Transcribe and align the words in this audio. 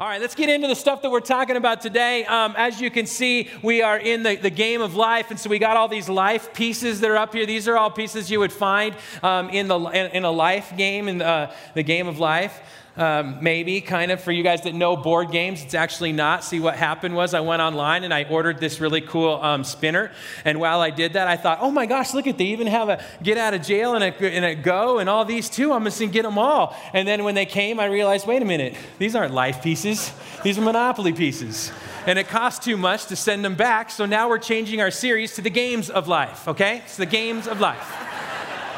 All 0.00 0.08
right, 0.08 0.20
let's 0.20 0.34
get 0.34 0.48
into 0.48 0.66
the 0.66 0.74
stuff 0.74 1.02
that 1.02 1.10
we're 1.12 1.20
talking 1.20 1.54
about 1.54 1.80
today. 1.80 2.24
Um, 2.24 2.54
as 2.56 2.80
you 2.80 2.90
can 2.90 3.06
see, 3.06 3.48
we 3.62 3.80
are 3.80 3.96
in 3.96 4.24
the, 4.24 4.34
the 4.34 4.50
game 4.50 4.80
of 4.82 4.96
life, 4.96 5.30
and 5.30 5.38
so 5.38 5.48
we 5.48 5.60
got 5.60 5.76
all 5.76 5.86
these 5.86 6.08
life 6.08 6.52
pieces 6.52 6.98
that 6.98 7.12
are 7.12 7.16
up 7.16 7.32
here. 7.32 7.46
These 7.46 7.68
are 7.68 7.76
all 7.76 7.92
pieces 7.92 8.28
you 8.28 8.40
would 8.40 8.52
find 8.52 8.96
um, 9.22 9.50
in, 9.50 9.68
the, 9.68 9.78
in, 9.78 10.10
in, 10.10 10.24
a 10.24 10.32
life 10.32 10.76
game, 10.76 11.06
in 11.06 11.18
the, 11.18 11.26
uh, 11.26 11.54
the 11.74 11.84
game 11.84 12.08
of 12.08 12.18
life 12.18 12.60
um, 12.96 13.38
maybe 13.40 13.80
kind 13.80 14.12
of 14.12 14.20
for 14.20 14.30
you 14.30 14.42
guys 14.42 14.62
that 14.62 14.74
know 14.74 14.96
board 14.96 15.32
games. 15.32 15.62
It's 15.62 15.74
actually 15.74 16.12
not. 16.12 16.44
See, 16.44 16.60
what 16.60 16.76
happened 16.76 17.14
was 17.14 17.34
I 17.34 17.40
went 17.40 17.60
online 17.60 18.04
and 18.04 18.14
I 18.14 18.24
ordered 18.24 18.60
this 18.60 18.80
really 18.80 19.00
cool 19.00 19.34
um, 19.42 19.64
spinner. 19.64 20.12
And 20.44 20.60
while 20.60 20.80
I 20.80 20.90
did 20.90 21.14
that, 21.14 21.26
I 21.26 21.36
thought, 21.36 21.58
oh 21.60 21.70
my 21.70 21.86
gosh, 21.86 22.14
look 22.14 22.26
at 22.26 22.38
they 22.38 22.44
even 22.46 22.68
have 22.68 22.88
a 22.88 23.04
get 23.22 23.36
out 23.36 23.52
of 23.52 23.62
jail 23.62 23.94
and 23.94 24.04
a, 24.04 24.32
and 24.32 24.44
a 24.44 24.54
go 24.54 24.98
and 24.98 25.08
all 25.08 25.24
these 25.24 25.50
too. 25.50 25.72
I'm 25.72 25.84
just 25.84 25.98
gonna 25.98 26.12
get 26.12 26.22
them 26.22 26.38
all. 26.38 26.76
And 26.92 27.06
then 27.06 27.24
when 27.24 27.34
they 27.34 27.46
came, 27.46 27.80
I 27.80 27.86
realized, 27.86 28.26
wait 28.26 28.42
a 28.42 28.44
minute, 28.44 28.76
these 28.98 29.16
aren't 29.16 29.34
life 29.34 29.62
pieces. 29.62 30.12
These 30.44 30.58
are 30.58 30.62
Monopoly 30.62 31.12
pieces. 31.12 31.72
And 32.06 32.18
it 32.18 32.28
cost 32.28 32.62
too 32.62 32.76
much 32.76 33.06
to 33.06 33.16
send 33.16 33.44
them 33.44 33.54
back. 33.54 33.90
So 33.90 34.06
now 34.06 34.28
we're 34.28 34.38
changing 34.38 34.80
our 34.80 34.90
series 34.90 35.34
to 35.36 35.42
the 35.42 35.50
games 35.50 35.90
of 35.90 36.06
life. 36.06 36.46
Okay, 36.46 36.82
it's 36.84 36.96
the 36.96 37.06
games 37.06 37.48
of 37.48 37.60
life. 37.60 37.92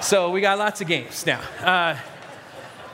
So 0.01 0.30
we 0.30 0.41
got 0.41 0.59
lots 0.59 0.80
of 0.80 0.87
games 0.87 1.27
now. 1.27 1.41
Uh, 1.60 1.96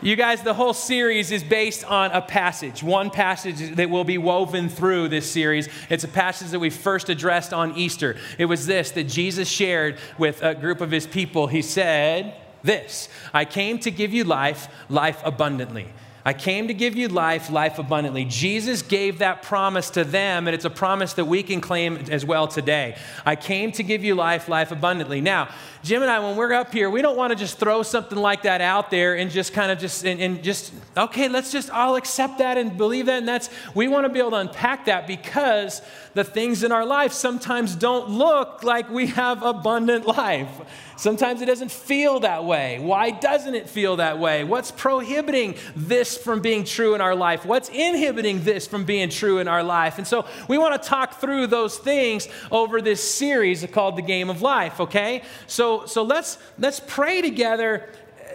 you 0.02 0.16
guys, 0.16 0.42
the 0.42 0.54
whole 0.54 0.74
series 0.74 1.30
is 1.30 1.44
based 1.44 1.84
on 1.84 2.10
a 2.10 2.20
passage, 2.20 2.82
one 2.82 3.10
passage 3.10 3.76
that 3.76 3.88
will 3.88 4.02
be 4.02 4.18
woven 4.18 4.68
through 4.68 5.08
this 5.08 5.30
series. 5.30 5.68
It's 5.88 6.02
a 6.02 6.08
passage 6.08 6.48
that 6.50 6.58
we 6.58 6.70
first 6.70 7.08
addressed 7.08 7.52
on 7.52 7.76
Easter. 7.76 8.16
It 8.36 8.46
was 8.46 8.66
this 8.66 8.90
that 8.92 9.04
Jesus 9.04 9.48
shared 9.48 9.98
with 10.18 10.42
a 10.42 10.54
group 10.54 10.80
of 10.80 10.90
his 10.90 11.06
people. 11.06 11.46
He 11.46 11.62
said, 11.62 12.34
This, 12.62 13.08
I 13.32 13.44
came 13.44 13.78
to 13.80 13.90
give 13.92 14.12
you 14.12 14.24
life, 14.24 14.68
life 14.88 15.22
abundantly. 15.24 15.88
I 16.24 16.32
came 16.32 16.68
to 16.68 16.74
give 16.74 16.94
you 16.94 17.08
life, 17.08 17.50
life 17.50 17.78
abundantly. 17.78 18.24
Jesus 18.24 18.80
gave 18.82 19.18
that 19.18 19.42
promise 19.42 19.90
to 19.90 20.04
them, 20.04 20.46
and 20.46 20.54
it's 20.54 20.64
a 20.64 20.70
promise 20.70 21.14
that 21.14 21.24
we 21.24 21.42
can 21.42 21.60
claim 21.60 21.96
as 22.10 22.24
well 22.24 22.46
today. 22.46 22.96
I 23.26 23.34
came 23.34 23.72
to 23.72 23.82
give 23.82 24.04
you 24.04 24.14
life, 24.14 24.48
life 24.48 24.70
abundantly. 24.70 25.20
Now, 25.20 25.48
Jim 25.82 26.00
and 26.00 26.10
I, 26.10 26.20
when 26.20 26.36
we're 26.36 26.52
up 26.52 26.72
here, 26.72 26.88
we 26.88 27.02
don't 27.02 27.16
want 27.16 27.32
to 27.32 27.36
just 27.36 27.58
throw 27.58 27.82
something 27.82 28.16
like 28.18 28.42
that 28.42 28.60
out 28.60 28.88
there 28.88 29.16
and 29.16 29.32
just 29.32 29.52
kind 29.52 29.72
of 29.72 29.80
just, 29.80 30.04
and, 30.04 30.20
and 30.20 30.44
just, 30.44 30.72
okay, 30.96 31.28
let's 31.28 31.50
just, 31.50 31.70
I'll 31.70 31.96
accept 31.96 32.38
that 32.38 32.56
and 32.56 32.76
believe 32.76 33.06
that. 33.06 33.18
And 33.18 33.26
that's, 33.26 33.50
we 33.74 33.88
want 33.88 34.04
to 34.06 34.08
be 34.08 34.20
able 34.20 34.30
to 34.30 34.36
unpack 34.36 34.84
that 34.84 35.08
because 35.08 35.82
the 36.14 36.22
things 36.22 36.62
in 36.62 36.70
our 36.70 36.86
life 36.86 37.12
sometimes 37.12 37.74
don't 37.74 38.10
look 38.10 38.62
like 38.62 38.90
we 38.90 39.08
have 39.08 39.42
abundant 39.42 40.06
life. 40.06 40.48
Sometimes 40.96 41.42
it 41.42 41.46
doesn't 41.46 41.72
feel 41.72 42.20
that 42.20 42.44
way. 42.44 42.78
Why 42.78 43.10
doesn't 43.10 43.56
it 43.56 43.68
feel 43.68 43.96
that 43.96 44.20
way? 44.20 44.44
What's 44.44 44.70
prohibiting 44.70 45.56
this 45.74 46.11
from 46.16 46.40
being 46.40 46.64
true 46.64 46.94
in 46.94 47.00
our 47.00 47.14
life? 47.14 47.44
What's 47.44 47.68
inhibiting 47.68 48.44
this 48.44 48.66
from 48.66 48.84
being 48.84 49.10
true 49.10 49.38
in 49.38 49.48
our 49.48 49.62
life? 49.62 49.98
And 49.98 50.06
so 50.06 50.26
we 50.48 50.58
want 50.58 50.80
to 50.80 50.88
talk 50.88 51.20
through 51.20 51.48
those 51.48 51.78
things 51.78 52.28
over 52.50 52.80
this 52.80 53.02
series 53.02 53.66
called 53.66 53.96
The 53.96 54.02
Game 54.02 54.30
of 54.30 54.42
Life, 54.42 54.80
okay? 54.80 55.22
So, 55.46 55.86
so 55.86 56.02
let's, 56.02 56.38
let's 56.58 56.80
pray 56.80 57.22
together 57.22 57.88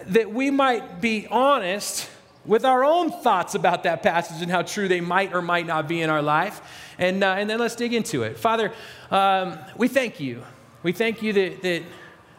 that 0.08 0.32
we 0.32 0.50
might 0.50 1.00
be 1.00 1.26
honest 1.30 2.08
with 2.44 2.64
our 2.64 2.82
own 2.82 3.10
thoughts 3.10 3.54
about 3.54 3.82
that 3.82 4.02
passage 4.02 4.40
and 4.40 4.50
how 4.50 4.62
true 4.62 4.88
they 4.88 5.02
might 5.02 5.34
or 5.34 5.42
might 5.42 5.66
not 5.66 5.86
be 5.86 6.00
in 6.00 6.08
our 6.08 6.22
life. 6.22 6.60
And, 6.98 7.22
uh, 7.22 7.36
and 7.38 7.48
then 7.48 7.58
let's 7.58 7.76
dig 7.76 7.92
into 7.92 8.22
it. 8.22 8.38
Father, 8.38 8.72
um, 9.10 9.58
we 9.76 9.86
thank 9.86 10.18
you. 10.18 10.42
We 10.82 10.92
thank 10.92 11.22
you 11.22 11.32
that, 11.34 11.62
that 11.62 11.82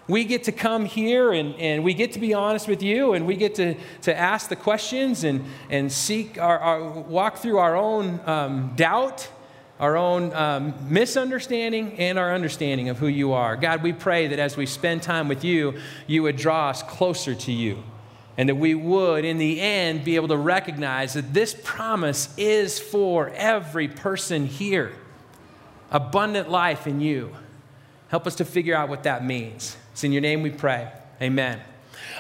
we 0.10 0.26
get 0.26 0.44
to 0.46 0.52
come 0.52 0.84
here 0.84 1.32
and, 1.32 1.56
and 1.56 1.84
we 1.84 1.94
get 1.94 2.14
to 2.14 2.20
be 2.20 2.34
honest 2.34 2.68
with 2.68 2.84
you 2.84 3.14
and 3.14 3.26
we 3.26 3.36
get 3.36 3.56
to, 3.56 3.76
to 4.02 4.18
ask 4.18 4.50
the 4.50 4.56
questions 4.56 5.24
and, 5.24 5.46
and 5.70 5.90
seek 5.92 6.38
our, 6.38 6.60
our 6.60 6.90
walk 6.90 7.38
through 7.38 7.60
our 7.60 7.78
own 7.78 8.20
um, 8.26 8.74
doubt 8.76 9.30
our 9.80 9.96
own 9.96 10.34
um, 10.34 10.74
misunderstanding 10.90 11.98
and 12.00 12.20
our 12.20 12.34
understanding 12.36 12.90
of 12.90 12.98
who 12.98 13.08
you 13.08 13.32
are. 13.32 13.56
God, 13.56 13.82
we 13.82 13.94
pray 13.94 14.28
that 14.28 14.38
as 14.38 14.58
we 14.58 14.66
spend 14.66 15.02
time 15.02 15.30
with 15.30 15.46
you, 15.46 15.80
you 16.06 16.22
would 16.24 16.36
draw 16.36 16.70
us 16.70 16.84
closer 16.84 17.34
to 17.34 17.52
you. 17.52 17.82
And 18.38 18.50
that 18.50 18.56
we 18.56 18.76
would, 18.76 19.26
in 19.26 19.38
the 19.38 19.60
end, 19.60 20.04
be 20.04 20.16
able 20.16 20.28
to 20.30 20.38
recognize 20.38 21.14
that 21.14 21.34
this 21.34 21.56
promise 21.64 22.34
is 22.38 22.78
for 22.78 23.30
every 23.30 23.88
person 23.88 24.46
here 24.46 24.94
abundant 25.92 26.50
life 26.50 26.86
in 26.86 27.02
you. 27.02 27.36
Help 28.10 28.28
us 28.28 28.36
to 28.36 28.46
figure 28.46 28.76
out 28.76 28.90
what 28.90 29.04
that 29.04 29.26
means. 29.26 29.78
It's 30.00 30.06
in 30.06 30.14
your 30.14 30.22
name 30.22 30.44
we 30.44 30.50
pray. 30.50 30.90
Amen. 31.22 31.60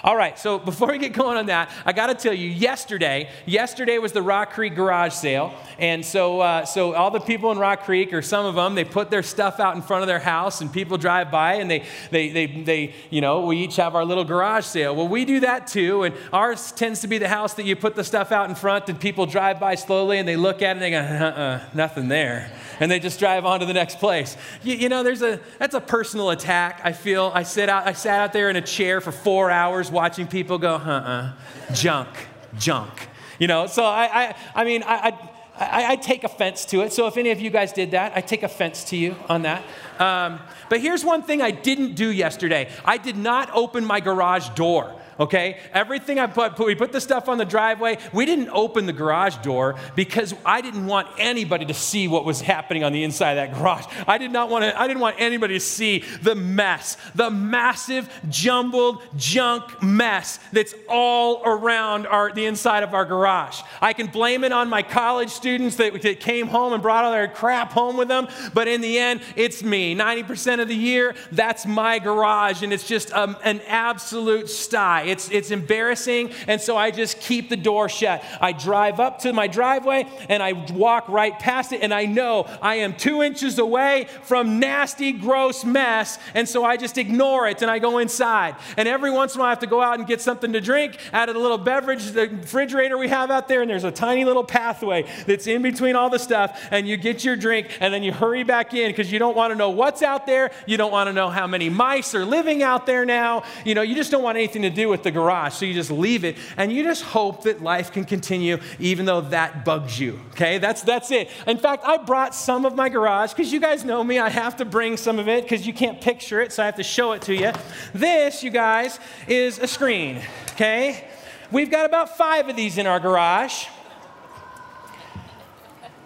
All 0.03 0.17
right, 0.17 0.37
so 0.37 0.59
before 0.59 0.89
we 0.89 0.97
get 0.97 1.13
going 1.13 1.37
on 1.37 1.45
that, 1.45 1.71
I 1.85 1.93
got 1.93 2.07
to 2.07 2.13
tell 2.13 2.33
you, 2.33 2.49
yesterday, 2.49 3.29
yesterday 3.45 3.99
was 3.99 4.11
the 4.11 4.21
Rock 4.21 4.51
Creek 4.51 4.75
garage 4.75 5.13
sale, 5.13 5.53
and 5.79 6.05
so, 6.05 6.41
uh, 6.41 6.65
so 6.65 6.93
all 6.93 7.11
the 7.11 7.19
people 7.19 7.51
in 7.51 7.57
Rock 7.57 7.83
Creek, 7.83 8.13
or 8.13 8.21
some 8.21 8.45
of 8.45 8.55
them, 8.55 8.75
they 8.75 8.83
put 8.83 9.09
their 9.09 9.23
stuff 9.23 9.59
out 9.59 9.75
in 9.75 9.81
front 9.81 10.03
of 10.03 10.07
their 10.07 10.19
house, 10.19 10.61
and 10.61 10.71
people 10.71 10.97
drive 10.97 11.31
by, 11.31 11.55
and 11.55 11.71
they, 11.71 11.85
they, 12.11 12.29
they, 12.29 12.45
they, 12.47 12.93
you 13.09 13.21
know, 13.21 13.45
we 13.45 13.57
each 13.57 13.77
have 13.77 13.95
our 13.95 14.05
little 14.05 14.25
garage 14.25 14.65
sale. 14.65 14.95
Well, 14.95 15.07
we 15.07 15.25
do 15.25 15.39
that 15.39 15.67
too, 15.67 16.03
and 16.03 16.15
ours 16.31 16.71
tends 16.71 17.01
to 17.01 17.07
be 17.07 17.17
the 17.17 17.29
house 17.29 17.53
that 17.55 17.65
you 17.65 17.75
put 17.75 17.95
the 17.95 18.03
stuff 18.03 18.31
out 18.31 18.49
in 18.49 18.55
front, 18.55 18.89
and 18.89 18.99
people 18.99 19.25
drive 19.25 19.59
by 19.59 19.75
slowly, 19.75 20.19
and 20.19 20.27
they 20.27 20.35
look 20.35 20.61
at 20.61 20.77
it, 20.77 20.81
and 20.81 20.81
they 20.81 20.91
go, 20.91 20.99
uh-uh, 20.99 21.69
nothing 21.73 22.07
there 22.07 22.51
and 22.79 22.89
they 22.89 22.99
just 22.99 23.19
drive 23.19 23.45
on 23.45 23.59
to 23.59 23.65
the 23.65 23.73
next 23.73 23.99
place. 23.99 24.37
You, 24.63 24.75
you, 24.75 24.89
know, 24.89 25.03
there's 25.03 25.21
a 25.21 25.39
that's 25.57 25.75
a 25.75 25.81
personal 25.81 26.29
attack. 26.29 26.81
I 26.83 26.93
feel 26.93 27.31
I 27.33 27.43
sit 27.43 27.69
out 27.69 27.85
I 27.85 27.93
sat 27.93 28.19
out 28.19 28.33
there 28.33 28.49
in 28.49 28.55
a 28.55 28.61
chair 28.61 29.01
for 29.01 29.11
four 29.11 29.51
hours 29.51 29.91
watching 29.91 30.27
people 30.27 30.57
go, 30.57 30.75
uh-uh, 30.75 31.33
junk, 31.73 32.09
junk. 32.57 33.07
You 33.37 33.47
know, 33.47 33.67
so 33.67 33.83
I 33.83 34.05
I, 34.05 34.35
I 34.55 34.63
mean 34.63 34.83
I, 34.83 35.09
I, 35.09 35.29
I 35.59 35.95
take 35.97 36.23
offense 36.23 36.65
to 36.65 36.81
it. 36.81 36.93
So 36.93 37.07
if 37.07 37.17
any 37.17 37.31
of 37.31 37.41
you 37.41 37.49
guys 37.49 37.73
did 37.73 37.91
that, 37.91 38.13
I 38.15 38.21
take 38.21 38.43
offense 38.43 38.83
to 38.85 38.97
you 38.97 39.15
on 39.27 39.41
that. 39.41 39.63
Um, 39.99 40.39
but 40.69 40.79
here's 40.79 41.03
one 41.03 41.21
thing 41.23 41.41
I 41.41 41.51
didn't 41.51 41.95
do 41.95 42.09
yesterday. 42.11 42.69
I 42.85 42.97
did 42.97 43.17
not 43.17 43.49
open 43.53 43.83
my 43.83 43.99
garage 43.99 44.49
door 44.49 44.95
okay? 45.19 45.59
Everything 45.73 46.19
I 46.19 46.27
put, 46.27 46.55
put, 46.55 46.65
we 46.65 46.75
put 46.75 46.91
the 46.91 47.01
stuff 47.01 47.27
on 47.27 47.37
the 47.37 47.45
driveway. 47.45 47.97
We 48.13 48.25
didn't 48.25 48.49
open 48.49 48.85
the 48.85 48.93
garage 48.93 49.35
door 49.37 49.75
because 49.95 50.33
I 50.45 50.61
didn't 50.61 50.85
want 50.85 51.07
anybody 51.17 51.65
to 51.65 51.73
see 51.73 52.07
what 52.07 52.25
was 52.25 52.41
happening 52.41 52.83
on 52.83 52.93
the 52.93 53.03
inside 53.03 53.37
of 53.37 53.49
that 53.49 53.59
garage. 53.59 53.85
I 54.07 54.17
did 54.17 54.31
not 54.31 54.49
want 54.49 54.63
to, 54.63 54.79
I 54.79 54.87
didn't 54.87 55.01
want 55.01 55.17
anybody 55.19 55.55
to 55.55 55.59
see 55.59 56.03
the 56.21 56.35
mess, 56.35 56.97
the 57.15 57.29
massive, 57.29 58.09
jumbled 58.29 59.01
junk 59.17 59.83
mess 59.83 60.39
that's 60.53 60.73
all 60.87 61.41
around 61.43 62.07
our, 62.07 62.31
the 62.31 62.45
inside 62.45 62.83
of 62.83 62.93
our 62.93 63.05
garage. 63.05 63.61
I 63.81 63.93
can 63.93 64.07
blame 64.07 64.43
it 64.43 64.51
on 64.51 64.69
my 64.69 64.83
college 64.83 65.29
students 65.29 65.75
that, 65.77 66.01
that 66.01 66.19
came 66.19 66.47
home 66.47 66.73
and 66.73 66.81
brought 66.81 67.03
all 67.05 67.11
their 67.11 67.27
crap 67.27 67.71
home 67.71 67.97
with 67.97 68.07
them, 68.07 68.27
but 68.53 68.67
in 68.67 68.81
the 68.81 68.97
end, 68.97 69.21
it's 69.35 69.63
me. 69.63 69.95
90% 69.95 70.61
of 70.61 70.67
the 70.67 70.75
year, 70.75 71.15
that's 71.31 71.65
my 71.65 71.99
garage, 71.99 72.63
and 72.63 72.71
it's 72.71 72.87
just 72.87 73.11
um, 73.13 73.35
an 73.43 73.61
absolute 73.67 74.49
sty. 74.49 75.08
It's, 75.09 75.29
it's 75.31 75.51
embarrassing. 75.51 76.31
And 76.47 76.61
so 76.61 76.77
I 76.77 76.91
just 76.91 77.19
keep 77.19 77.49
the 77.49 77.57
door 77.57 77.89
shut. 77.89 78.23
I 78.39 78.51
drive 78.51 78.99
up 78.99 79.19
to 79.19 79.33
my 79.33 79.47
driveway 79.47 80.05
and 80.27 80.41
I 80.41 80.53
walk 80.53 81.07
right 81.09 81.37
past 81.37 81.71
it. 81.73 81.81
And 81.81 81.93
I 81.93 82.05
know 82.05 82.47
I 82.61 82.75
am 82.75 82.95
two 82.95 83.21
inches 83.21 83.59
away 83.59 84.07
from 84.23 84.59
nasty, 84.59 85.11
gross 85.11 85.65
mess. 85.65 86.17
And 86.33 86.47
so 86.47 86.63
I 86.63 86.77
just 86.77 86.97
ignore 86.97 87.47
it 87.47 87.61
and 87.61 87.69
I 87.69 87.79
go 87.79 87.97
inside. 87.97 88.55
And 88.77 88.87
every 88.87 89.11
once 89.11 89.35
in 89.35 89.39
a 89.39 89.41
while 89.41 89.47
I 89.47 89.51
have 89.51 89.59
to 89.59 89.67
go 89.67 89.81
out 89.81 89.99
and 89.99 90.07
get 90.07 90.21
something 90.21 90.53
to 90.53 90.61
drink 90.61 90.97
out 91.13 91.29
of 91.29 91.35
the 91.35 91.41
little 91.41 91.57
beverage, 91.57 92.11
the 92.11 92.27
refrigerator 92.27 92.97
we 92.97 93.07
have 93.07 93.31
out 93.31 93.47
there. 93.47 93.61
And 93.61 93.69
there's 93.69 93.83
a 93.83 93.91
tiny 93.91 94.25
little 94.25 94.43
pathway 94.43 95.05
that's 95.25 95.47
in 95.47 95.61
between 95.61 95.95
all 95.95 96.09
the 96.09 96.19
stuff. 96.19 96.67
And 96.71 96.87
you 96.87 96.97
get 96.97 97.23
your 97.23 97.35
drink 97.35 97.77
and 97.79 97.93
then 97.93 98.03
you 98.03 98.11
hurry 98.11 98.43
back 98.43 98.73
in 98.73 98.89
because 98.89 99.11
you 99.11 99.19
don't 99.19 99.35
want 99.35 99.51
to 99.51 99.55
know 99.55 99.69
what's 99.69 100.01
out 100.01 100.25
there. 100.25 100.51
You 100.65 100.77
don't 100.77 100.91
want 100.91 101.07
to 101.07 101.13
know 101.13 101.29
how 101.29 101.47
many 101.47 101.69
mice 101.69 102.13
are 102.15 102.25
living 102.25 102.63
out 102.63 102.85
there 102.85 103.05
now. 103.05 103.43
You 103.65 103.75
know, 103.75 103.81
you 103.81 103.95
just 103.95 104.11
don't 104.11 104.23
want 104.23 104.37
anything 104.37 104.61
to 104.63 104.69
do 104.69 104.89
with 104.89 104.98
with 104.99 105.03
the 105.05 105.11
garage. 105.11 105.53
So 105.53 105.65
you 105.65 105.73
just 105.73 105.91
leave 105.91 106.23
it 106.23 106.37
and 106.57 106.71
you 106.71 106.83
just 106.83 107.03
hope 107.03 107.43
that 107.43 107.61
life 107.61 107.91
can 107.91 108.03
continue 108.03 108.59
even 108.79 109.05
though 109.05 109.21
that 109.21 109.63
bugs 109.63 109.99
you. 109.99 110.19
Okay? 110.31 110.57
That's 110.57 110.81
that's 110.81 111.11
it. 111.11 111.29
In 111.47 111.57
fact, 111.57 111.85
I 111.85 111.97
brought 111.97 112.35
some 112.35 112.65
of 112.65 112.75
my 112.75 112.89
garage 112.89 113.31
because 113.31 113.51
you 113.51 113.59
guys 113.59 113.85
know 113.85 114.03
me. 114.03 114.19
I 114.19 114.29
have 114.29 114.57
to 114.57 114.65
bring 114.65 114.97
some 114.97 115.19
of 115.19 115.27
it 115.27 115.43
because 115.43 115.65
you 115.65 115.73
can't 115.73 116.01
picture 116.01 116.41
it, 116.41 116.51
so 116.51 116.63
I 116.63 116.65
have 116.65 116.75
to 116.75 116.83
show 116.83 117.13
it 117.13 117.21
to 117.23 117.35
you. 117.35 117.51
This, 117.93 118.43
you 118.43 118.49
guys, 118.49 118.99
is 119.27 119.59
a 119.59 119.67
screen. 119.67 120.21
Okay? 120.51 121.07
We've 121.51 121.71
got 121.71 121.85
about 121.85 122.17
five 122.17 122.49
of 122.49 122.55
these 122.55 122.77
in 122.77 122.85
our 122.85 122.99
garage 122.99 123.65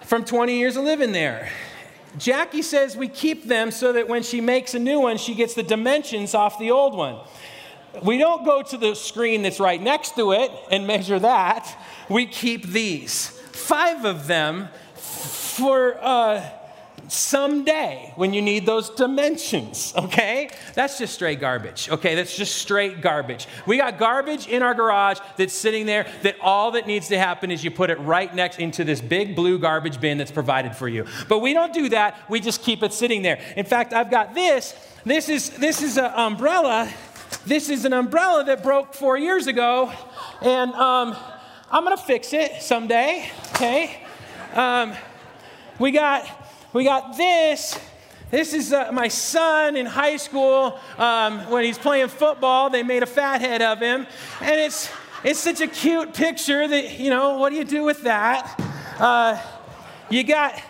from 0.03 0.23
20 0.23 0.57
years 0.57 0.77
of 0.77 0.83
living 0.83 1.11
there. 1.11 1.49
Jackie 2.17 2.61
says 2.61 2.95
we 2.95 3.07
keep 3.07 3.47
them 3.47 3.71
so 3.71 3.93
that 3.93 4.07
when 4.07 4.21
she 4.21 4.39
makes 4.39 4.75
a 4.75 4.79
new 4.79 4.99
one, 4.99 5.17
she 5.17 5.33
gets 5.33 5.55
the 5.55 5.63
dimensions 5.63 6.35
off 6.35 6.59
the 6.59 6.69
old 6.69 6.95
one. 6.95 7.19
We 8.01 8.17
don't 8.17 8.43
go 8.43 8.61
to 8.63 8.77
the 8.77 8.95
screen 8.95 9.43
that's 9.43 9.59
right 9.59 9.81
next 9.81 10.15
to 10.15 10.31
it 10.31 10.51
and 10.71 10.87
measure 10.87 11.19
that. 11.19 11.77
We 12.09 12.25
keep 12.25 12.67
these. 12.67 13.27
Five 13.51 14.05
of 14.05 14.27
them 14.27 14.69
for, 14.95 15.97
uh, 16.03 16.49
someday 17.07 18.11
when 18.15 18.33
you 18.33 18.41
need 18.41 18.65
those 18.65 18.89
dimensions, 18.89 19.93
okay? 19.95 20.49
That's 20.73 20.97
just 20.97 21.13
straight 21.13 21.39
garbage, 21.39 21.89
okay? 21.89 22.15
That's 22.15 22.35
just 22.35 22.55
straight 22.55 23.01
garbage. 23.01 23.47
We 23.65 23.77
got 23.77 23.97
garbage 23.97 24.47
in 24.47 24.63
our 24.63 24.73
garage 24.73 25.19
that's 25.37 25.53
sitting 25.53 25.85
there 25.85 26.07
that 26.23 26.35
all 26.41 26.71
that 26.71 26.87
needs 26.87 27.09
to 27.09 27.17
happen 27.17 27.51
is 27.51 27.63
you 27.63 27.71
put 27.71 27.89
it 27.89 27.99
right 27.99 28.33
next 28.33 28.59
into 28.59 28.83
this 28.83 29.01
big 29.01 29.35
blue 29.35 29.59
garbage 29.59 29.99
bin 29.99 30.17
that's 30.17 30.31
provided 30.31 30.75
for 30.75 30.87
you. 30.87 31.05
But 31.27 31.39
we 31.39 31.53
don't 31.53 31.73
do 31.73 31.89
that, 31.89 32.17
we 32.29 32.39
just 32.39 32.63
keep 32.63 32.83
it 32.83 32.93
sitting 32.93 33.21
there. 33.21 33.39
In 33.55 33.65
fact, 33.65 33.93
I've 33.93 34.11
got 34.11 34.33
this. 34.33 34.73
This 35.05 35.27
is 35.27 35.49
this 35.51 35.81
is 35.81 35.97
an 35.97 36.11
umbrella. 36.15 36.89
This 37.45 37.67
is 37.67 37.83
an 37.83 37.91
umbrella 37.91 38.45
that 38.45 38.63
broke 38.63 38.93
four 38.93 39.17
years 39.17 39.47
ago, 39.47 39.91
and 40.41 40.73
um, 40.75 41.13
I'm 41.69 41.83
gonna 41.83 41.97
fix 41.97 42.31
it 42.31 42.61
someday, 42.61 43.29
okay? 43.49 43.99
Um, 44.53 44.93
we 45.77 45.91
got 45.91 46.25
we 46.71 46.85
got 46.85 47.17
this. 47.17 47.77
This 48.31 48.53
is 48.53 48.71
uh, 48.71 48.93
my 48.93 49.09
son 49.09 49.75
in 49.75 49.85
high 49.85 50.15
school 50.15 50.79
um, 50.97 51.49
when 51.49 51.65
he's 51.65 51.77
playing 51.77 52.07
football. 52.07 52.69
They 52.69 52.81
made 52.81 53.03
a 53.03 53.07
fathead 53.07 53.61
of 53.61 53.81
him, 53.81 54.07
and 54.39 54.61
it's 54.61 54.89
it's 55.25 55.41
such 55.41 55.59
a 55.59 55.67
cute 55.67 56.13
picture 56.13 56.65
that 56.65 56.97
you 56.97 57.09
know. 57.09 57.39
What 57.39 57.49
do 57.49 57.57
you 57.57 57.65
do 57.65 57.83
with 57.83 58.03
that? 58.03 58.57
Uh, 58.97 59.37
you 60.09 60.23
got 60.23 60.61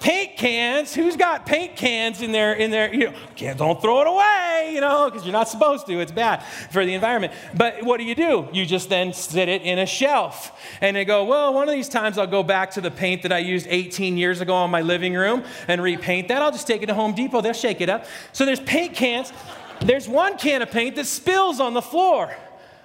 paint 0.00 0.36
cans. 0.36 0.94
Who's 0.94 1.16
got 1.16 1.46
paint 1.46 1.76
cans 1.76 2.22
in 2.22 2.32
their 2.32 2.54
in 2.54 2.70
their? 2.70 2.92
You 2.92 3.10
know, 3.10 3.14
can't 3.36 3.58
don't 3.58 3.80
throw 3.80 4.00
it 4.00 4.06
away, 4.06 4.72
you 4.74 4.80
know, 4.80 5.08
because 5.08 5.24
you're 5.24 5.32
not 5.32 5.48
supposed 5.48 5.86
to. 5.86 6.00
It's 6.00 6.10
bad 6.10 6.42
for 6.70 6.84
the 6.84 6.94
environment. 6.94 7.32
But 7.54 7.82
what 7.84 7.98
do 7.98 8.04
you 8.04 8.14
do? 8.14 8.48
You 8.52 8.66
just 8.66 8.88
then 8.88 9.12
sit 9.12 9.48
it 9.48 9.62
in 9.62 9.78
a 9.78 9.86
shelf, 9.86 10.58
and 10.80 10.96
they 10.96 11.04
go, 11.04 11.24
well, 11.24 11.54
one 11.54 11.68
of 11.68 11.74
these 11.74 11.88
times 11.88 12.18
I'll 12.18 12.26
go 12.26 12.42
back 12.42 12.72
to 12.72 12.80
the 12.80 12.90
paint 12.90 13.22
that 13.22 13.32
I 13.32 13.38
used 13.38 13.66
18 13.68 14.16
years 14.16 14.40
ago 14.40 14.54
on 14.54 14.70
my 14.70 14.80
living 14.80 15.14
room 15.14 15.44
and 15.68 15.82
repaint 15.82 16.28
that. 16.28 16.42
I'll 16.42 16.52
just 16.52 16.66
take 16.66 16.82
it 16.82 16.86
to 16.86 16.94
Home 16.94 17.14
Depot. 17.14 17.40
They'll 17.40 17.52
shake 17.52 17.80
it 17.80 17.88
up. 17.88 18.06
So 18.32 18.44
there's 18.44 18.60
paint 18.60 18.94
cans. 18.94 19.32
There's 19.80 20.08
one 20.08 20.36
can 20.36 20.62
of 20.62 20.70
paint 20.70 20.96
that 20.96 21.06
spills 21.06 21.60
on 21.60 21.74
the 21.74 21.82
floor 21.82 22.34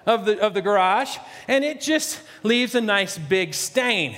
of 0.06 0.26
the 0.26 0.40
of 0.40 0.54
the 0.54 0.62
garage, 0.62 1.18
and 1.48 1.64
it 1.64 1.82
just 1.82 2.22
leaves 2.44 2.76
a 2.76 2.82
nice 2.82 3.18
big 3.18 3.54
stain. 3.54 4.16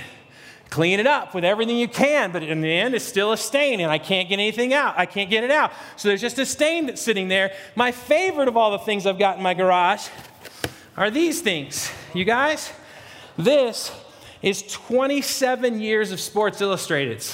Clean 0.69 1.00
it 1.00 1.08
up 1.08 1.34
with 1.34 1.46
everything 1.46 1.78
you 1.78 1.88
can, 1.88 2.31
but 2.31 2.44
in 2.44 2.62
the 2.62 2.72
end, 2.72 2.94
it's 2.94 3.06
still 3.06 3.31
a 3.31 3.38
stain, 3.38 3.80
and 3.80 3.90
I 3.90 3.98
can't 3.98 4.28
get 4.28 4.36
anything 4.36 4.74
out. 4.74 4.96
I 4.98 5.06
can't 5.06 5.30
get 5.30 5.44
it 5.44 5.52
out. 5.52 5.72
So 5.96 6.10
there's 6.10 6.22
just 6.22 6.38
a 6.40 6.46
stain 6.46 6.88
that's 6.88 7.02
sitting 7.02 7.30
there. 7.30 7.54
My 7.75 7.92
favorite 7.92 8.48
of 8.48 8.58
all 8.58 8.72
the 8.72 8.80
things 8.80 9.06
I've 9.06 9.19
got 9.19 9.38
in 9.38 9.44
my 9.44 9.54
garage 9.54 10.08
are 10.98 11.10
these 11.10 11.42
things. 11.42 11.90
You 12.14 12.25
guys, 12.25 12.74
this 13.38 13.92
is 14.42 14.62
27 14.64 15.80
years 15.80 16.12
of 16.12 16.19
Sports 16.19 16.60
Illustrated. 16.60 17.25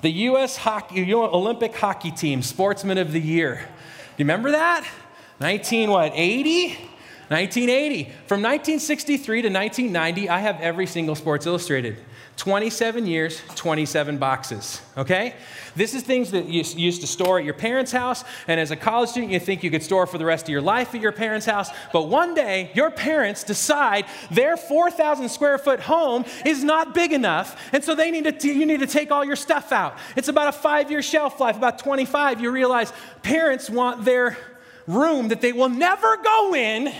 The 0.00 0.10
U.S. 0.10 0.56
Hockey, 0.56 1.12
Olympic 1.14 1.76
hockey 1.76 2.10
team, 2.10 2.42
Sportsman 2.42 2.98
of 2.98 3.12
the 3.12 3.20
Year. 3.20 3.68
You 4.16 4.24
remember 4.24 4.50
that? 4.50 4.86
19 5.40 5.90
what? 5.90 6.12
80? 6.14 6.90
1980. 7.32 8.04
From 8.26 8.42
1963 8.42 9.42
to 9.42 9.48
1990, 9.48 10.28
I 10.28 10.38
have 10.40 10.60
every 10.60 10.86
single 10.86 11.14
Sports 11.14 11.46
Illustrated. 11.46 11.96
27 12.36 13.06
years, 13.06 13.42
27 13.56 14.18
boxes, 14.18 14.80
okay? 14.96 15.34
This 15.76 15.94
is 15.94 16.02
things 16.02 16.30
that 16.30 16.46
you 16.46 16.64
used 16.76 17.02
to 17.02 17.06
store 17.06 17.38
at 17.38 17.44
your 17.44 17.54
parents' 17.54 17.92
house, 17.92 18.24
and 18.48 18.58
as 18.58 18.70
a 18.70 18.76
college 18.76 19.10
student, 19.10 19.32
you 19.32 19.38
think 19.38 19.62
you 19.62 19.70
could 19.70 19.82
store 19.82 20.06
for 20.06 20.18
the 20.18 20.24
rest 20.24 20.46
of 20.46 20.48
your 20.48 20.62
life 20.62 20.94
at 20.94 21.00
your 21.00 21.12
parents' 21.12 21.46
house. 21.46 21.68
But 21.92 22.08
one 22.08 22.34
day, 22.34 22.70
your 22.74 22.90
parents 22.90 23.44
decide 23.44 24.06
their 24.30 24.56
4,000 24.56 25.28
square 25.28 25.58
foot 25.58 25.80
home 25.80 26.24
is 26.44 26.64
not 26.64 26.94
big 26.94 27.12
enough, 27.12 27.60
and 27.72 27.84
so 27.84 27.94
they 27.94 28.10
need 28.10 28.24
to, 28.24 28.32
t- 28.32 28.52
you 28.52 28.66
need 28.66 28.80
to 28.80 28.86
take 28.86 29.10
all 29.10 29.24
your 29.24 29.36
stuff 29.36 29.70
out. 29.70 29.96
It's 30.16 30.28
about 30.28 30.48
a 30.48 30.52
five 30.52 30.90
year 30.90 31.02
shelf 31.02 31.38
life, 31.38 31.56
about 31.56 31.78
25. 31.78 32.40
You 32.40 32.50
realize 32.50 32.92
parents 33.22 33.68
want 33.68 34.04
their 34.04 34.38
room 34.86 35.28
that 35.28 35.40
they 35.40 35.52
will 35.52 35.68
never 35.68 36.16
go 36.16 36.54
in 36.54 36.92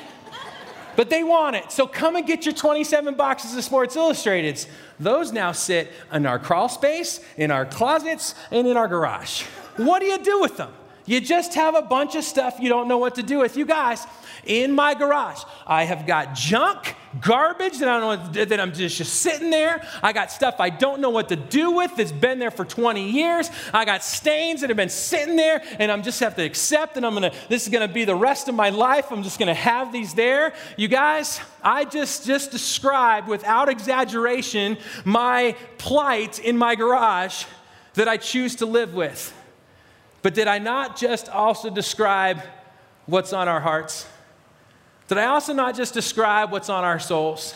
but 0.96 1.10
they 1.10 1.22
want 1.22 1.56
it. 1.56 1.72
So 1.72 1.86
come 1.86 2.16
and 2.16 2.26
get 2.26 2.44
your 2.44 2.54
27 2.54 3.14
boxes 3.14 3.56
of 3.56 3.64
Sports 3.64 3.96
Illustrateds. 3.96 4.66
Those 5.00 5.32
now 5.32 5.52
sit 5.52 5.90
in 6.12 6.26
our 6.26 6.38
crawl 6.38 6.68
space, 6.68 7.20
in 7.36 7.50
our 7.50 7.66
closets, 7.66 8.34
and 8.50 8.66
in 8.66 8.76
our 8.76 8.88
garage. 8.88 9.42
What 9.76 10.00
do 10.00 10.06
you 10.06 10.18
do 10.18 10.40
with 10.40 10.56
them? 10.56 10.72
You 11.04 11.20
just 11.20 11.54
have 11.54 11.74
a 11.74 11.82
bunch 11.82 12.14
of 12.14 12.24
stuff 12.24 12.58
you 12.60 12.68
don't 12.68 12.88
know 12.88 12.98
what 12.98 13.16
to 13.16 13.22
do 13.22 13.38
with. 13.38 13.56
You 13.56 13.66
guys, 13.66 14.06
in 14.44 14.72
my 14.72 14.94
garage, 14.94 15.42
I 15.66 15.84
have 15.84 16.06
got 16.06 16.34
junk, 16.34 16.94
garbage 17.20 17.78
that 17.78 17.88
I 17.88 18.00
don't 18.00 18.34
know 18.34 18.44
that 18.44 18.60
I'm 18.60 18.72
just, 18.72 18.96
just 18.96 19.20
sitting 19.20 19.50
there. 19.50 19.86
I 20.02 20.12
got 20.12 20.30
stuff 20.30 20.56
I 20.58 20.70
don't 20.70 21.00
know 21.00 21.10
what 21.10 21.28
to 21.28 21.36
do 21.36 21.72
with 21.72 21.96
that's 21.96 22.12
been 22.12 22.38
there 22.38 22.50
for 22.50 22.64
20 22.64 23.10
years. 23.10 23.50
I 23.72 23.84
got 23.84 24.02
stains 24.02 24.60
that 24.60 24.70
have 24.70 24.76
been 24.76 24.88
sitting 24.88 25.36
there, 25.36 25.62
and 25.78 25.90
I'm 25.90 26.02
just 26.02 26.20
have 26.20 26.36
to 26.36 26.42
accept. 26.42 26.96
And 26.96 27.04
I'm 27.04 27.14
gonna. 27.14 27.32
This 27.48 27.64
is 27.64 27.68
gonna 27.68 27.88
be 27.88 28.04
the 28.04 28.16
rest 28.16 28.48
of 28.48 28.54
my 28.54 28.70
life. 28.70 29.10
I'm 29.10 29.22
just 29.22 29.38
gonna 29.38 29.54
have 29.54 29.92
these 29.92 30.14
there. 30.14 30.54
You 30.76 30.88
guys, 30.88 31.40
I 31.62 31.84
just 31.84 32.26
just 32.26 32.50
described 32.50 33.28
without 33.28 33.68
exaggeration 33.68 34.78
my 35.04 35.56
plight 35.78 36.38
in 36.38 36.56
my 36.56 36.74
garage 36.74 37.44
that 37.94 38.08
I 38.08 38.16
choose 38.16 38.56
to 38.56 38.66
live 38.66 38.94
with. 38.94 39.34
But 40.22 40.34
did 40.34 40.46
I 40.46 40.58
not 40.58 40.96
just 40.96 41.28
also 41.28 41.68
describe 41.68 42.40
what's 43.06 43.32
on 43.32 43.48
our 43.48 43.60
hearts? 43.60 44.06
Did 45.08 45.18
I 45.18 45.26
also 45.26 45.52
not 45.52 45.76
just 45.76 45.94
describe 45.94 46.52
what's 46.52 46.68
on 46.68 46.84
our 46.84 46.98
souls? 46.98 47.54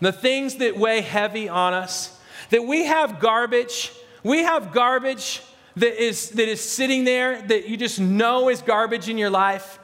The 0.00 0.12
things 0.12 0.56
that 0.56 0.76
weigh 0.76 1.00
heavy 1.00 1.48
on 1.48 1.72
us, 1.72 2.18
that 2.50 2.64
we 2.64 2.84
have 2.84 3.20
garbage, 3.20 3.92
we 4.22 4.42
have 4.42 4.72
garbage 4.72 5.42
that 5.76 6.02
is, 6.02 6.30
that 6.30 6.48
is 6.48 6.60
sitting 6.60 7.04
there 7.04 7.40
that 7.42 7.68
you 7.68 7.76
just 7.76 8.00
know 8.00 8.48
is 8.48 8.62
garbage 8.62 9.08
in 9.08 9.18
your 9.18 9.30
life, 9.30 9.78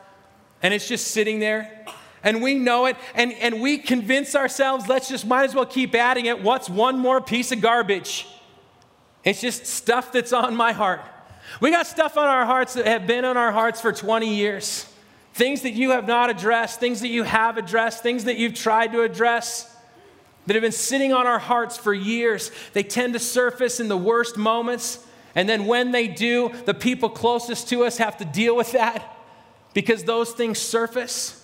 and 0.62 0.74
it's 0.74 0.88
just 0.88 1.08
sitting 1.08 1.38
there. 1.38 1.86
And 2.24 2.40
we 2.40 2.54
know 2.54 2.86
it, 2.86 2.96
and, 3.14 3.32
and 3.32 3.60
we 3.60 3.78
convince 3.78 4.36
ourselves, 4.36 4.88
let's 4.88 5.08
just 5.08 5.26
might 5.26 5.44
as 5.44 5.54
well 5.54 5.66
keep 5.66 5.94
adding 5.94 6.26
it. 6.26 6.42
What's 6.42 6.68
one 6.68 6.98
more 6.98 7.20
piece 7.20 7.50
of 7.50 7.60
garbage? 7.60 8.26
It's 9.24 9.40
just 9.40 9.66
stuff 9.66 10.12
that's 10.12 10.32
on 10.32 10.54
my 10.54 10.72
heart. 10.72 11.00
We 11.60 11.70
got 11.70 11.86
stuff 11.86 12.16
on 12.16 12.26
our 12.26 12.46
hearts 12.46 12.74
that 12.74 12.86
have 12.86 13.06
been 13.06 13.24
on 13.24 13.36
our 13.36 13.52
hearts 13.52 13.80
for 13.80 13.92
20 13.92 14.34
years. 14.34 14.86
Things 15.34 15.62
that 15.62 15.72
you 15.72 15.90
have 15.92 16.06
not 16.06 16.30
addressed, 16.30 16.78
things 16.78 17.00
that 17.00 17.08
you 17.08 17.22
have 17.22 17.56
addressed, 17.56 18.02
things 18.02 18.24
that 18.24 18.36
you've 18.36 18.54
tried 18.54 18.92
to 18.92 19.02
address 19.02 19.74
that 20.46 20.54
have 20.54 20.62
been 20.62 20.72
sitting 20.72 21.12
on 21.12 21.26
our 21.26 21.38
hearts 21.38 21.76
for 21.76 21.94
years. 21.94 22.50
They 22.72 22.82
tend 22.82 23.14
to 23.14 23.18
surface 23.18 23.80
in 23.80 23.88
the 23.88 23.96
worst 23.96 24.36
moments. 24.36 25.04
And 25.34 25.48
then 25.48 25.66
when 25.66 25.92
they 25.92 26.08
do, 26.08 26.52
the 26.66 26.74
people 26.74 27.08
closest 27.08 27.68
to 27.68 27.84
us 27.84 27.98
have 27.98 28.18
to 28.18 28.24
deal 28.24 28.56
with 28.56 28.72
that 28.72 29.16
because 29.72 30.04
those 30.04 30.32
things 30.32 30.58
surface. 30.58 31.38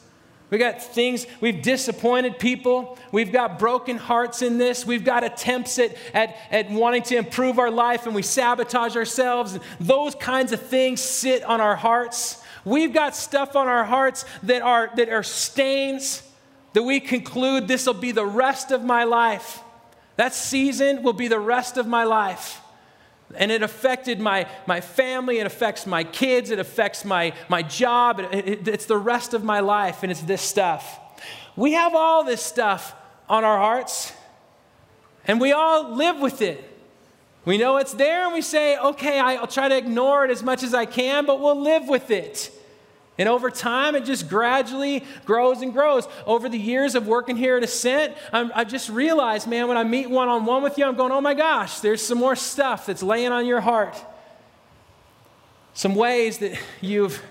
We 0.51 0.57
got 0.57 0.83
things, 0.83 1.27
we've 1.41 1.61
disappointed 1.61 2.39
people. 2.39 2.99
We've 3.13 3.33
got 3.33 3.59
broken 3.59 3.99
hearts 3.99 4.41
in 4.41 4.57
this. 4.57 4.87
We've 4.87 5.05
got 5.05 5.23
attempts 5.23 5.79
at, 5.79 5.95
at, 6.15 6.37
at 6.51 6.71
wanting 6.71 7.03
to 7.05 7.17
improve 7.17 7.59
our 7.59 7.71
life 7.71 8.07
and 8.07 8.15
we 8.15 8.23
sabotage 8.23 8.97
ourselves. 8.97 9.59
Those 9.79 10.15
kinds 10.15 10.53
of 10.53 10.61
things 10.61 11.01
sit 11.01 11.43
on 11.45 11.61
our 11.61 11.77
hearts. 11.77 12.38
We've 12.65 12.93
got 12.93 13.15
stuff 13.15 13.57
on 13.57 13.69
our 13.69 13.85
hearts 13.85 14.25
that 14.43 14.63
are, 14.63 14.91
that 14.97 15.09
are 15.09 15.23
stains 15.23 16.23
that 16.73 16.83
we 16.83 17.01
conclude 17.01 17.67
this 17.67 17.87
will 17.87 17.95
be 17.95 18.13
the 18.13 18.27
rest 18.27 18.71
of 18.71 18.85
my 18.85 19.05
life. 19.05 19.61
That 20.17 20.35
season 20.35 21.03
will 21.03 21.13
be 21.13 21.29
the 21.29 21.39
rest 21.39 21.77
of 21.77 21.87
my 21.87 22.05
life. 22.05 22.61
And 23.35 23.53
it 23.53 23.63
affected 23.63 24.21
my, 24.21 24.47
my 24.67 24.81
family, 24.81 25.39
it 25.39 25.47
affects 25.47 25.87
my 25.87 26.03
kids, 26.05 26.51
it 26.51 26.59
affects 26.59 27.05
my, 27.05 27.35
my 27.49 27.63
job, 27.63 28.21
it, 28.21 28.49
it, 28.49 28.69
it's 28.69 28.87
the 28.87 28.97
rest 28.97 29.35
of 29.35 29.45
my 29.45 29.61
life, 29.61 30.03
and 30.03 30.11
it's 30.11 30.23
this 30.23 30.41
stuff. 30.41 30.99
We 31.55 31.73
have 31.73 31.95
all 31.95 32.25
this 32.25 32.43
stuff 32.43 32.95
on 33.29 33.45
our 33.45 33.59
hearts, 33.59 34.13
and 35.27 35.41
we 35.41 35.53
all 35.53 35.95
live 35.95 36.21
with 36.21 36.41
it. 36.41 36.65
We 37.49 37.57
know 37.57 37.79
it's 37.79 37.95
there, 37.95 38.27
and 38.27 38.35
we 38.35 38.43
say, 38.43 38.77
okay, 38.77 39.19
I'll 39.19 39.47
try 39.47 39.71
to 39.71 39.77
ignore 39.79 40.23
it 40.23 40.31
as 40.31 40.43
much 40.43 40.63
as 40.63 40.75
I 40.75 40.85
can, 40.85 41.25
but 41.25 41.41
we'll 41.41 41.59
live 41.59 41.89
with 41.89 42.11
it. 42.11 42.53
And 43.17 43.27
over 43.27 43.51
time, 43.51 43.95
it 43.95 44.05
just 44.05 44.29
gradually 44.29 45.03
grows 45.25 45.63
and 45.63 45.73
grows. 45.73 46.07
Over 46.27 46.51
the 46.51 46.59
years 46.59 46.95
of 46.95 47.07
working 47.07 47.39
here 47.39 47.57
at 47.57 47.63
Ascent, 47.63 48.15
i 48.35 48.45
have 48.55 48.69
just 48.69 48.91
realized, 48.91 49.49
man, 49.49 49.67
when 49.67 49.79
I 49.79 49.85
meet 49.85 50.11
one 50.11 50.29
on 50.29 50.45
one 50.45 50.63
with 50.63 50.77
you, 50.77 50.85
I'm 50.85 50.95
going, 50.95 51.11
oh 51.11 51.23
my 51.23 51.33
gosh, 51.33 51.81
there's 51.81 52.05
some 52.05 52.19
more 52.19 52.37
stuff 52.37 52.85
that's 52.85 53.03
laying 53.03 53.33
on 53.33 53.47
your 53.47 53.63
heart. 53.63 53.97
Some 55.73 55.95
ways 55.95 56.37
that 56.41 56.61
you've 56.83 57.23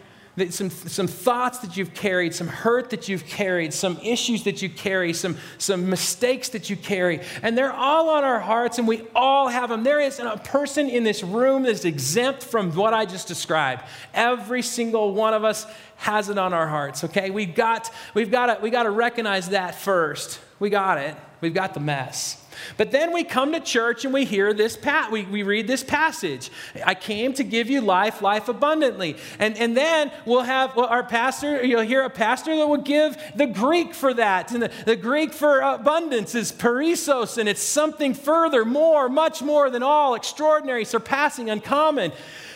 some, 0.49 0.69
some 0.69 1.07
thoughts 1.07 1.59
that 1.59 1.75
you've 1.75 1.95
carried, 1.95 2.33
some 2.33 2.47
hurt 2.47 2.91
that 2.91 3.09
you've 3.09 3.25
carried, 3.25 3.73
some 3.73 3.97
issues 4.03 4.43
that 4.43 4.61
you 4.61 4.69
carry, 4.69 5.11
some, 5.13 5.35
some 5.57 5.89
mistakes 5.89 6.49
that 6.49 6.69
you 6.69 6.75
carry. 6.75 7.21
And 7.41 7.57
they're 7.57 7.73
all 7.73 8.09
on 8.09 8.23
our 8.23 8.39
hearts, 8.39 8.77
and 8.77 8.87
we 8.87 9.01
all 9.15 9.47
have 9.47 9.69
them. 9.69 9.83
There 9.83 9.99
is 9.99 10.19
a 10.19 10.37
person 10.37 10.89
in 10.89 11.03
this 11.03 11.23
room 11.23 11.63
that's 11.63 11.85
exempt 11.85 12.43
from 12.43 12.71
what 12.75 12.93
I 12.93 13.05
just 13.05 13.27
described. 13.27 13.83
Every 14.13 14.61
single 14.61 15.13
one 15.13 15.33
of 15.33 15.43
us 15.43 15.65
has 15.97 16.29
it 16.29 16.37
on 16.37 16.53
our 16.53 16.67
hearts, 16.67 17.03
okay? 17.05 17.31
We've 17.31 17.55
got, 17.55 17.91
we've 18.13 18.29
got, 18.29 18.57
to, 18.57 18.61
we 18.61 18.69
got 18.69 18.83
to 18.83 18.91
recognize 18.91 19.49
that 19.49 19.73
first. 19.73 20.39
We 20.59 20.69
got 20.69 20.99
it. 20.99 21.15
We've 21.41 21.53
got 21.53 21.73
the 21.73 21.79
mess. 21.79 22.43
But 22.77 22.91
then 22.91 23.13
we 23.13 23.23
come 23.23 23.53
to 23.53 23.59
church 23.59 24.05
and 24.05 24.13
we 24.13 24.25
hear 24.25 24.53
this, 24.53 24.77
pa- 24.77 25.09
we, 25.11 25.23
we 25.23 25.43
read 25.43 25.67
this 25.67 25.83
passage. 25.83 26.49
I 26.85 26.95
came 26.95 27.33
to 27.33 27.43
give 27.43 27.69
you 27.69 27.81
life, 27.81 28.21
life 28.21 28.47
abundantly. 28.47 29.17
And, 29.39 29.57
and 29.57 29.75
then 29.75 30.11
we'll 30.25 30.41
have 30.41 30.77
our 30.77 31.03
pastor, 31.03 31.63
you'll 31.63 31.81
hear 31.81 32.03
a 32.03 32.09
pastor 32.09 32.55
that 32.55 32.67
will 32.67 32.77
give 32.77 33.17
the 33.35 33.47
Greek 33.47 33.93
for 33.93 34.13
that. 34.13 34.51
And 34.51 34.63
the, 34.63 34.71
the 34.85 34.95
Greek 34.95 35.33
for 35.33 35.59
abundance 35.59 36.35
is 36.35 36.51
perissos, 36.51 37.37
and 37.37 37.47
it's 37.47 37.63
something 37.63 38.13
further, 38.13 38.65
more, 38.65 39.09
much 39.09 39.41
more 39.41 39.69
than 39.69 39.83
all, 39.83 40.15
extraordinary, 40.15 40.85
surpassing, 40.85 41.49
uncommon. 41.49 42.11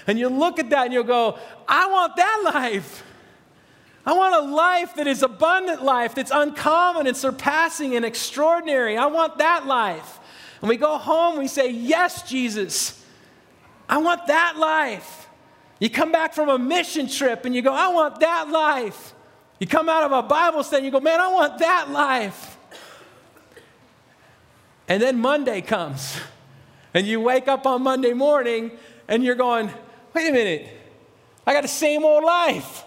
And 0.07 0.17
you 0.17 0.29
look 0.29 0.59
at 0.59 0.69
that 0.71 0.85
and 0.85 0.93
you'll 0.93 1.03
go, 1.03 1.37
I 1.67 1.87
want 1.87 2.15
that 2.15 2.41
life. 2.53 3.03
I 4.05 4.13
want 4.13 4.33
a 4.35 4.51
life 4.51 4.95
that 4.95 5.07
is 5.07 5.21
abundant 5.21 5.83
life, 5.83 6.15
that's 6.15 6.31
uncommon 6.33 7.05
and 7.05 7.15
surpassing 7.15 7.95
and 7.95 8.03
extraordinary. 8.03 8.97
I 8.97 9.05
want 9.05 9.37
that 9.37 9.67
life. 9.67 10.19
And 10.61 10.69
we 10.69 10.77
go 10.77 10.97
home, 10.97 11.37
we 11.37 11.47
say, 11.47 11.69
Yes, 11.69 12.27
Jesus, 12.27 13.03
I 13.87 13.97
want 13.97 14.27
that 14.27 14.57
life. 14.57 15.27
You 15.79 15.89
come 15.89 16.11
back 16.11 16.33
from 16.33 16.49
a 16.49 16.57
mission 16.57 17.07
trip 17.07 17.45
and 17.45 17.55
you 17.55 17.61
go, 17.61 17.73
I 17.73 17.87
want 17.89 18.19
that 18.19 18.49
life. 18.49 19.13
You 19.59 19.67
come 19.67 19.89
out 19.89 20.03
of 20.03 20.11
a 20.11 20.23
Bible 20.23 20.63
study 20.63 20.77
and 20.77 20.85
you 20.85 20.91
go, 20.91 20.99
Man, 20.99 21.19
I 21.19 21.27
want 21.27 21.59
that 21.59 21.91
life. 21.91 22.57
And 24.87 25.01
then 25.01 25.19
Monday 25.19 25.61
comes, 25.61 26.17
and 26.93 27.05
you 27.05 27.21
wake 27.21 27.47
up 27.47 27.67
on 27.67 27.83
Monday 27.83 28.13
morning 28.13 28.71
and 29.07 29.23
you're 29.23 29.35
going, 29.35 29.69
Wait 30.13 30.27
a 30.27 30.31
minute, 30.31 30.67
I 31.45 31.53
got 31.53 31.61
the 31.61 31.67
same 31.67 32.03
old 32.03 32.23
life. 32.23 32.83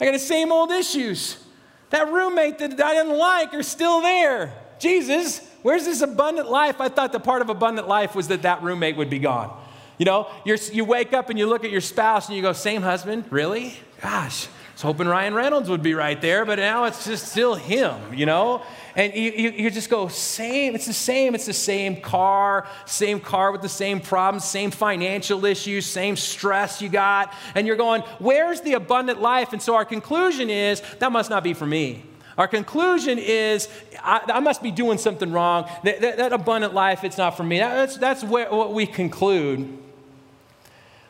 I 0.00 0.04
got 0.04 0.12
the 0.12 0.18
same 0.18 0.52
old 0.52 0.70
issues. 0.70 1.42
That 1.90 2.12
roommate 2.12 2.58
that 2.58 2.80
I 2.80 2.94
didn't 2.94 3.16
like 3.16 3.54
are 3.54 3.62
still 3.62 4.00
there. 4.00 4.52
Jesus, 4.78 5.40
where's 5.62 5.84
this 5.84 6.02
abundant 6.02 6.50
life? 6.50 6.80
I 6.80 6.88
thought 6.88 7.12
the 7.12 7.20
part 7.20 7.42
of 7.42 7.48
abundant 7.48 7.88
life 7.88 8.14
was 8.14 8.28
that 8.28 8.42
that 8.42 8.62
roommate 8.62 8.96
would 8.96 9.10
be 9.10 9.18
gone. 9.18 9.58
You 9.98 10.04
know, 10.04 10.28
you 10.44 10.84
wake 10.84 11.12
up 11.12 11.30
and 11.30 11.38
you 11.38 11.46
look 11.46 11.64
at 11.64 11.70
your 11.70 11.80
spouse 11.80 12.28
and 12.28 12.36
you 12.36 12.42
go, 12.42 12.52
same 12.52 12.82
husband? 12.82 13.24
Really? 13.30 13.74
Gosh, 14.00 14.46
was 14.78 14.82
hoping 14.84 15.08
Ryan 15.08 15.34
Reynolds 15.34 15.68
would 15.68 15.82
be 15.82 15.94
right 15.94 16.20
there, 16.20 16.44
but 16.44 16.60
now 16.60 16.84
it's 16.84 17.04
just 17.04 17.26
still 17.26 17.56
him, 17.56 18.14
you 18.14 18.26
know? 18.26 18.62
And 18.94 19.12
you, 19.12 19.32
you, 19.32 19.50
you, 19.50 19.70
just 19.72 19.90
go, 19.90 20.06
same, 20.06 20.76
it's 20.76 20.86
the 20.86 20.92
same, 20.92 21.34
it's 21.34 21.46
the 21.46 21.52
same 21.52 22.00
car, 22.00 22.64
same 22.86 23.18
car 23.18 23.50
with 23.50 23.60
the 23.60 23.68
same 23.68 24.00
problems, 24.00 24.44
same 24.44 24.70
financial 24.70 25.44
issues, 25.44 25.84
same 25.84 26.14
stress 26.14 26.80
you 26.80 26.88
got. 26.88 27.34
And 27.56 27.66
you're 27.66 27.74
going, 27.74 28.02
where's 28.20 28.60
the 28.60 28.74
abundant 28.74 29.20
life? 29.20 29.52
And 29.52 29.60
so 29.60 29.74
our 29.74 29.84
conclusion 29.84 30.48
is, 30.48 30.80
that 31.00 31.10
must 31.10 31.28
not 31.28 31.42
be 31.42 31.54
for 31.54 31.66
me. 31.66 32.04
Our 32.36 32.46
conclusion 32.46 33.18
is, 33.18 33.68
I, 34.00 34.20
I 34.28 34.38
must 34.38 34.62
be 34.62 34.70
doing 34.70 34.98
something 34.98 35.32
wrong. 35.32 35.68
That, 35.82 36.00
that, 36.02 36.16
that, 36.18 36.32
abundant 36.32 36.72
life, 36.72 37.02
it's 37.02 37.18
not 37.18 37.36
for 37.36 37.42
me. 37.42 37.58
That's, 37.58 37.96
that's 37.96 38.22
where, 38.22 38.48
what 38.48 38.72
we 38.72 38.86
conclude. 38.86 39.76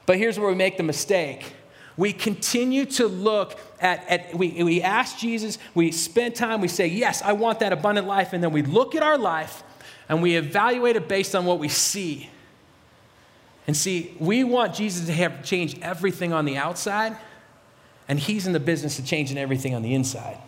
But 0.06 0.16
here's 0.16 0.38
where 0.38 0.48
we 0.48 0.54
make 0.54 0.78
the 0.78 0.84
mistake 0.84 1.52
we 1.99 2.12
continue 2.12 2.87
to 2.87 3.09
look 3.09 3.59
at, 3.81 4.09
at 4.09 4.35
we, 4.35 4.62
we 4.62 4.81
ask 4.81 5.19
Jesus, 5.19 5.59
we 5.75 5.90
spend 5.90 6.37
time, 6.37 6.61
we 6.61 6.69
say, 6.69 6.87
Yes, 6.87 7.21
I 7.21 7.33
want 7.33 7.59
that 7.59 7.73
abundant 7.73 8.07
life. 8.07 8.33
And 8.33 8.43
then 8.43 8.52
we 8.52 8.62
look 8.62 8.95
at 8.95 9.02
our 9.02 9.19
life 9.19 9.64
and 10.09 10.23
we 10.23 10.37
evaluate 10.37 10.97
it 10.97 11.09
based 11.09 11.35
on 11.35 11.45
what 11.45 11.59
we 11.59 11.69
see. 11.69 12.31
And 13.67 13.76
see, 13.76 14.17
we 14.19 14.45
want 14.45 14.75
Jesus 14.75 15.07
to 15.07 15.12
have 15.12 15.45
change 15.45 15.78
everything 15.83 16.33
on 16.33 16.47
the 16.47 16.57
outside, 16.57 17.14
and 18.09 18.19
he's 18.19 18.47
in 18.47 18.55
the 18.55 18.61
business 18.61 18.99
of 18.99 19.05
changing 19.05 19.37
everything 19.37 19.75
on 19.75 19.83
the 19.83 19.93
inside. 19.93 20.38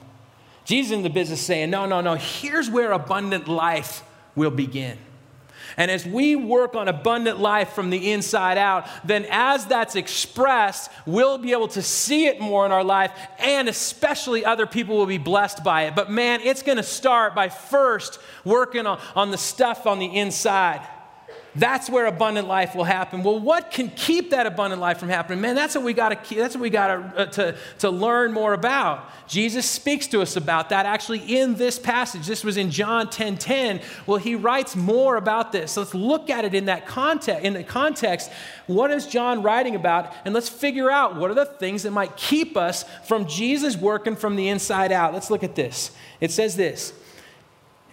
Jesus 0.65 0.93
in 0.93 1.03
the 1.03 1.11
business 1.11 1.41
saying, 1.43 1.69
No, 1.69 1.85
no, 1.85 2.01
no, 2.01 2.15
here's 2.15 2.71
where 2.71 2.93
abundant 2.93 3.49
life 3.49 4.05
will 4.37 4.53
begin. 4.53 4.97
And 5.77 5.91
as 5.91 6.07
we 6.07 6.37
work 6.37 6.75
on 6.75 6.89
abundant 6.89 7.39
life 7.39 7.71
from 7.71 7.91
the 7.91 8.13
inside 8.13 8.59
out, 8.59 8.87
then 9.05 9.27
as 9.31 9.67
that's 9.67 9.97
expressed, 9.97 10.91
we'll 11.07 11.39
be 11.39 11.53
able 11.53 11.69
to 11.69 11.83
see 11.83 12.27
it 12.27 12.41
more 12.41 12.67
in 12.67 12.73
our 12.73 12.85
life, 12.85 13.13
and 13.39 13.69
especially 13.69 14.45
other 14.45 14.67
people 14.67 14.97
will 14.97 15.07
be 15.07 15.19
blessed 15.19 15.65
by 15.65 15.83
it. 15.83 15.95
But 15.95 16.11
man, 16.11 16.41
it's 16.43 16.63
going 16.63 16.79
to 16.79 16.83
start 16.83 17.35
by 17.35 17.49
first 17.49 18.19
working 18.45 18.87
on, 18.87 19.01
on 19.15 19.31
the 19.31 19.39
stuff 19.39 19.87
on 19.87 19.99
the 19.99 20.17
inside. 20.17 20.87
That's 21.57 21.91
where 21.91 22.07
abundant 22.07 22.47
life 22.47 22.75
will 22.77 22.85
happen. 22.85 23.25
Well, 23.25 23.39
what 23.41 23.73
can 23.73 23.91
keep 23.91 24.31
that 24.31 24.47
abundant 24.47 24.81
life 24.81 24.99
from 24.99 25.09
happening? 25.09 25.41
Man, 25.41 25.57
that's 25.57 25.75
what 25.75 25.85
we 25.85 25.93
got 25.93 26.25
to 26.25 26.35
that's 26.37 26.55
what 26.55 26.63
we 26.63 26.71
got 26.71 26.91
uh, 26.91 27.27
to 27.27 27.57
to 27.81 27.91
learn 27.91 28.33
more 28.33 28.53
about. 28.53 29.09
Jesus 29.27 29.67
speaks 29.67 30.07
to 30.09 30.23
us 30.23 30.37
about 30.37 30.69
that 30.69 30.87
actually 30.87 31.19
in 31.19 31.57
this 31.57 31.79
passage. 31.79 32.27
This 32.27 32.45
was 32.45 32.57
in 32.57 32.71
John 32.71 33.09
10:10. 33.09 33.11
10, 33.11 33.37
10. 33.39 33.81
Well, 34.07 34.19
he 34.19 34.35
writes 34.35 34.77
more 34.77 35.17
about 35.17 35.53
this. 35.53 35.77
Let's 35.77 35.95
look 35.95 36.31
at 36.31 36.45
it 36.45 36.55
in 36.55 36.67
that 36.67 36.87
context. 36.87 37.45
In 37.45 37.55
the 37.55 37.65
context, 37.65 38.31
what 38.67 38.91
is 38.91 39.07
John 39.07 39.43
writing 39.43 39.75
about? 39.75 40.13
And 40.25 40.33
let's 40.33 40.49
figure 40.49 40.91
out 40.91 41.17
what 41.17 41.31
are 41.31 41.35
the 41.35 41.47
things 41.47 41.83
that 41.83 41.91
might 41.91 42.17
keep 42.17 42.57
us 42.57 42.85
from 43.05 43.27
Jesus 43.27 43.77
working 43.77 44.17
from 44.17 44.37
the 44.37 44.49
inside 44.49 44.93
out. 44.93 45.13
Let's 45.13 45.31
look 45.31 45.43
at 45.43 45.55
this. 45.55 45.91
It 46.21 46.31
says 46.31 46.57
this. 46.57 46.93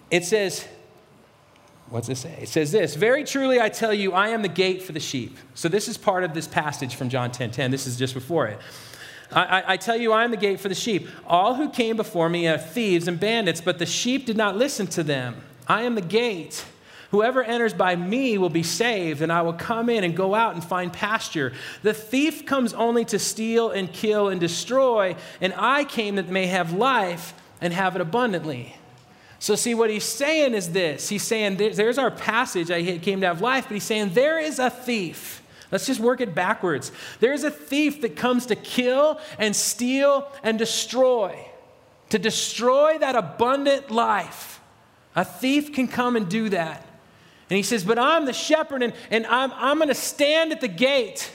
It 0.09 0.23
says 0.23 0.67
What's 1.89 2.09
it 2.09 2.17
say? 2.17 2.37
It 2.41 2.49
says 2.49 2.71
this 2.71 2.95
Very 2.95 3.23
truly, 3.23 3.61
I 3.61 3.69
tell 3.69 3.93
you, 3.93 4.13
I 4.13 4.29
am 4.29 4.41
the 4.41 4.49
gate 4.49 4.83
for 4.83 4.91
the 4.91 4.99
sheep. 4.99 5.37
So, 5.53 5.69
this 5.69 5.87
is 5.87 5.97
part 5.97 6.23
of 6.23 6.33
this 6.33 6.47
passage 6.47 6.95
from 6.95 7.09
John 7.09 7.31
10 7.31 7.51
10. 7.51 7.71
This 7.71 7.87
is 7.87 7.97
just 7.97 8.13
before 8.13 8.47
it. 8.47 8.59
I, 9.31 9.73
I, 9.73 9.77
tell 9.77 9.97
you, 9.97 10.13
I 10.13 10.23
am 10.23 10.31
the 10.31 10.37
gate 10.37 10.59
for 10.61 10.69
the 10.69 10.75
sheep. 10.75 11.09
All 11.25 11.55
who 11.55 11.69
came 11.69 11.97
before 11.97 12.29
me 12.29 12.47
are 12.47 12.57
thieves 12.57 13.09
and 13.09 13.19
bandits, 13.19 13.59
but 13.59 13.77
the 13.77 13.85
sheep 13.85 14.25
did 14.25 14.37
not 14.37 14.55
listen 14.55 14.87
to 14.87 15.03
them. 15.03 15.35
I 15.67 15.83
am 15.83 15.95
the 15.95 16.01
gate. 16.01 16.63
Whoever 17.11 17.43
enters 17.43 17.73
by 17.73 17.97
me 17.97 18.37
will 18.37 18.49
be 18.49 18.63
saved, 18.63 19.21
and 19.21 19.29
I 19.29 19.41
will 19.41 19.53
come 19.53 19.89
in 19.89 20.05
and 20.05 20.15
go 20.15 20.33
out 20.33 20.53
and 20.53 20.63
find 20.63 20.93
pasture. 20.93 21.51
The 21.81 21.93
thief 21.93 22.45
comes 22.45 22.73
only 22.73 23.03
to 23.05 23.19
steal 23.19 23.69
and 23.69 23.91
kill 23.91 24.29
and 24.29 24.39
destroy, 24.39 25.17
and 25.41 25.53
I 25.57 25.83
came 25.83 26.15
that 26.15 26.29
may 26.29 26.47
have 26.47 26.71
life 26.71 27.33
and 27.59 27.73
have 27.73 27.95
it 27.95 28.01
abundantly. 28.01 28.76
So, 29.39 29.55
see, 29.55 29.75
what 29.75 29.89
he's 29.89 30.03
saying 30.03 30.53
is 30.53 30.71
this. 30.71 31.09
He's 31.09 31.23
saying, 31.23 31.57
there's 31.57 31.97
our 31.97 32.09
passage, 32.09 32.71
I 32.71 32.97
came 32.97 33.21
to 33.21 33.27
have 33.27 33.41
life, 33.41 33.65
but 33.67 33.73
he's 33.73 33.83
saying, 33.83 34.13
there 34.13 34.39
is 34.39 34.59
a 34.59 34.69
thief. 34.69 35.43
Let's 35.71 35.85
just 35.85 35.99
work 35.99 36.21
it 36.21 36.33
backwards. 36.33 36.91
There's 37.19 37.43
a 37.43 37.51
thief 37.51 38.01
that 38.01 38.15
comes 38.15 38.47
to 38.47 38.55
kill 38.55 39.19
and 39.37 39.55
steal 39.55 40.31
and 40.41 40.57
destroy, 40.57 41.45
to 42.09 42.17
destroy 42.17 42.97
that 42.99 43.15
abundant 43.15 43.91
life. 43.91 44.61
A 45.15 45.25
thief 45.25 45.73
can 45.73 45.87
come 45.87 46.15
and 46.15 46.29
do 46.29 46.49
that. 46.49 46.87
And 47.49 47.57
he 47.57 47.63
says, 47.63 47.83
But 47.83 47.99
I'm 47.99 48.25
the 48.25 48.33
shepherd, 48.33 48.81
and, 48.83 48.93
and 49.09 49.25
I'm, 49.27 49.51
I'm 49.55 49.77
going 49.77 49.89
to 49.89 49.95
stand 49.95 50.51
at 50.51 50.61
the 50.61 50.67
gate. 50.67 51.31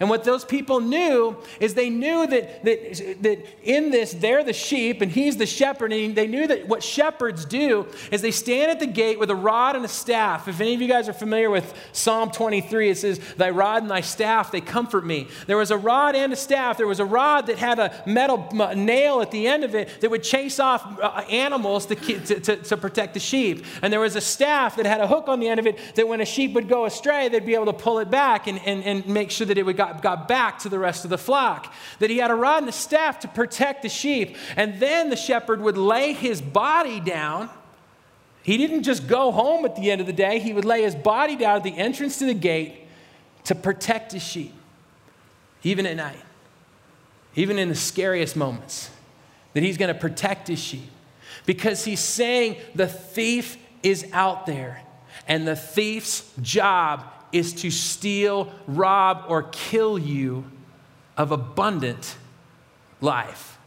And 0.00 0.08
what 0.08 0.24
those 0.24 0.46
people 0.46 0.80
knew 0.80 1.36
is 1.60 1.74
they 1.74 1.90
knew 1.90 2.26
that, 2.26 2.64
that, 2.64 3.22
that 3.22 3.46
in 3.62 3.90
this, 3.90 4.12
they're 4.12 4.42
the 4.42 4.54
sheep 4.54 5.02
and 5.02 5.12
he's 5.12 5.36
the 5.36 5.46
shepherd. 5.46 5.92
And 5.92 6.14
they 6.14 6.26
knew 6.26 6.46
that 6.46 6.68
what 6.68 6.82
shepherds 6.82 7.44
do 7.44 7.86
is 8.10 8.22
they 8.22 8.30
stand 8.30 8.70
at 8.70 8.80
the 8.80 8.86
gate 8.86 9.18
with 9.18 9.30
a 9.30 9.34
rod 9.34 9.76
and 9.76 9.84
a 9.84 9.88
staff. 9.88 10.48
If 10.48 10.60
any 10.60 10.74
of 10.74 10.80
you 10.80 10.88
guys 10.88 11.08
are 11.08 11.12
familiar 11.12 11.50
with 11.50 11.74
Psalm 11.92 12.30
23, 12.30 12.90
it 12.90 12.98
says, 12.98 13.18
Thy 13.36 13.50
rod 13.50 13.82
and 13.82 13.90
thy 13.90 14.00
staff, 14.00 14.50
they 14.50 14.62
comfort 14.62 15.04
me. 15.04 15.28
There 15.46 15.58
was 15.58 15.70
a 15.70 15.76
rod 15.76 16.14
and 16.14 16.32
a 16.32 16.36
staff. 16.36 16.76
There 16.76 16.86
was 16.86 17.00
a 17.00 17.04
rod 17.04 17.48
that 17.48 17.58
had 17.58 17.78
a 17.78 18.02
metal 18.06 18.48
nail 18.74 19.20
at 19.20 19.30
the 19.30 19.46
end 19.46 19.64
of 19.64 19.74
it 19.74 20.00
that 20.00 20.10
would 20.10 20.22
chase 20.22 20.58
off 20.58 20.98
uh, 21.00 21.24
animals 21.28 21.84
to, 21.86 21.94
to, 21.94 22.40
to, 22.40 22.56
to 22.56 22.76
protect 22.76 23.12
the 23.14 23.20
sheep. 23.20 23.66
And 23.82 23.92
there 23.92 24.00
was 24.00 24.16
a 24.16 24.20
staff 24.22 24.76
that 24.76 24.86
had 24.86 25.00
a 25.00 25.06
hook 25.06 25.28
on 25.28 25.40
the 25.40 25.48
end 25.48 25.60
of 25.60 25.66
it 25.66 25.78
that 25.96 26.08
when 26.08 26.22
a 26.22 26.26
sheep 26.26 26.54
would 26.54 26.68
go 26.68 26.86
astray, 26.86 27.28
they'd 27.28 27.44
be 27.44 27.54
able 27.54 27.66
to 27.66 27.72
pull 27.74 27.98
it 27.98 28.10
back 28.10 28.46
and, 28.46 28.58
and, 28.64 28.82
and 28.84 29.06
make 29.06 29.30
sure 29.30 29.46
that 29.46 29.58
it 29.58 29.66
would 29.66 29.76
got 29.80 29.89
got, 29.92 30.02
got 30.02 30.28
back 30.28 30.58
to 30.60 30.68
the 30.68 30.78
rest 30.78 31.04
of 31.04 31.10
the 31.10 31.18
flock. 31.18 31.72
That 31.98 32.10
he 32.10 32.18
had 32.18 32.30
a 32.30 32.34
rod 32.34 32.62
and 32.62 32.68
a 32.68 32.72
staff 32.72 33.20
to 33.20 33.28
protect 33.28 33.82
the 33.82 33.88
sheep. 33.88 34.36
And 34.56 34.80
then 34.80 35.10
the 35.10 35.16
shepherd 35.16 35.60
would 35.60 35.76
lay 35.76 36.12
his 36.12 36.40
body 36.40 37.00
down. 37.00 37.50
He 38.42 38.56
didn't 38.56 38.82
just 38.82 39.06
go 39.06 39.32
home 39.32 39.64
at 39.64 39.76
the 39.76 39.90
end 39.90 40.00
of 40.00 40.06
the 40.06 40.12
day, 40.12 40.38
he 40.38 40.52
would 40.52 40.64
lay 40.64 40.82
his 40.82 40.94
body 40.94 41.36
down 41.36 41.56
at 41.56 41.62
the 41.62 41.76
entrance 41.76 42.18
to 42.18 42.26
the 42.26 42.34
gate 42.34 42.86
to 43.44 43.54
protect 43.54 44.12
his 44.12 44.22
sheep, 44.22 44.54
even 45.62 45.86
at 45.86 45.96
night, 45.96 46.22
even 47.34 47.58
in 47.58 47.68
the 47.68 47.74
scariest 47.74 48.36
moments. 48.36 48.90
That 49.52 49.62
he's 49.62 49.76
going 49.76 49.92
to 49.92 50.00
protect 50.00 50.46
his 50.46 50.60
sheep 50.60 50.88
because 51.44 51.84
he's 51.84 52.00
saying 52.00 52.56
the 52.74 52.86
thief 52.86 53.56
is 53.82 54.06
out 54.12 54.46
there 54.46 54.82
and 55.26 55.46
the 55.46 55.56
thief's 55.56 56.30
job 56.40 57.04
is 57.32 57.52
to 57.54 57.70
steal, 57.70 58.52
rob, 58.66 59.24
or 59.28 59.44
kill 59.44 59.98
you 59.98 60.44
of 61.16 61.32
abundant 61.32 62.16
life. 63.00 63.58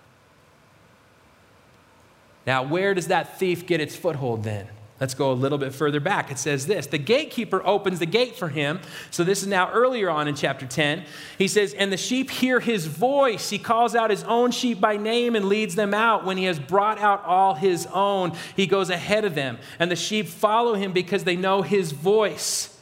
Now, 2.46 2.64
where 2.64 2.94
does 2.94 3.08
that 3.08 3.40
thief 3.40 3.66
get 3.66 3.80
its 3.80 3.96
foothold 3.96 4.44
then? 4.44 4.68
Let's 5.00 5.16
go 5.16 5.32
a 5.32 5.34
little 5.34 5.58
bit 5.58 5.74
further 5.74 6.00
back. 6.00 6.32
It 6.32 6.38
says 6.38 6.68
this 6.68 6.88
The 6.88 6.98
gatekeeper 6.98 7.66
opens 7.66 8.00
the 8.00 8.06
gate 8.06 8.36
for 8.36 8.50
him. 8.50 8.80
So, 9.12 9.24
this 9.24 9.42
is 9.42 9.48
now 9.48 9.72
earlier 9.72 10.10
on 10.10 10.28
in 10.28 10.36
chapter 10.36 10.66
10. 10.66 11.04
He 11.38 11.48
says, 11.48 11.74
And 11.74 11.92
the 11.92 11.98
sheep 11.98 12.30
hear 12.30 12.60
his 12.60 12.86
voice. 12.86 13.50
He 13.50 13.60
calls 13.60 13.96
out 13.96 14.12
his 14.12 14.24
own 14.24 14.52
sheep 14.52 14.80
by 14.80 14.98
name 14.98 15.36
and 15.36 15.46
leads 15.46 15.76
them 15.76 15.94
out. 15.94 16.26
When 16.26 16.38
he 16.38 16.46
has 16.46 16.60
brought 16.60 17.00
out 17.00 17.24
all 17.26 17.56
his 17.56 17.86
own, 17.88 18.34
he 18.56 18.68
goes 18.68 18.90
ahead 18.90 19.26
of 19.26 19.36
them. 19.36 19.58
And 19.80 19.90
the 19.92 19.96
sheep 19.96 20.28
follow 20.28 20.76
him 20.76 20.94
because 20.94 21.24
they 21.24 21.36
know 21.36 21.64
his 21.64 21.92
voice. 21.92 22.73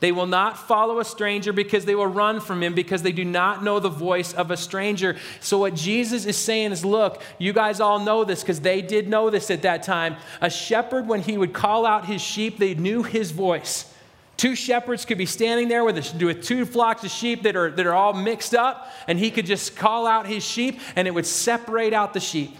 They 0.00 0.12
will 0.12 0.26
not 0.26 0.56
follow 0.56 1.00
a 1.00 1.04
stranger 1.04 1.52
because 1.52 1.84
they 1.84 1.96
will 1.96 2.06
run 2.06 2.40
from 2.40 2.62
him 2.62 2.74
because 2.74 3.02
they 3.02 3.10
do 3.10 3.24
not 3.24 3.64
know 3.64 3.80
the 3.80 3.88
voice 3.88 4.32
of 4.32 4.52
a 4.52 4.56
stranger. 4.56 5.16
So, 5.40 5.58
what 5.58 5.74
Jesus 5.74 6.24
is 6.24 6.36
saying 6.36 6.70
is 6.70 6.84
look, 6.84 7.20
you 7.38 7.52
guys 7.52 7.80
all 7.80 7.98
know 7.98 8.22
this 8.22 8.42
because 8.42 8.60
they 8.60 8.80
did 8.80 9.08
know 9.08 9.28
this 9.28 9.50
at 9.50 9.62
that 9.62 9.82
time. 9.82 10.16
A 10.40 10.50
shepherd, 10.50 11.08
when 11.08 11.22
he 11.22 11.36
would 11.36 11.52
call 11.52 11.84
out 11.84 12.06
his 12.06 12.22
sheep, 12.22 12.58
they 12.58 12.74
knew 12.74 13.02
his 13.02 13.32
voice. 13.32 13.92
Two 14.36 14.54
shepherds 14.54 15.04
could 15.04 15.18
be 15.18 15.26
standing 15.26 15.66
there 15.66 15.82
with, 15.82 15.98
a, 15.98 16.24
with 16.24 16.44
two 16.44 16.64
flocks 16.64 17.02
of 17.02 17.10
sheep 17.10 17.42
that 17.42 17.56
are, 17.56 17.72
that 17.72 17.84
are 17.86 17.92
all 17.92 18.12
mixed 18.12 18.54
up, 18.54 18.88
and 19.08 19.18
he 19.18 19.32
could 19.32 19.46
just 19.46 19.74
call 19.74 20.06
out 20.06 20.28
his 20.28 20.44
sheep, 20.44 20.78
and 20.94 21.08
it 21.08 21.10
would 21.10 21.26
separate 21.26 21.92
out 21.92 22.14
the 22.14 22.20
sheep 22.20 22.56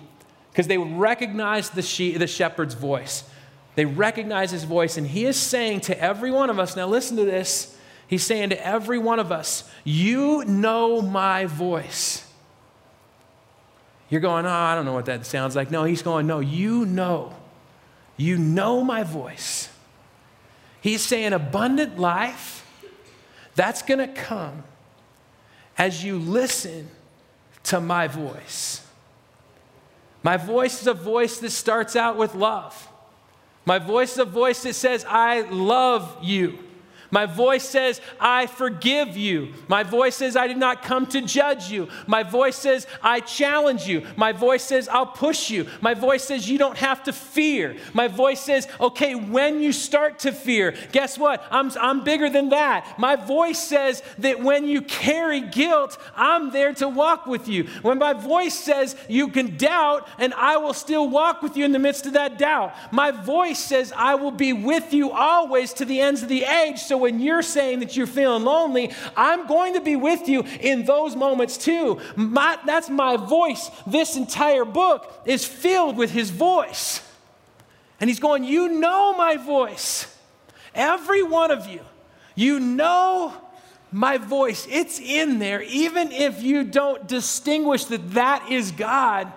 because 0.50 0.66
they 0.66 0.76
would 0.76 0.98
recognize 0.98 1.70
the, 1.70 1.82
sheep, 1.82 2.18
the 2.18 2.26
shepherd's 2.26 2.74
voice. 2.74 3.22
They 3.78 3.84
recognize 3.84 4.50
his 4.50 4.64
voice, 4.64 4.96
and 4.96 5.06
he 5.06 5.24
is 5.24 5.36
saying 5.36 5.82
to 5.82 6.02
every 6.02 6.32
one 6.32 6.50
of 6.50 6.58
us, 6.58 6.74
now 6.74 6.88
listen 6.88 7.16
to 7.16 7.24
this. 7.24 7.78
He's 8.08 8.24
saying 8.24 8.50
to 8.50 8.66
every 8.66 8.98
one 8.98 9.20
of 9.20 9.30
us, 9.30 9.70
You 9.84 10.44
know 10.46 11.00
my 11.00 11.46
voice. 11.46 12.28
You're 14.10 14.20
going, 14.20 14.46
Oh, 14.46 14.50
I 14.50 14.74
don't 14.74 14.84
know 14.84 14.94
what 14.94 15.04
that 15.04 15.24
sounds 15.26 15.54
like. 15.54 15.70
No, 15.70 15.84
he's 15.84 16.02
going, 16.02 16.26
No, 16.26 16.40
you 16.40 16.86
know. 16.86 17.32
You 18.16 18.36
know 18.36 18.82
my 18.82 19.04
voice. 19.04 19.68
He's 20.80 21.02
saying 21.02 21.32
abundant 21.32 22.00
life, 22.00 22.66
that's 23.54 23.82
going 23.82 24.00
to 24.00 24.08
come 24.08 24.64
as 25.76 26.02
you 26.02 26.18
listen 26.18 26.90
to 27.62 27.80
my 27.80 28.08
voice. 28.08 28.84
My 30.24 30.36
voice 30.36 30.80
is 30.80 30.88
a 30.88 30.94
voice 30.94 31.38
that 31.38 31.50
starts 31.50 31.94
out 31.94 32.16
with 32.16 32.34
love. 32.34 32.87
My 33.68 33.78
voice 33.78 34.12
is 34.12 34.18
a 34.18 34.24
voice 34.24 34.62
that 34.62 34.76
says, 34.76 35.04
I 35.06 35.42
love 35.42 36.16
you. 36.22 36.58
My 37.10 37.24
voice 37.26 37.66
says, 37.66 38.00
I 38.20 38.46
forgive 38.46 39.16
you. 39.16 39.54
My 39.66 39.82
voice 39.82 40.16
says, 40.16 40.36
I 40.36 40.46
did 40.46 40.58
not 40.58 40.82
come 40.82 41.06
to 41.06 41.22
judge 41.22 41.70
you. 41.70 41.88
My 42.06 42.22
voice 42.22 42.56
says, 42.56 42.86
I 43.02 43.20
challenge 43.20 43.86
you. 43.86 44.06
My 44.16 44.32
voice 44.32 44.62
says, 44.62 44.88
I'll 44.88 45.06
push 45.06 45.48
you. 45.48 45.66
My 45.80 45.94
voice 45.94 46.24
says, 46.24 46.50
you 46.50 46.58
don't 46.58 46.76
have 46.76 47.04
to 47.04 47.12
fear. 47.12 47.76
My 47.94 48.08
voice 48.08 48.40
says, 48.40 48.68
okay, 48.78 49.14
when 49.14 49.60
you 49.60 49.72
start 49.72 50.18
to 50.20 50.32
fear, 50.32 50.74
guess 50.92 51.16
what? 51.16 51.42
I'm, 51.50 51.70
I'm 51.80 52.04
bigger 52.04 52.28
than 52.28 52.50
that. 52.50 52.98
My 52.98 53.16
voice 53.16 53.58
says 53.58 54.02
that 54.18 54.40
when 54.40 54.68
you 54.68 54.82
carry 54.82 55.40
guilt, 55.40 55.96
I'm 56.14 56.50
there 56.50 56.74
to 56.74 56.88
walk 56.88 57.26
with 57.26 57.48
you. 57.48 57.64
When 57.82 57.98
my 57.98 58.12
voice 58.12 58.58
says, 58.58 58.96
you 59.08 59.28
can 59.28 59.56
doubt, 59.56 60.06
and 60.18 60.34
I 60.34 60.58
will 60.58 60.74
still 60.74 61.08
walk 61.08 61.42
with 61.42 61.56
you 61.56 61.64
in 61.64 61.72
the 61.72 61.78
midst 61.78 62.04
of 62.06 62.12
that 62.12 62.38
doubt. 62.38 62.74
My 62.92 63.12
voice 63.12 63.58
says, 63.58 63.92
I 63.96 64.14
will 64.16 64.30
be 64.30 64.52
with 64.52 64.92
you 64.92 65.10
always 65.10 65.72
to 65.74 65.84
the 65.84 66.00
ends 66.00 66.22
of 66.22 66.28
the 66.28 66.44
age. 66.44 66.78
So 66.80 66.97
when 66.98 67.20
you're 67.20 67.42
saying 67.42 67.80
that 67.80 67.96
you're 67.96 68.06
feeling 68.06 68.44
lonely, 68.44 68.92
I'm 69.16 69.46
going 69.46 69.74
to 69.74 69.80
be 69.80 69.96
with 69.96 70.28
you 70.28 70.44
in 70.60 70.84
those 70.84 71.16
moments 71.16 71.56
too. 71.56 72.00
My, 72.16 72.58
that's 72.66 72.90
my 72.90 73.16
voice. 73.16 73.70
This 73.86 74.16
entire 74.16 74.64
book 74.64 75.22
is 75.24 75.44
filled 75.44 75.96
with 75.96 76.10
his 76.10 76.30
voice. 76.30 77.02
And 78.00 78.08
he's 78.08 78.20
going, 78.20 78.44
You 78.44 78.68
know 78.68 79.14
my 79.16 79.36
voice. 79.36 80.14
Every 80.74 81.22
one 81.22 81.50
of 81.50 81.66
you, 81.66 81.80
you 82.34 82.60
know 82.60 83.34
my 83.90 84.18
voice. 84.18 84.66
It's 84.70 85.00
in 85.00 85.38
there. 85.38 85.62
Even 85.62 86.12
if 86.12 86.42
you 86.42 86.64
don't 86.64 87.08
distinguish 87.08 87.86
that 87.86 88.12
that 88.12 88.50
is 88.50 88.70
God, 88.70 89.32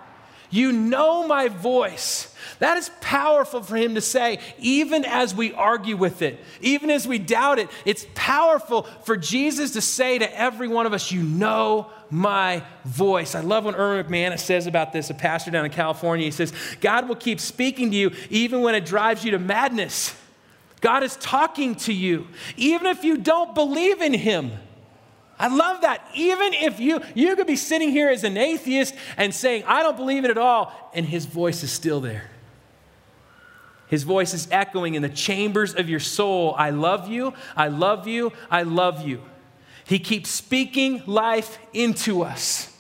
you 0.52 0.72
know 0.72 1.28
my 1.28 1.48
voice. 1.48 2.34
That 2.60 2.78
is 2.78 2.92
powerful 3.02 3.64
for 3.64 3.76
him 3.76 3.96
to 3.96 4.02
say, 4.02 4.40
even 4.60 5.04
as 5.04 5.34
we 5.34 5.52
argue 5.54 5.98
with 5.98 6.22
it, 6.22 6.40
even 6.62 6.92
as 6.92 7.08
we 7.08 7.18
doubt 7.18 7.58
it. 7.58 7.70
It's 7.86 8.06
powerful 8.14 8.84
for 9.04 9.18
Jesus 9.18 9.72
to 9.72 9.82
say 9.82 10.20
to 10.20 10.40
every 10.40 10.68
one 10.68 10.86
of 10.86 10.94
us, 10.94 11.12
You 11.12 11.24
know 11.24 11.90
my 12.12 12.62
voice. 12.86 13.34
I 13.34 13.40
love 13.40 13.66
what 13.66 13.76
Erwin 13.76 14.06
McManus 14.06 14.42
says 14.42 14.68
about 14.68 14.94
this, 14.94 15.10
a 15.10 15.14
pastor 15.14 15.50
down 15.50 15.66
in 15.66 15.72
California. 15.72 16.26
He 16.26 16.32
says, 16.32 16.54
God 16.82 17.08
will 17.08 17.16
keep 17.16 17.40
speaking 17.40 17.90
to 17.90 17.98
you 17.98 18.12
even 18.30 18.62
when 18.62 18.76
it 18.76 18.86
drives 18.86 19.24
you 19.24 19.32
to 19.32 19.40
madness. 19.40 20.16
God 20.82 21.04
is 21.04 21.16
talking 21.16 21.76
to 21.76 21.94
you, 21.94 22.28
even 22.58 22.88
if 22.88 23.04
you 23.04 23.18
don't 23.18 23.56
believe 23.56 24.02
in 24.02 24.14
him. 24.14 24.52
I 25.42 25.48
love 25.48 25.82
that. 25.82 26.08
Even 26.14 26.54
if 26.54 26.80
you 26.80 27.02
you 27.16 27.36
could 27.36 27.48
be 27.48 27.56
sitting 27.56 27.90
here 27.90 28.10
as 28.10 28.24
an 28.24 28.38
atheist 28.38 28.94
and 29.18 29.34
saying, 29.34 29.64
I 29.66 29.82
don't 29.82 29.98
believe 29.98 30.24
it 30.24 30.30
at 30.30 30.38
all, 30.38 30.72
and 30.94 31.04
his 31.04 31.26
voice 31.26 31.64
is 31.64 31.72
still 31.72 32.00
there. 32.00 32.30
His 33.88 34.04
voice 34.04 34.36
is 34.36 34.48
echoing 34.52 34.94
in 34.94 35.02
the 35.02 35.10
chambers 35.10 35.74
of 35.74 35.90
your 35.90 36.00
soul. 36.00 36.54
I 36.58 36.70
love 36.70 37.10
you, 37.10 37.34
I 37.58 37.70
love 37.70 38.08
you, 38.08 38.32
I 38.52 38.62
love 38.62 39.06
you. 39.06 39.24
He 39.84 39.98
keeps 39.98 40.30
speaking 40.30 41.02
life 41.08 41.58
into 41.74 42.22
us. 42.22 42.72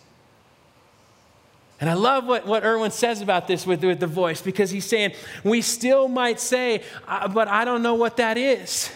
And 1.80 1.89
I 1.89 1.95
love 1.95 2.28
what, 2.28 2.45
what 2.45 2.63
Erwin 2.63 2.91
says 2.91 3.21
about 3.21 3.47
this 3.47 3.65
with, 3.65 3.84
with 3.84 4.00
the 4.00 4.06
voice 4.06 4.39
because 4.39 4.69
he's 4.69 4.86
saying, 4.86 5.13
we 5.43 5.63
still 5.63 6.08
might 6.08 6.39
say, 6.39 6.84
uh, 7.08 7.28
but 7.28 7.47
I 7.47 7.65
don't 7.65 7.82
know 7.82 7.95
what 7.95 8.17
that 8.17 8.38
is. 8.38 8.91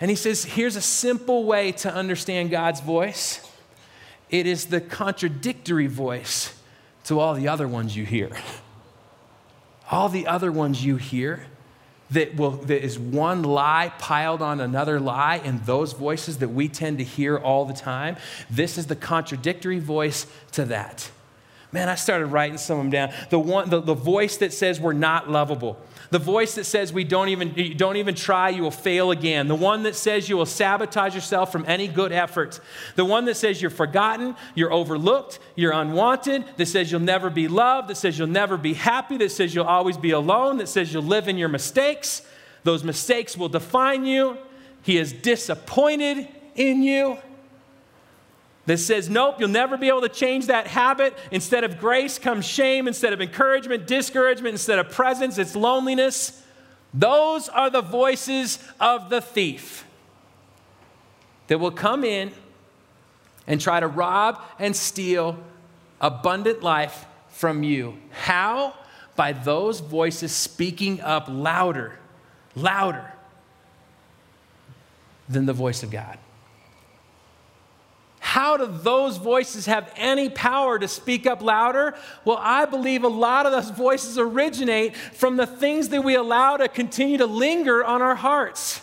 And 0.00 0.10
he 0.10 0.16
says, 0.16 0.44
here's 0.44 0.76
a 0.76 0.80
simple 0.80 1.44
way 1.44 1.72
to 1.72 1.92
understand 1.92 2.50
God's 2.50 2.80
voice 2.80 3.42
it 4.28 4.46
is 4.46 4.66
the 4.66 4.80
contradictory 4.80 5.86
voice 5.86 6.52
to 7.04 7.20
all 7.20 7.34
the 7.34 7.46
other 7.46 7.68
ones 7.68 7.96
you 7.96 8.04
hear. 8.04 8.30
all 9.90 10.08
the 10.08 10.26
other 10.26 10.50
ones 10.50 10.84
you 10.84 10.96
hear 10.96 11.46
that, 12.10 12.36
will, 12.36 12.52
that 12.52 12.84
is 12.84 12.98
one 12.98 13.42
lie 13.42 13.92
piled 13.98 14.42
on 14.42 14.60
another 14.60 15.00
lie, 15.00 15.40
and 15.44 15.64
those 15.64 15.92
voices 15.92 16.38
that 16.38 16.48
we 16.48 16.68
tend 16.68 16.98
to 16.98 17.04
hear 17.04 17.36
all 17.36 17.64
the 17.64 17.74
time, 17.74 18.16
this 18.48 18.78
is 18.78 18.86
the 18.86 18.96
contradictory 18.96 19.78
voice 19.78 20.26
to 20.52 20.64
that. 20.66 21.10
Man, 21.76 21.90
I 21.90 21.94
started 21.94 22.28
writing 22.28 22.56
some 22.56 22.78
of 22.78 22.84
them 22.84 22.90
down. 22.90 23.12
The, 23.28 23.38
one, 23.38 23.68
the, 23.68 23.82
the 23.82 23.92
voice 23.92 24.38
that 24.38 24.54
says 24.54 24.80
we're 24.80 24.94
not 24.94 25.28
lovable. 25.28 25.78
The 26.08 26.18
voice 26.18 26.54
that 26.54 26.64
says 26.64 26.90
we 26.90 27.04
don't 27.04 27.28
even, 27.28 27.76
don't 27.76 27.98
even 27.98 28.14
try, 28.14 28.48
you 28.48 28.62
will 28.62 28.70
fail 28.70 29.10
again. 29.10 29.46
The 29.46 29.54
one 29.54 29.82
that 29.82 29.94
says 29.94 30.26
you 30.26 30.38
will 30.38 30.46
sabotage 30.46 31.14
yourself 31.14 31.52
from 31.52 31.66
any 31.68 31.86
good 31.86 32.12
efforts. 32.12 32.62
The 32.94 33.04
one 33.04 33.26
that 33.26 33.34
says 33.34 33.60
you're 33.60 33.70
forgotten, 33.70 34.36
you're 34.54 34.72
overlooked, 34.72 35.38
you're 35.54 35.72
unwanted, 35.72 36.46
that 36.56 36.64
says 36.64 36.90
you'll 36.90 37.02
never 37.02 37.28
be 37.28 37.46
loved, 37.46 37.88
that 37.88 37.96
says 37.96 38.18
you'll 38.18 38.26
never 38.26 38.56
be 38.56 38.72
happy, 38.72 39.18
that 39.18 39.30
says 39.30 39.54
you'll 39.54 39.66
always 39.66 39.98
be 39.98 40.12
alone, 40.12 40.56
that 40.56 40.70
says 40.70 40.94
you'll 40.94 41.02
live 41.02 41.28
in 41.28 41.36
your 41.36 41.50
mistakes. 41.50 42.22
Those 42.64 42.84
mistakes 42.84 43.36
will 43.36 43.50
define 43.50 44.06
you. 44.06 44.38
He 44.80 44.96
is 44.96 45.12
disappointed 45.12 46.26
in 46.54 46.82
you 46.82 47.18
that 48.66 48.78
says, 48.78 49.08
nope, 49.08 49.36
you'll 49.38 49.48
never 49.48 49.76
be 49.76 49.88
able 49.88 50.02
to 50.02 50.08
change 50.08 50.46
that 50.46 50.66
habit. 50.66 51.16
Instead 51.30 51.64
of 51.64 51.78
grace 51.78 52.18
comes 52.18 52.44
shame. 52.44 52.88
Instead 52.88 53.12
of 53.12 53.20
encouragement, 53.20 53.86
discouragement. 53.86 54.54
Instead 54.54 54.78
of 54.78 54.90
presence, 54.90 55.38
it's 55.38 55.56
loneliness. 55.56 56.42
Those 56.92 57.48
are 57.48 57.70
the 57.70 57.82
voices 57.82 58.58
of 58.80 59.08
the 59.08 59.20
thief 59.20 59.86
that 61.46 61.58
will 61.58 61.70
come 61.70 62.04
in 62.04 62.32
and 63.46 63.60
try 63.60 63.78
to 63.78 63.86
rob 63.86 64.42
and 64.58 64.74
steal 64.74 65.38
abundant 66.00 66.62
life 66.62 67.06
from 67.28 67.62
you. 67.62 67.96
How? 68.10 68.74
By 69.14 69.32
those 69.32 69.80
voices 69.80 70.32
speaking 70.32 71.00
up 71.00 71.26
louder, 71.28 71.98
louder 72.56 73.12
than 75.28 75.46
the 75.46 75.52
voice 75.52 75.82
of 75.82 75.90
God. 75.90 76.18
How 78.36 78.58
do 78.58 78.66
those 78.66 79.16
voices 79.16 79.64
have 79.64 79.90
any 79.96 80.28
power 80.28 80.78
to 80.78 80.88
speak 80.88 81.26
up 81.26 81.40
louder? 81.40 81.94
Well, 82.26 82.36
I 82.38 82.66
believe 82.66 83.02
a 83.02 83.08
lot 83.08 83.46
of 83.46 83.52
those 83.52 83.70
voices 83.70 84.18
originate 84.18 84.94
from 84.94 85.38
the 85.38 85.46
things 85.46 85.88
that 85.88 86.04
we 86.04 86.16
allow 86.16 86.58
to 86.58 86.68
continue 86.68 87.16
to 87.16 87.24
linger 87.24 87.82
on 87.82 88.02
our 88.02 88.14
hearts. 88.14 88.82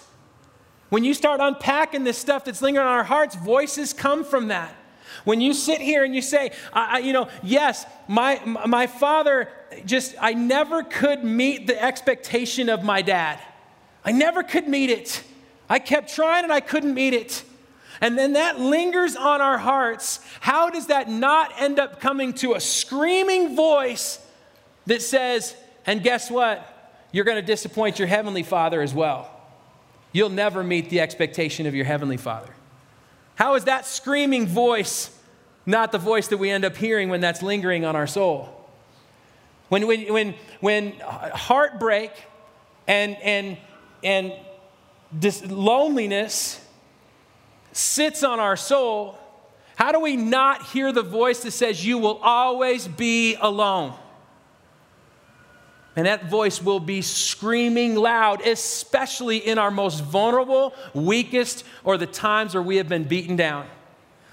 When 0.89 1.03
you 1.03 1.13
start 1.13 1.39
unpacking 1.39 2.03
this 2.03 2.17
stuff 2.17 2.45
that's 2.45 2.63
lingering 2.63 2.87
on 2.87 2.93
our 2.93 3.03
hearts, 3.03 3.35
voices 3.35 3.93
come 3.93 4.23
from 4.23 4.47
that. 4.47 4.73
When 5.23 5.39
you 5.39 5.53
sit 5.53 5.81
here 5.81 6.03
and 6.03 6.15
you 6.15 6.23
say, 6.23 6.49
I, 6.73 6.95
I, 6.95 6.97
you 6.97 7.13
know, 7.13 7.27
yes, 7.43 7.85
my, 8.07 8.41
my 8.65 8.87
father 8.87 9.49
just, 9.85 10.15
I 10.19 10.33
never 10.33 10.81
could 10.81 11.23
meet 11.23 11.67
the 11.67 11.79
expectation 11.79 12.69
of 12.69 12.83
my 12.83 13.03
dad. 13.03 13.37
I 14.03 14.13
never 14.13 14.41
could 14.41 14.67
meet 14.67 14.89
it. 14.89 15.23
I 15.69 15.77
kept 15.77 16.11
trying 16.11 16.43
and 16.43 16.51
I 16.51 16.59
couldn't 16.59 16.95
meet 16.95 17.13
it 17.13 17.43
and 18.01 18.17
then 18.17 18.34
that 18.34 18.60
lingers 18.60 19.15
on 19.15 19.41
our 19.41 19.58
hearts, 19.58 20.19
how 20.39 20.69
does 20.69 20.88
that 20.88 21.10
not 21.10 21.53
end 21.60 21.79
up 21.79 21.99
coming 21.99 22.34
to 22.34 22.53
a 22.53 22.60
screaming 22.60 23.56
voice 23.56 24.19
that 24.86 25.01
says, 25.01 25.56
and 25.86 26.03
guess 26.03 26.29
what? 26.29 26.73
you're 27.13 27.23
going 27.23 27.38
to 27.38 27.45
disappoint 27.45 27.99
your 27.99 28.08
heavenly 28.10 28.43
Father 28.43 28.82
as 28.82 28.93
well. 28.93 29.29
You'll 30.12 30.29
never 30.29 30.63
meet 30.63 30.89
the 30.89 30.99
expectation 30.99 31.65
of 31.67 31.73
your 31.73 31.86
heavenly 31.86 32.17
Father. 32.17 32.53
How 33.36 33.56
is 33.56 33.63
that 33.65 33.86
screaming 33.86 34.47
voice 34.47 35.17
not 35.65 35.93
the 35.93 35.97
voice 35.97 36.27
that 36.27 36.38
we 36.38 36.49
end 36.49 36.65
up 36.65 36.75
hearing 36.75 37.08
when 37.08 37.21
that's 37.21 37.41
lingering 37.41 37.86
on 37.86 37.95
our 37.95 38.08
soul? 38.08 38.49
When, 39.69 39.88
when, 39.88 40.12
when, 40.12 40.36
when 40.60 40.93
heartbreak 40.99 42.12
and, 42.88 43.15
and, 43.17 43.58
and 44.03 44.34
this 45.12 45.45
loneliness 45.45 46.60
sits 47.73 48.23
on 48.23 48.39
our 48.39 48.55
soul, 48.55 49.17
how 49.75 49.91
do 49.91 49.99
we 49.99 50.15
not 50.15 50.67
hear 50.67 50.91
the 50.91 51.01
voice 51.01 51.43
that 51.43 51.51
says, 51.51 51.86
You 51.86 51.97
will 51.97 52.19
always 52.21 52.88
be 52.88 53.36
alone? 53.36 53.93
And 55.95 56.07
that 56.07 56.29
voice 56.29 56.62
will 56.62 56.79
be 56.79 57.01
screaming 57.01 57.95
loud, 57.95 58.41
especially 58.41 59.38
in 59.38 59.59
our 59.59 59.69
most 59.69 60.03
vulnerable, 60.03 60.73
weakest, 60.93 61.63
or 61.83 61.97
the 61.97 62.07
times 62.07 62.55
where 62.55 62.63
we 62.63 62.77
have 62.77 62.89
been 62.89 63.03
beaten 63.03 63.36
down. 63.36 63.67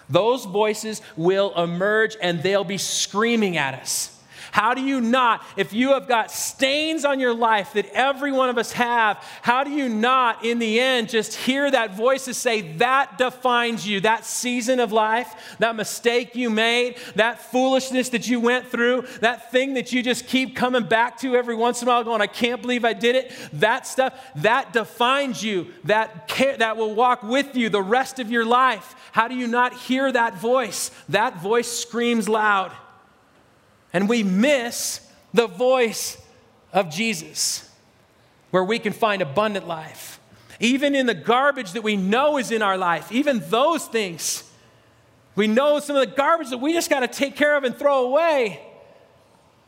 Those 0.08 0.44
voices 0.46 1.02
will 1.16 1.52
emerge 1.54 2.16
and 2.20 2.42
they'll 2.42 2.64
be 2.64 2.78
screaming 2.78 3.56
at 3.58 3.74
us. 3.74 4.19
How 4.52 4.74
do 4.74 4.82
you 4.82 5.00
not, 5.00 5.44
if 5.56 5.72
you 5.72 5.90
have 5.90 6.08
got 6.08 6.30
stains 6.30 7.04
on 7.04 7.20
your 7.20 7.34
life 7.34 7.72
that 7.74 7.86
every 7.92 8.32
one 8.32 8.48
of 8.48 8.58
us 8.58 8.72
have, 8.72 9.16
how 9.42 9.64
do 9.64 9.70
you 9.70 9.88
not, 9.88 10.44
in 10.44 10.58
the 10.58 10.80
end, 10.80 11.08
just 11.08 11.34
hear 11.34 11.70
that 11.70 11.96
voice 11.96 12.24
to 12.24 12.34
say, 12.34 12.60
that 12.78 13.18
defines 13.18 13.86
you, 13.86 14.00
that 14.00 14.24
season 14.24 14.80
of 14.80 14.92
life, 14.92 15.56
that 15.58 15.76
mistake 15.76 16.34
you 16.34 16.50
made, 16.50 16.96
that 17.14 17.40
foolishness 17.50 18.08
that 18.10 18.28
you 18.28 18.40
went 18.40 18.66
through, 18.66 19.06
that 19.20 19.50
thing 19.50 19.74
that 19.74 19.92
you 19.92 20.02
just 20.02 20.26
keep 20.26 20.56
coming 20.56 20.84
back 20.84 21.18
to 21.20 21.36
every 21.36 21.54
once 21.54 21.82
in 21.82 21.88
a 21.88 21.90
while, 21.90 22.04
going, 22.04 22.20
I 22.20 22.26
can't 22.26 22.60
believe 22.60 22.84
I 22.84 22.92
did 22.92 23.16
it, 23.16 23.32
that 23.54 23.86
stuff, 23.86 24.14
that 24.36 24.72
defines 24.72 25.42
you, 25.42 25.68
that, 25.84 26.28
that 26.58 26.76
will 26.76 26.94
walk 26.94 27.22
with 27.22 27.56
you 27.56 27.68
the 27.68 27.82
rest 27.82 28.18
of 28.18 28.30
your 28.30 28.44
life. 28.44 28.94
How 29.12 29.28
do 29.28 29.34
you 29.34 29.46
not 29.46 29.74
hear 29.74 30.10
that 30.10 30.38
voice? 30.38 30.90
That 31.08 31.40
voice 31.40 31.68
screams 31.68 32.28
loud 32.28 32.72
and 33.92 34.08
we 34.08 34.22
miss 34.22 35.00
the 35.32 35.46
voice 35.46 36.18
of 36.72 36.90
Jesus, 36.90 37.68
where 38.50 38.64
we 38.64 38.78
can 38.78 38.92
find 38.92 39.22
abundant 39.22 39.66
life. 39.66 40.20
Even 40.60 40.94
in 40.94 41.06
the 41.06 41.14
garbage 41.14 41.72
that 41.72 41.82
we 41.82 41.96
know 41.96 42.36
is 42.36 42.50
in 42.50 42.62
our 42.62 42.76
life, 42.76 43.10
even 43.10 43.42
those 43.48 43.86
things, 43.86 44.44
we 45.34 45.46
know 45.46 45.80
some 45.80 45.96
of 45.96 46.08
the 46.08 46.14
garbage 46.14 46.50
that 46.50 46.58
we 46.58 46.72
just 46.72 46.90
got 46.90 47.00
to 47.00 47.08
take 47.08 47.36
care 47.36 47.56
of 47.56 47.64
and 47.64 47.76
throw 47.76 48.04
away. 48.06 48.60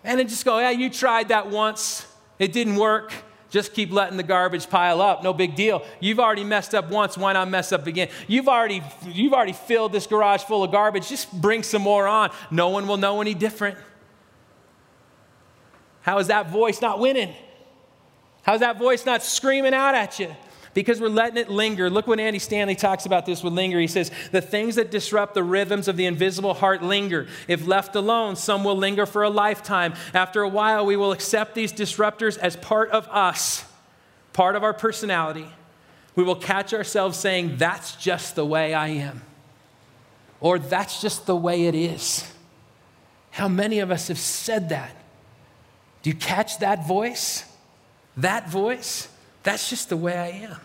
And 0.05 0.19
then 0.19 0.29
just 0.29 0.45
go, 0.45 0.59
yeah, 0.59 0.71
you 0.71 0.91
tried 0.91 1.29
that 1.29 1.49
once, 1.49 2.07
it 2.39 2.53
didn't 2.53 2.77
work. 2.77 3.13
Just 3.51 3.75
keep 3.75 3.93
letting 3.93 4.17
the 4.17 4.23
garbage 4.23 4.69
pile 4.71 5.03
up. 5.03 5.23
No 5.23 5.35
big 5.35 5.55
deal. 5.55 5.85
You've 6.01 6.19
already 6.19 6.43
messed 6.43 6.75
up 6.75 6.91
once. 6.91 7.19
Why 7.19 7.35
not 7.35 7.51
mess 7.51 7.71
up 7.71 7.87
again? 7.87 8.09
You've 8.27 8.49
already, 8.49 8.83
you've 9.07 9.35
already 9.35 9.53
filled 9.53 9.93
this 9.93 10.07
garage 10.07 10.43
full 10.45 10.65
of 10.65 10.73
garbage. 10.73 11.09
Just 11.09 11.31
bring 11.39 11.63
some 11.63 11.83
more 11.83 12.09
on. 12.09 12.31
No 12.51 12.71
one 12.71 12.89
will 12.89 12.97
know 12.97 13.21
any 13.21 13.35
different. 13.35 13.77
How 16.03 16.19
is 16.19 16.27
that 16.29 16.51
voice 16.51 16.81
not 16.81 16.99
winning? 16.99 17.35
How's 18.43 18.61
that 18.61 18.79
voice 18.79 19.07
not 19.07 19.23
screaming 19.23 19.73
out 19.73 19.95
at 19.95 20.19
you? 20.19 20.35
Because 20.75 21.01
we're 21.01 21.09
letting 21.09 21.37
it 21.37 21.51
linger. 21.51 21.91
Look 21.91 22.07
what 22.07 22.19
Andy 22.19 22.39
Stanley 22.39 22.75
talks 22.75 23.05
about 23.05 23.27
this 23.27 23.43
with 23.43 23.53
linger. 23.53 23.79
He 23.79 23.87
says, 23.87 24.11
The 24.31 24.41
things 24.41 24.77
that 24.77 24.91
disrupt 24.91 25.35
the 25.35 25.43
rhythms 25.43 25.87
of 25.87 25.97
the 25.97 26.07
invisible 26.07 26.55
heart 26.55 26.83
linger. 26.83 27.29
If 27.47 27.67
left 27.67 27.95
alone, 27.95 28.37
some 28.37 28.65
will 28.65 28.77
linger 28.77 29.05
for 29.05 29.23
a 29.23 29.31
lifetime. 29.31 29.95
After 30.15 30.43
a 30.43 30.49
while, 30.49 30.87
we 30.87 30.97
will 30.97 31.13
accept 31.13 31.55
these 31.55 31.73
disruptors 31.73 32.39
as 32.39 32.57
part 32.57 32.91
of 32.91 33.07
us, 33.09 33.65
part 34.33 34.57
of 34.57 34.65
our 34.65 34.73
personality. 34.73 35.47
We 36.17 36.25
will 36.25 36.37
catch 36.37 36.73
ourselves 36.73 37.19
saying, 37.19 37.59
That's 37.59 37.95
just 37.97 38.35
the 38.35 38.47
way 38.47 38.73
I 38.73 38.89
am. 38.89 39.23
Or 40.41 40.59
that's 40.59 41.01
just 41.03 41.27
the 41.27 41.37
way 41.37 41.67
it 41.67 41.75
is. 41.75 42.33
How 43.31 43.47
many 43.47 43.79
of 43.79 43.91
us 43.91 44.09
have 44.09 44.19
said 44.19 44.71
that? 44.71 44.97
Do 46.03 46.11
you 46.11 46.17
catch 46.17 46.59
that 46.59 46.87
voice? 46.87 47.45
That 48.17 48.51
voice? 48.51 49.09
That's 49.43 49.71
just 49.71 49.89
the 49.89 49.97
way 49.97 50.17
I 50.17 50.29
am. 50.47 50.57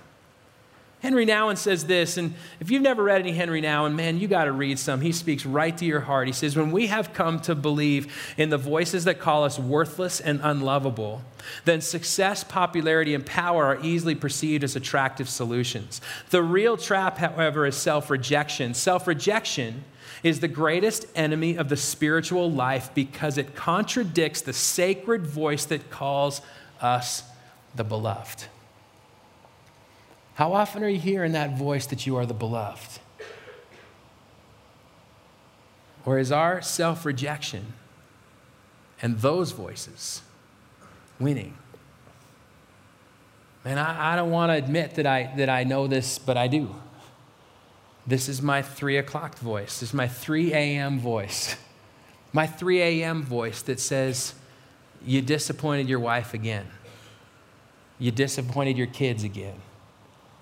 Henry 0.99 1.27
Nouwen 1.27 1.57
says 1.57 1.85
this, 1.85 2.17
and 2.17 2.33
if 2.59 2.71
you've 2.71 2.81
never 2.81 3.03
read 3.03 3.21
any 3.21 3.31
Henry 3.31 3.61
Nouwen, 3.61 3.93
man, 3.93 4.19
you 4.19 4.27
got 4.27 4.45
to 4.45 4.51
read 4.51 4.79
some. 4.79 4.99
He 4.99 5.11
speaks 5.11 5.45
right 5.45 5.77
to 5.77 5.85
your 5.85 5.99
heart. 5.99 6.25
He 6.25 6.33
says, 6.33 6.55
When 6.55 6.71
we 6.71 6.87
have 6.87 7.13
come 7.13 7.39
to 7.41 7.53
believe 7.53 8.33
in 8.35 8.49
the 8.49 8.57
voices 8.57 9.03
that 9.03 9.19
call 9.19 9.43
us 9.43 9.59
worthless 9.59 10.19
and 10.19 10.39
unlovable, 10.41 11.21
then 11.65 11.81
success, 11.81 12.43
popularity, 12.43 13.13
and 13.13 13.23
power 13.23 13.65
are 13.65 13.79
easily 13.83 14.15
perceived 14.15 14.63
as 14.63 14.75
attractive 14.75 15.29
solutions. 15.29 16.01
The 16.31 16.41
real 16.41 16.77
trap, 16.77 17.19
however, 17.19 17.67
is 17.67 17.77
self 17.77 18.09
rejection. 18.09 18.73
Self 18.73 19.05
rejection 19.05 19.83
is 20.27 20.41
the 20.41 20.47
greatest 20.47 21.05
enemy 21.15 21.57
of 21.57 21.69
the 21.69 21.77
spiritual 21.77 22.51
life 22.51 22.89
because 22.93 23.37
it 23.37 23.55
contradicts 23.55 24.41
the 24.41 24.53
sacred 24.53 25.25
voice 25.25 25.65
that 25.65 25.89
calls 25.89 26.41
us 26.81 27.23
the 27.75 27.83
beloved. 27.83 28.45
How 30.35 30.53
often 30.53 30.83
are 30.83 30.89
you 30.89 30.99
hearing 30.99 31.31
that 31.31 31.57
voice 31.57 31.85
that 31.87 32.05
you 32.05 32.15
are 32.17 32.25
the 32.25 32.33
beloved? 32.33 32.99
Or 36.05 36.19
is 36.19 36.31
our 36.31 36.61
self 36.61 37.05
rejection 37.05 37.73
and 39.01 39.19
those 39.19 39.51
voices 39.51 40.21
winning? 41.19 41.57
Man, 43.65 43.77
I, 43.77 44.13
I 44.13 44.15
don't 44.15 44.31
want 44.31 44.51
to 44.51 44.55
admit 44.55 44.95
that 44.95 45.05
I, 45.05 45.33
that 45.37 45.49
I 45.49 45.63
know 45.63 45.87
this, 45.87 46.19
but 46.19 46.37
I 46.37 46.47
do. 46.47 46.75
This 48.07 48.29
is 48.29 48.41
my 48.41 48.61
three 48.61 48.97
o'clock 48.97 49.37
voice. 49.37 49.81
This 49.81 49.89
is 49.89 49.93
my 49.93 50.07
3 50.07 50.53
a.m. 50.53 50.99
voice. 50.99 51.57
My 52.33 52.47
3 52.47 52.81
a.m. 52.81 53.23
voice 53.23 53.61
that 53.63 53.79
says, 53.79 54.33
You 55.05 55.21
disappointed 55.21 55.89
your 55.89 55.99
wife 55.99 56.33
again. 56.33 56.67
You 57.99 58.11
disappointed 58.11 58.77
your 58.77 58.87
kids 58.87 59.23
again. 59.23 59.55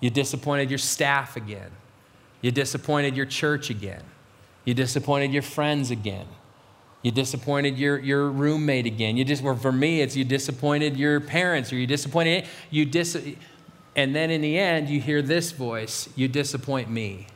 You 0.00 0.10
disappointed 0.10 0.70
your 0.70 0.78
staff 0.78 1.36
again. 1.36 1.70
You 2.40 2.50
disappointed 2.50 3.16
your 3.16 3.26
church 3.26 3.70
again. 3.70 4.02
You 4.64 4.74
disappointed 4.74 5.32
your 5.32 5.42
friends 5.42 5.90
again. 5.90 6.26
You 7.02 7.10
disappointed 7.10 7.78
your, 7.78 7.98
your 7.98 8.30
roommate 8.30 8.86
again. 8.86 9.16
You 9.16 9.24
just, 9.24 9.42
well, 9.42 9.56
for 9.56 9.72
me, 9.72 10.02
it's 10.02 10.16
you 10.16 10.24
disappointed 10.24 10.96
your 10.96 11.20
parents 11.20 11.72
or 11.72 11.76
you 11.76 11.86
disappointed, 11.86 12.46
you 12.70 12.84
dis, 12.84 13.16
and 13.94 14.14
then 14.14 14.30
in 14.30 14.40
the 14.40 14.58
end, 14.58 14.88
you 14.88 15.00
hear 15.00 15.22
this 15.22 15.52
voice, 15.52 16.08
you 16.16 16.28
disappoint 16.28 16.90
me. 16.90 17.28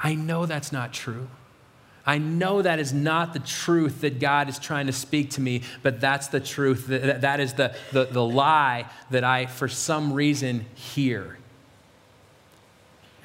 I 0.00 0.14
know 0.14 0.46
that's 0.46 0.72
not 0.72 0.92
true. 0.92 1.28
I 2.06 2.18
know 2.18 2.62
that 2.62 2.78
is 2.78 2.92
not 2.92 3.34
the 3.34 3.38
truth 3.38 4.00
that 4.00 4.18
God 4.18 4.48
is 4.48 4.58
trying 4.58 4.86
to 4.86 4.92
speak 4.92 5.30
to 5.32 5.40
me, 5.40 5.62
but 5.82 6.00
that's 6.00 6.28
the 6.28 6.40
truth. 6.40 6.86
That, 6.86 7.20
that 7.20 7.40
is 7.40 7.52
the, 7.54 7.76
the, 7.92 8.06
the 8.06 8.24
lie 8.24 8.86
that 9.10 9.22
I, 9.22 9.46
for 9.46 9.68
some 9.68 10.14
reason, 10.14 10.64
hear. 10.74 11.38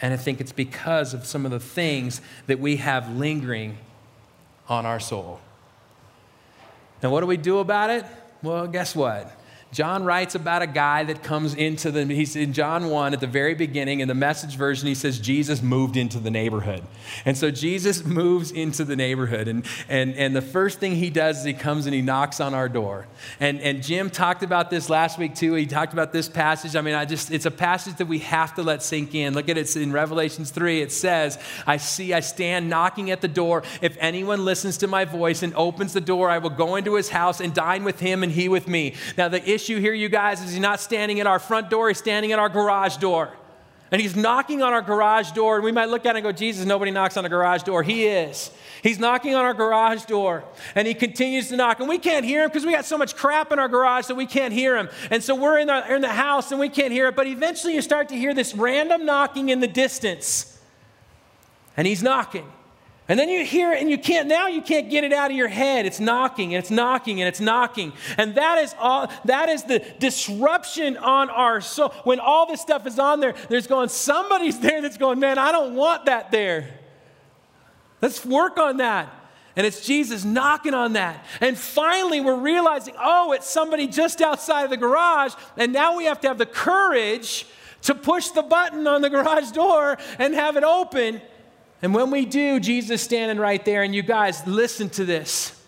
And 0.02 0.14
I 0.14 0.18
think 0.18 0.42
it's 0.42 0.52
because 0.52 1.14
of 1.14 1.26
some 1.26 1.46
of 1.46 1.52
the 1.52 1.60
things 1.60 2.20
that 2.48 2.60
we 2.60 2.76
have 2.76 3.16
lingering 3.16 3.78
on 4.68 4.86
our 4.86 5.00
soul. 5.00 5.40
Now, 7.02 7.12
what 7.12 7.22
do 7.22 7.28
we 7.28 7.38
do 7.38 7.60
about 7.60 7.90
it? 7.90 8.06
Well, 8.44 8.68
guess 8.68 8.94
what? 8.96 9.32
John 9.76 10.06
writes 10.06 10.36
about 10.36 10.62
a 10.62 10.68
guy 10.68 11.04
that 11.04 11.22
comes 11.22 11.54
into 11.54 11.92
the, 11.92 12.06
he's 12.06 12.38
in 12.38 12.54
John 12.54 12.90
1 12.90 13.14
at 13.14 13.20
the 13.20 13.28
very 13.28 13.56
beginning, 13.56 14.00
in 14.00 14.08
the 14.08 14.16
message 14.16 14.56
version, 14.56 14.88
he 14.88 14.96
says 14.96 15.20
Jesus 15.20 15.62
moved 15.62 15.98
into 15.98 16.18
the 16.18 16.32
neighborhood. 16.32 16.82
And 17.26 17.38
so 17.38 17.52
Jesus 17.52 18.06
moves 18.06 18.52
into 18.52 18.86
the 18.86 18.96
neighborhood. 18.96 19.50
And, 19.50 19.66
and, 19.90 20.16
and 20.16 20.34
the 20.34 20.42
first 20.42 20.80
thing 20.80 20.96
he 20.96 21.10
does 21.10 21.40
is 21.40 21.44
he 21.44 21.52
comes 21.52 21.88
and 21.88 21.94
he 21.94 22.02
knocks 22.02 22.40
on 22.40 22.54
our 22.54 22.70
door. 22.70 23.06
And, 23.42 23.60
and 23.60 23.84
Jim 23.84 24.10
talked 24.10 24.44
about 24.44 24.70
this 24.70 24.90
last 24.90 25.20
week 25.20 25.36
too. 25.36 25.56
He 25.56 25.66
talked 25.66 25.92
about 25.92 26.14
this 26.14 26.30
passage. 26.30 26.78
I 26.78 26.80
mean, 26.82 26.96
I 26.96 27.04
just, 27.04 27.30
it's 27.30 27.46
a 27.46 27.52
passage 27.52 27.98
that 27.98 28.08
we 28.08 28.20
have 28.20 28.56
to 28.56 28.64
let 28.64 28.82
sink 28.82 29.14
in. 29.14 29.34
Look 29.34 29.50
at 29.50 29.58
it 29.58 29.76
in 29.76 29.92
Revelations 29.92 30.52
3. 30.52 30.84
It 30.84 30.94
says, 30.94 31.38
I 31.68 31.76
see, 31.76 32.14
I 32.14 32.22
stand 32.22 32.70
knocking 32.70 33.12
at 33.12 33.20
the 33.20 33.28
door. 33.28 33.64
If 33.82 33.98
anyone 34.00 34.46
listens 34.46 34.78
to 34.78 34.88
my 34.88 35.04
voice 35.04 35.44
and 35.44 35.54
opens 35.56 35.92
the 35.92 36.00
door, 36.00 36.30
I 36.30 36.38
will 36.38 36.50
go 36.50 36.78
into 36.78 36.96
his 36.96 37.10
house 37.10 37.42
and 37.42 37.54
dine 37.54 37.84
with 37.84 38.00
him 38.00 38.24
and 38.24 38.32
he 38.32 38.48
with 38.48 38.70
me. 38.70 38.94
Now, 39.18 39.28
the 39.28 39.46
issue 39.46 39.65
issue 39.66 39.80
here, 39.80 39.94
you 39.94 40.10
guys, 40.10 40.42
is 40.42 40.52
he's 40.52 40.60
not 40.60 40.80
standing 40.80 41.20
at 41.20 41.26
our 41.28 41.40
front 41.40 41.70
door, 41.70 41.88
he's 41.88 41.98
standing 41.98 42.32
at 42.32 42.40
our 42.40 42.50
garage 42.50 42.98
door. 42.98 43.32
And 43.92 44.02
he's 44.02 44.16
knocking 44.16 44.62
on 44.62 44.74
our 44.74 44.82
garage 44.82 45.32
door, 45.32 45.56
and 45.56 45.64
we 45.64 45.72
might 45.72 45.90
look 45.90 46.06
at 46.06 46.16
it 46.16 46.20
and 46.20 46.24
go, 46.24 46.32
Jesus, 46.32 46.66
nobody 46.66 46.92
knocks 46.92 47.18
on 47.18 47.26
a 47.26 47.30
garage 47.30 47.64
door. 47.64 47.82
He 47.82 48.06
is. 48.06 48.52
He's 48.84 49.00
knocking 49.00 49.36
on 49.36 49.46
our 49.46 49.54
garage 49.54 50.06
door, 50.06 50.44
and 50.76 50.88
he 50.88 50.94
continues 50.94 51.50
to 51.50 51.56
knock. 51.56 51.80
And 51.80 51.90
we 51.90 51.98
can't 51.98 52.26
hear 52.26 52.44
him 52.44 52.50
because 52.50 52.66
we 52.66 52.72
got 52.72 52.86
so 52.86 52.98
much 52.98 53.16
crap 53.16 53.52
in 53.52 53.60
our 53.60 53.68
garage 53.68 54.08
that 54.08 54.16
we 54.16 54.26
can't 54.26 54.54
hear 54.54 54.76
him. 54.76 54.90
And 55.10 55.24
so 55.24 55.34
we're 55.36 55.60
in 55.60 55.68
the, 55.68 55.96
in 55.96 56.02
the 56.02 56.10
house 56.10 56.52
and 56.52 56.60
we 56.60 56.70
can't 56.70 56.92
hear 56.92 57.08
it. 57.08 57.16
But 57.16 57.28
eventually 57.28 57.74
you 57.74 57.82
start 57.82 58.10
to 58.10 58.16
hear 58.16 58.34
this 58.34 58.54
random 58.54 59.06
knocking 59.06 59.50
in 59.50 59.60
the 59.60 59.68
distance. 59.68 60.60
And 61.78 61.88
he's 61.88 62.04
knocking. 62.04 62.52
And 63.08 63.20
then 63.20 63.30
you 63.30 63.46
hear 63.46 63.72
it 63.72 63.82
and 63.82 63.90
you 63.90 64.00
can't, 64.00 64.28
now 64.28 64.48
you 64.48 64.64
can't 64.64 64.90
get 64.90 65.04
it 65.04 65.14
out 65.14 65.30
of 65.30 65.38
your 65.38 65.48
head. 65.48 65.86
It's 65.86 66.00
knocking 66.00 66.56
and 66.56 66.64
it's 66.64 66.72
knocking 66.72 67.22
and 67.22 67.28
it's 67.28 67.40
knocking. 67.40 67.94
And 68.18 68.34
that 68.36 68.58
is 68.58 68.74
all, 68.80 69.12
that 69.26 69.48
is 69.48 69.64
the 69.64 69.80
disruption 70.00 70.98
on 70.98 71.30
our 71.30 71.62
soul. 71.62 71.90
When 72.04 72.20
all 72.20 72.48
this 72.48 72.62
stuff 72.62 72.88
is 72.88 72.98
on 72.98 73.20
there, 73.20 73.36
there's 73.48 73.68
going, 73.68 73.90
somebody's 73.90 74.60
there 74.60 74.82
that's 74.82 74.98
going, 74.98 75.20
man, 75.20 75.38
I 75.38 75.52
don't 75.52 75.76
want 75.76 76.08
that 76.08 76.32
there. 76.32 76.80
Let's 78.02 78.26
work 78.26 78.58
on 78.58 78.78
that. 78.78 79.14
And 79.56 79.68
it's 79.68 79.86
Jesus 79.86 80.26
knocking 80.26 80.74
on 80.74 80.94
that. 80.94 81.26
And 81.42 81.56
finally, 81.56 82.22
we're 82.22 82.40
realizing, 82.40 82.96
oh, 83.00 83.34
it's 83.34 83.48
somebody 83.48 83.88
just 83.88 84.20
outside 84.20 84.64
of 84.64 84.72
the 84.72 84.78
garage. 84.78 85.34
And 85.58 85.72
now 85.72 85.96
we 85.96 86.06
have 86.06 86.20
to 86.22 86.28
have 86.28 86.40
the 86.40 86.46
courage 86.46 87.46
to 87.84 87.94
push 87.94 88.30
the 88.30 88.42
button 88.42 88.88
on 88.88 89.04
the 89.04 89.10
garage 89.12 89.52
door 89.52 89.98
and 90.18 90.34
have 90.34 90.58
it 90.58 90.64
open 90.64 91.22
and 91.82 91.94
when 91.94 92.10
we 92.10 92.26
do, 92.26 92.60
Jesus 92.60 93.02
standing 93.02 93.38
right 93.38 93.64
there, 93.64 93.84
and 93.84 93.94
you 93.94 94.02
guys, 94.02 94.46
listen 94.48 94.90
to 94.92 95.06
this. 95.06 95.62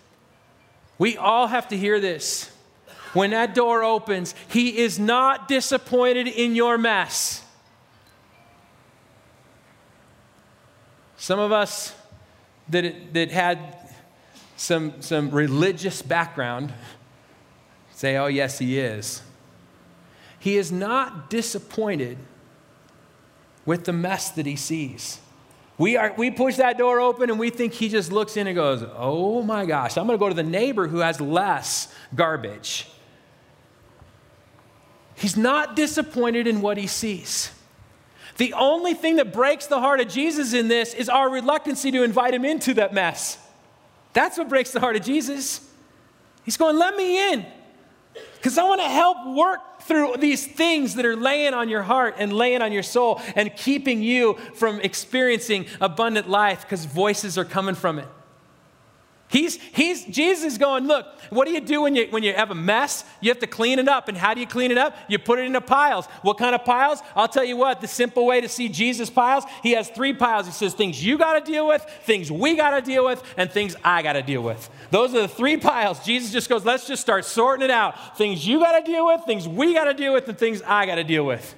We 0.98 1.16
all 1.16 1.46
have 1.46 1.68
to 1.68 1.76
hear 1.76 2.00
this. 2.00 2.50
When 3.12 3.30
that 3.30 3.54
door 3.54 3.82
opens, 3.82 4.34
He 4.48 4.78
is 4.78 4.98
not 4.98 5.48
disappointed 5.48 6.26
in 6.26 6.54
your 6.54 6.76
mess. 6.76 7.44
Some 11.16 11.38
of 11.38 11.52
us 11.52 11.94
that, 12.68 13.12
that 13.14 13.30
had 13.30 13.76
some, 14.56 15.00
some 15.00 15.30
religious 15.30 16.02
background 16.02 16.72
say, 17.92 18.16
oh, 18.16 18.26
yes, 18.26 18.58
He 18.58 18.78
is. 18.78 19.22
He 20.38 20.56
is 20.56 20.70
not 20.70 21.30
disappointed 21.30 22.18
with 23.64 23.84
the 23.84 23.92
mess 23.92 24.30
that 24.30 24.46
He 24.46 24.56
sees. 24.56 25.20
We, 25.78 25.96
are, 25.96 26.12
we 26.16 26.32
push 26.32 26.56
that 26.56 26.76
door 26.76 27.00
open 27.00 27.30
and 27.30 27.38
we 27.38 27.50
think 27.50 27.72
he 27.72 27.88
just 27.88 28.10
looks 28.10 28.36
in 28.36 28.48
and 28.48 28.56
goes, 28.56 28.84
Oh 28.96 29.42
my 29.42 29.64
gosh, 29.64 29.96
I'm 29.96 30.06
going 30.06 30.18
to 30.18 30.22
go 30.22 30.28
to 30.28 30.34
the 30.34 30.42
neighbor 30.42 30.88
who 30.88 30.98
has 30.98 31.20
less 31.20 31.92
garbage. 32.14 32.88
He's 35.14 35.36
not 35.36 35.76
disappointed 35.76 36.46
in 36.46 36.60
what 36.60 36.76
he 36.76 36.88
sees. 36.88 37.52
The 38.38 38.52
only 38.52 38.94
thing 38.94 39.16
that 39.16 39.32
breaks 39.32 39.66
the 39.66 39.80
heart 39.80 40.00
of 40.00 40.08
Jesus 40.08 40.52
in 40.52 40.68
this 40.68 40.94
is 40.94 41.08
our 41.08 41.28
reluctancy 41.28 41.90
to 41.92 42.02
invite 42.02 42.34
him 42.34 42.44
into 42.44 42.74
that 42.74 42.92
mess. 42.92 43.38
That's 44.12 44.38
what 44.38 44.48
breaks 44.48 44.70
the 44.72 44.80
heart 44.80 44.96
of 44.96 45.02
Jesus. 45.02 45.68
He's 46.44 46.56
going, 46.56 46.76
Let 46.76 46.96
me 46.96 47.32
in. 47.32 47.46
Because 48.36 48.58
I 48.58 48.64
want 48.64 48.80
to 48.80 48.88
help 48.88 49.26
work 49.26 49.82
through 49.82 50.16
these 50.18 50.46
things 50.46 50.94
that 50.94 51.04
are 51.04 51.16
laying 51.16 51.54
on 51.54 51.68
your 51.68 51.82
heart 51.82 52.16
and 52.18 52.32
laying 52.32 52.62
on 52.62 52.72
your 52.72 52.82
soul 52.82 53.20
and 53.34 53.54
keeping 53.56 54.02
you 54.02 54.34
from 54.54 54.80
experiencing 54.80 55.66
abundant 55.80 56.28
life 56.28 56.62
because 56.62 56.84
voices 56.84 57.36
are 57.36 57.44
coming 57.44 57.74
from 57.74 57.98
it. 57.98 58.06
He's, 59.30 59.56
he's, 59.56 60.06
Jesus 60.06 60.52
is 60.52 60.58
going, 60.58 60.86
look, 60.86 61.06
what 61.28 61.46
do 61.46 61.52
you 61.52 61.60
do 61.60 61.82
when 61.82 61.94
you, 61.94 62.06
when 62.08 62.22
you 62.22 62.32
have 62.32 62.50
a 62.50 62.54
mess? 62.54 63.04
You 63.20 63.30
have 63.30 63.38
to 63.40 63.46
clean 63.46 63.78
it 63.78 63.86
up. 63.86 64.08
And 64.08 64.16
how 64.16 64.32
do 64.32 64.40
you 64.40 64.46
clean 64.46 64.70
it 64.70 64.78
up? 64.78 64.96
You 65.06 65.18
put 65.18 65.38
it 65.38 65.42
into 65.42 65.60
piles. 65.60 66.06
What 66.22 66.38
kind 66.38 66.54
of 66.54 66.64
piles? 66.64 67.02
I'll 67.14 67.28
tell 67.28 67.44
you 67.44 67.56
what, 67.56 67.82
the 67.82 67.88
simple 67.88 68.24
way 68.26 68.40
to 68.40 68.48
see 68.48 68.70
Jesus' 68.70 69.10
piles, 69.10 69.44
he 69.62 69.72
has 69.72 69.90
three 69.90 70.14
piles. 70.14 70.46
He 70.46 70.52
says 70.52 70.72
things 70.72 71.04
you 71.04 71.18
got 71.18 71.44
to 71.44 71.52
deal 71.52 71.68
with, 71.68 71.82
things 72.04 72.32
we 72.32 72.56
got 72.56 72.70
to 72.70 72.80
deal 72.80 73.04
with, 73.04 73.22
and 73.36 73.50
things 73.50 73.76
I 73.84 74.02
got 74.02 74.14
to 74.14 74.22
deal 74.22 74.42
with. 74.42 74.70
Those 74.90 75.14
are 75.14 75.20
the 75.20 75.28
three 75.28 75.58
piles. 75.58 76.02
Jesus 76.04 76.32
just 76.32 76.48
goes, 76.48 76.64
let's 76.64 76.86
just 76.86 77.02
start 77.02 77.26
sorting 77.26 77.64
it 77.64 77.70
out. 77.70 78.16
Things 78.16 78.46
you 78.46 78.60
got 78.60 78.78
to 78.78 78.90
deal 78.90 79.06
with, 79.06 79.22
things 79.26 79.46
we 79.46 79.74
got 79.74 79.84
to 79.84 79.94
deal 79.94 80.14
with, 80.14 80.26
and 80.28 80.38
things 80.38 80.62
I 80.62 80.86
got 80.86 80.94
to 80.94 81.04
deal 81.04 81.26
with. 81.26 81.54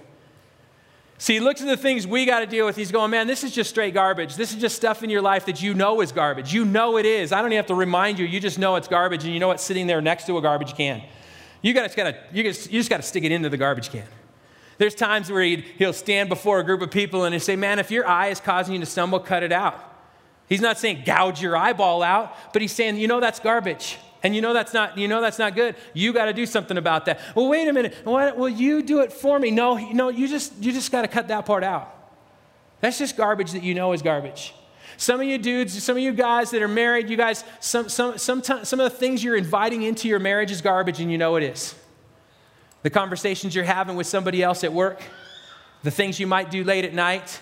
See, 1.20 1.34
he 1.34 1.40
looks 1.40 1.60
at 1.60 1.66
the 1.66 1.76
things 1.76 2.06
we 2.06 2.24
got 2.24 2.40
to 2.40 2.46
deal 2.46 2.64
with. 2.64 2.76
He's 2.76 2.90
going, 2.90 3.10
man, 3.10 3.26
this 3.26 3.44
is 3.44 3.52
just 3.52 3.68
straight 3.68 3.92
garbage. 3.92 4.36
This 4.36 4.54
is 4.54 4.58
just 4.58 4.74
stuff 4.74 5.02
in 5.02 5.10
your 5.10 5.20
life 5.20 5.44
that 5.44 5.62
you 5.62 5.74
know 5.74 6.00
is 6.00 6.12
garbage. 6.12 6.54
You 6.54 6.64
know 6.64 6.96
it 6.96 7.04
is. 7.04 7.30
I 7.30 7.42
don't 7.42 7.48
even 7.52 7.58
have 7.58 7.66
to 7.66 7.74
remind 7.74 8.18
you. 8.18 8.24
You 8.24 8.40
just 8.40 8.58
know 8.58 8.76
it's 8.76 8.88
garbage 8.88 9.24
and 9.24 9.34
you 9.34 9.38
know 9.38 9.50
it's 9.50 9.62
sitting 9.62 9.86
there 9.86 10.00
next 10.00 10.24
to 10.28 10.38
a 10.38 10.40
garbage 10.40 10.72
can. 10.74 11.02
You, 11.60 11.74
gotta, 11.74 11.94
gotta, 11.94 12.16
you, 12.32 12.42
just, 12.42 12.72
you 12.72 12.80
just 12.80 12.88
got 12.88 12.96
to 12.96 13.02
stick 13.02 13.22
it 13.22 13.32
into 13.32 13.50
the 13.50 13.58
garbage 13.58 13.90
can. 13.90 14.06
There's 14.78 14.94
times 14.94 15.30
where 15.30 15.42
he'd, 15.42 15.60
he'll 15.76 15.92
stand 15.92 16.30
before 16.30 16.58
a 16.58 16.64
group 16.64 16.80
of 16.80 16.90
people 16.90 17.24
and 17.24 17.34
he'll 17.34 17.40
say, 17.40 17.54
man, 17.54 17.78
if 17.78 17.90
your 17.90 18.08
eye 18.08 18.28
is 18.28 18.40
causing 18.40 18.72
you 18.72 18.80
to 18.80 18.86
stumble, 18.86 19.20
cut 19.20 19.42
it 19.42 19.52
out. 19.52 19.78
He's 20.48 20.62
not 20.62 20.78
saying 20.78 21.02
gouge 21.04 21.42
your 21.42 21.54
eyeball 21.54 22.02
out, 22.02 22.34
but 22.54 22.62
he's 22.62 22.72
saying, 22.72 22.96
you 22.96 23.08
know, 23.08 23.20
that's 23.20 23.40
garbage. 23.40 23.98
And 24.22 24.34
you 24.34 24.42
know 24.42 24.52
that's 24.52 24.74
not, 24.74 24.98
you 24.98 25.08
know 25.08 25.20
that's 25.20 25.38
not 25.38 25.54
good. 25.54 25.76
You 25.94 26.12
got 26.12 26.26
to 26.26 26.32
do 26.32 26.44
something 26.44 26.76
about 26.76 27.06
that. 27.06 27.20
Well, 27.34 27.48
wait 27.48 27.68
a 27.68 27.72
minute. 27.72 27.94
Why, 28.04 28.32
will 28.32 28.48
you 28.48 28.82
do 28.82 29.00
it 29.00 29.12
for 29.12 29.38
me? 29.38 29.50
No, 29.50 29.76
no, 29.76 30.08
you 30.10 30.28
just, 30.28 30.52
you 30.62 30.72
just 30.72 30.92
got 30.92 31.02
to 31.02 31.08
cut 31.08 31.28
that 31.28 31.46
part 31.46 31.64
out. 31.64 31.94
That's 32.80 32.98
just 32.98 33.16
garbage 33.16 33.52
that 33.52 33.62
you 33.62 33.74
know 33.74 33.92
is 33.92 34.02
garbage. 34.02 34.54
Some 34.96 35.20
of 35.20 35.26
you 35.26 35.38
dudes, 35.38 35.82
some 35.82 35.96
of 35.96 36.02
you 36.02 36.12
guys 36.12 36.50
that 36.50 36.60
are 36.60 36.68
married, 36.68 37.08
you 37.08 37.16
guys, 37.16 37.44
some, 37.60 37.88
some, 37.88 38.18
some, 38.18 38.42
some 38.42 38.80
of 38.80 38.92
the 38.92 38.96
things 38.98 39.24
you're 39.24 39.36
inviting 39.36 39.82
into 39.82 40.08
your 40.08 40.18
marriage 40.18 40.50
is 40.50 40.60
garbage 40.60 41.00
and 41.00 41.10
you 41.10 41.16
know 41.16 41.36
it 41.36 41.42
is. 41.42 41.74
The 42.82 42.90
conversations 42.90 43.54
you're 43.54 43.64
having 43.64 43.96
with 43.96 44.06
somebody 44.06 44.42
else 44.42 44.64
at 44.64 44.72
work, 44.72 45.02
the 45.82 45.90
things 45.90 46.20
you 46.20 46.26
might 46.26 46.50
do 46.50 46.64
late 46.64 46.84
at 46.84 46.92
night, 46.92 47.40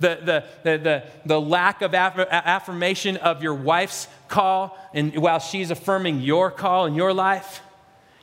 the, 0.00 0.18
the, 0.22 0.44
the, 0.62 0.78
the, 0.78 1.04
the 1.26 1.40
lack 1.40 1.82
of 1.82 1.94
affirmation 1.94 3.16
of 3.16 3.42
your 3.42 3.54
wife's 3.54 4.08
call 4.28 4.78
and 4.94 5.16
while 5.16 5.38
she's 5.38 5.70
affirming 5.70 6.20
your 6.20 6.50
call 6.50 6.86
in 6.86 6.94
your 6.94 7.12
life. 7.12 7.60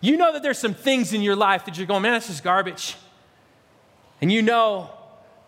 You 0.01 0.17
know 0.17 0.33
that 0.33 0.43
there's 0.43 0.59
some 0.59 0.73
things 0.73 1.13
in 1.13 1.21
your 1.21 1.35
life 1.35 1.65
that 1.65 1.77
you're 1.77 1.87
going, 1.87 2.03
man, 2.03 2.13
that's 2.13 2.27
just 2.27 2.43
garbage. 2.43 2.95
And 4.21 4.31
you 4.31 4.41
know 4.41 4.89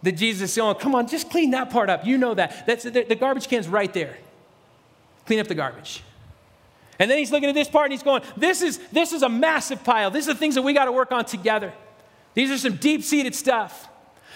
that 0.03 0.13
Jesus 0.13 0.51
is 0.51 0.57
going, 0.57 0.75
come 0.75 0.95
on, 0.95 1.07
just 1.07 1.29
clean 1.29 1.51
that 1.51 1.69
part 1.69 1.89
up. 1.89 2.05
You 2.05 2.17
know 2.17 2.33
that. 2.33 2.65
That's, 2.65 2.83
the, 2.83 3.03
the 3.03 3.15
garbage 3.15 3.47
can's 3.47 3.67
right 3.67 3.93
there. 3.93 4.17
Clean 5.25 5.39
up 5.39 5.47
the 5.47 5.55
garbage. 5.55 6.03
And 6.99 7.09
then 7.09 7.17
he's 7.17 7.31
looking 7.31 7.49
at 7.49 7.55
this 7.55 7.69
part 7.69 7.85
and 7.85 7.93
he's 7.93 8.03
going, 8.03 8.23
this 8.35 8.61
is, 8.61 8.79
this 8.91 9.13
is 9.13 9.21
a 9.21 9.29
massive 9.29 9.83
pile. 9.83 10.09
These 10.09 10.27
are 10.27 10.33
the 10.33 10.39
things 10.39 10.55
that 10.55 10.63
we 10.63 10.73
got 10.73 10.85
to 10.85 10.91
work 10.91 11.11
on 11.11 11.25
together. 11.25 11.73
These 12.33 12.51
are 12.51 12.57
some 12.57 12.75
deep 12.75 13.03
seated 13.03 13.35
stuff. 13.35 13.87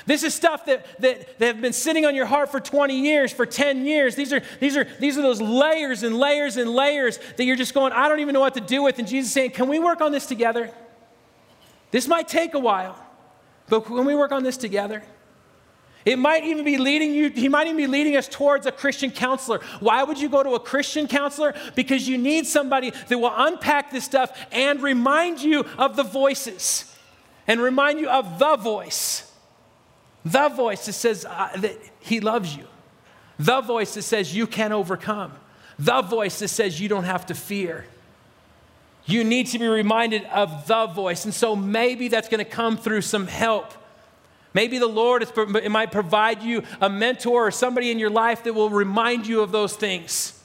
This 0.06 0.24
is 0.24 0.34
stuff 0.34 0.66
that, 0.66 0.86
that, 1.02 1.40
that 1.40 1.46
have 1.46 1.62
been 1.62 1.74
sitting 1.74 2.06
on 2.06 2.16
your 2.16 2.26
heart 2.26 2.52
for 2.52 2.60
20 2.60 3.00
years, 3.00 3.32
for 3.32 3.46
10 3.46 3.86
years. 3.86 4.16
These 4.16 4.34
are, 4.34 4.42
these, 4.60 4.76
are, 4.76 4.86
these 5.00 5.18
are 5.18 5.22
those 5.22 5.42
layers 5.42 6.04
and 6.04 6.18
layers 6.18 6.58
and 6.58 6.70
layers 6.70 7.20
that 7.38 7.46
you're 7.46 7.56
just 7.56 7.74
going, 7.74 7.94
I 7.94 8.08
don't 8.08 8.20
even 8.20 8.34
know 8.34 8.40
what 8.40 8.56
to 8.56 8.62
do 8.62 8.84
with. 8.84 9.00
And 9.00 9.08
Jesus 9.08 9.30
is 9.30 9.34
saying, 9.34 9.52
Can 9.52 9.68
we 9.68 9.80
work 9.80 10.02
on 10.02 10.12
this 10.12 10.26
together? 10.26 10.72
This 11.92 12.08
might 12.08 12.28
take 12.28 12.54
a 12.54 12.60
while, 12.60 12.98
but 13.68 13.86
can 13.86 14.06
we 14.06 14.16
work 14.16 14.32
on 14.32 14.44
this 14.44 14.58
together? 14.58 15.04
It 16.04 16.18
might 16.18 16.46
even 16.46 16.66
be 16.66 16.78
leading 16.78 17.14
you, 17.14 17.30
he 17.30 17.48
might 17.48 17.68
even 17.68 17.78
be 17.78 17.86
leading 17.86 18.16
us 18.16 18.28
towards 18.28 18.66
a 18.66 18.72
Christian 18.72 19.12
counselor. 19.12 19.60
Why 19.80 20.04
would 20.04 20.20
you 20.20 20.30
go 20.30 20.42
to 20.42 20.52
a 20.52 20.60
Christian 20.60 21.08
counselor? 21.08 21.54
Because 21.76 22.08
you 22.08 22.18
need 22.18 22.48
somebody 22.48 22.92
that 23.08 23.18
will 23.18 23.34
unpack 23.36 23.92
this 23.92 24.04
stuff 24.04 24.36
and 24.52 24.82
remind 24.82 25.42
you 25.42 25.64
of 25.78 25.96
the 25.96 26.04
voices 26.04 26.92
and 27.48 27.62
remind 27.62 28.00
you 28.00 28.10
of 28.10 28.40
the 28.40 28.56
voice. 28.56 29.31
The 30.25 30.49
voice 30.49 30.86
that 30.86 30.93
says 30.93 31.25
uh, 31.25 31.49
that 31.57 31.77
He 31.99 32.19
loves 32.19 32.55
you. 32.55 32.65
The 33.39 33.62
voice 33.62 33.95
that 33.95 34.03
says 34.03 34.36
you 34.36 34.45
can 34.45 34.71
overcome. 34.71 35.34
The 35.79 36.01
voice 36.01 36.39
that 36.39 36.49
says 36.49 36.79
you 36.79 36.88
don't 36.88 37.05
have 37.05 37.25
to 37.27 37.34
fear. 37.34 37.86
You 39.05 39.23
need 39.23 39.47
to 39.47 39.60
be 39.60 39.67
reminded 39.67 40.25
of 40.25 40.67
the 40.67 40.86
voice. 40.88 41.25
And 41.25 41.34
so 41.34 41.55
maybe 41.55 42.07
that's 42.07 42.29
going 42.29 42.43
to 42.43 42.49
come 42.49 42.77
through 42.77 43.01
some 43.01 43.25
help. 43.27 43.73
Maybe 44.53 44.77
the 44.77 44.88
Lord 44.88 45.23
is, 45.23 45.31
it 45.36 45.71
might 45.71 45.91
provide 45.91 46.43
you 46.43 46.63
a 46.79 46.89
mentor 46.89 47.47
or 47.47 47.51
somebody 47.51 47.89
in 47.89 47.99
your 47.99 48.10
life 48.10 48.43
that 48.43 48.53
will 48.53 48.69
remind 48.69 49.25
you 49.25 49.41
of 49.41 49.51
those 49.51 49.75
things. 49.75 50.40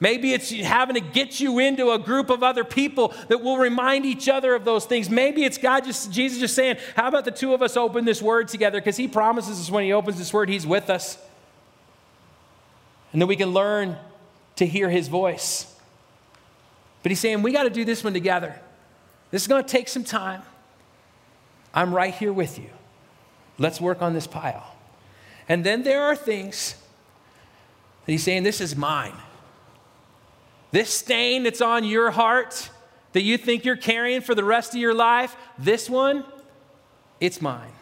Maybe 0.00 0.32
it's 0.32 0.50
having 0.50 0.94
to 0.94 1.00
get 1.00 1.40
you 1.40 1.58
into 1.58 1.90
a 1.90 1.98
group 1.98 2.30
of 2.30 2.42
other 2.42 2.64
people 2.64 3.14
that 3.28 3.42
will 3.42 3.58
remind 3.58 4.06
each 4.06 4.30
other 4.30 4.54
of 4.54 4.64
those 4.64 4.86
things. 4.86 5.10
Maybe 5.10 5.44
it's 5.44 5.58
God 5.58 5.84
just, 5.84 6.10
Jesus 6.10 6.40
just 6.40 6.54
saying, 6.54 6.78
How 6.96 7.08
about 7.08 7.26
the 7.26 7.30
two 7.30 7.52
of 7.52 7.60
us 7.60 7.76
open 7.76 8.06
this 8.06 8.22
word 8.22 8.48
together? 8.48 8.80
Because 8.80 8.96
He 8.96 9.06
promises 9.06 9.60
us 9.60 9.70
when 9.70 9.84
He 9.84 9.92
opens 9.92 10.16
this 10.16 10.32
word, 10.32 10.48
He's 10.48 10.66
with 10.66 10.88
us. 10.88 11.18
And 13.12 13.20
then 13.20 13.28
we 13.28 13.36
can 13.36 13.50
learn 13.50 13.98
to 14.56 14.66
hear 14.66 14.88
His 14.88 15.08
voice. 15.08 15.72
But 17.02 17.12
He's 17.12 17.20
saying, 17.20 17.42
We 17.42 17.52
got 17.52 17.64
to 17.64 17.70
do 17.70 17.84
this 17.84 18.02
one 18.02 18.14
together. 18.14 18.58
This 19.30 19.42
is 19.42 19.48
going 19.48 19.62
to 19.62 19.68
take 19.68 19.88
some 19.88 20.04
time. 20.04 20.42
I'm 21.74 21.94
right 21.94 22.14
here 22.14 22.32
with 22.32 22.58
you. 22.58 22.70
Let's 23.58 23.82
work 23.82 24.00
on 24.00 24.14
this 24.14 24.26
pile. 24.26 24.74
And 25.46 25.62
then 25.62 25.82
there 25.82 26.04
are 26.04 26.16
things 26.16 26.74
that 28.06 28.12
He's 28.12 28.22
saying, 28.22 28.44
This 28.44 28.62
is 28.62 28.74
mine. 28.74 29.12
This 30.72 30.92
stain 30.92 31.42
that's 31.42 31.60
on 31.60 31.84
your 31.84 32.10
heart 32.10 32.70
that 33.12 33.22
you 33.22 33.36
think 33.36 33.64
you're 33.64 33.76
carrying 33.76 34.20
for 34.20 34.34
the 34.34 34.44
rest 34.44 34.74
of 34.74 34.80
your 34.80 34.94
life, 34.94 35.36
this 35.58 35.90
one, 35.90 36.24
it's 37.18 37.40
mine. 37.40 37.72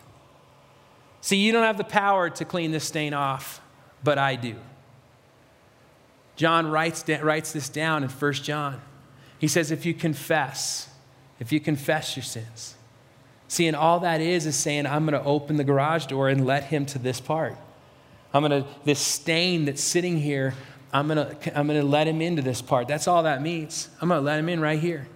See, 1.20 1.37
you 1.37 1.53
don't 1.53 1.64
have 1.64 1.77
the 1.77 1.85
power 1.85 2.31
to 2.31 2.44
clean 2.44 2.70
this 2.70 2.85
stain 2.85 3.12
off, 3.12 3.61
but 4.03 4.18
I 4.18 4.37
do. 4.37 4.57
John 6.37 6.70
writes, 6.70 7.05
writes 7.20 7.53
this 7.53 7.68
down 7.68 8.05
in 8.05 8.09
1 8.09 8.33
John. 8.35 8.81
He 9.38 9.48
says, 9.48 9.70
if 9.70 9.85
you 9.85 9.92
confess, 9.92 10.88
if 11.40 11.53
you 11.53 11.61
confess 11.61 12.16
your 12.16 12.24
sins. 12.24 12.77
See, 13.48 13.66
and 13.66 13.77
all 13.77 14.01
that 14.01 14.20
is 14.20 14.46
is 14.46 14.57
saying, 14.57 14.87
I'm 14.87 15.05
going 15.07 15.20
to 15.20 15.27
open 15.27 15.57
the 15.57 15.64
garage 15.64 16.07
door 16.07 16.29
and 16.29 16.46
let 16.46 16.64
him 16.64 16.87
to 16.87 16.98
this 16.98 17.20
part. 17.20 17.57
I'm 18.33 18.42
going 18.46 18.62
to, 18.62 18.68
this 18.85 19.01
stain 19.01 19.64
that's 19.64 19.83
sitting 19.83 20.18
here 20.18 20.55
I'm 20.92 21.09
going 21.09 21.18
to 21.18 21.59
I'm 21.59 21.66
going 21.66 21.81
to 21.81 21.87
let 21.87 22.07
him 22.07 22.20
into 22.22 22.42
this 22.42 22.62
part. 22.62 22.88
That's 22.88 23.07
all 23.07 23.24
that 23.24 23.42
means. 23.42 23.88
I'm 24.01 24.09
going 24.09 24.20
to 24.20 24.24
let 24.24 24.38
him 24.38 24.48
in 24.48 24.61
right 24.61 24.79
here. 24.79 25.07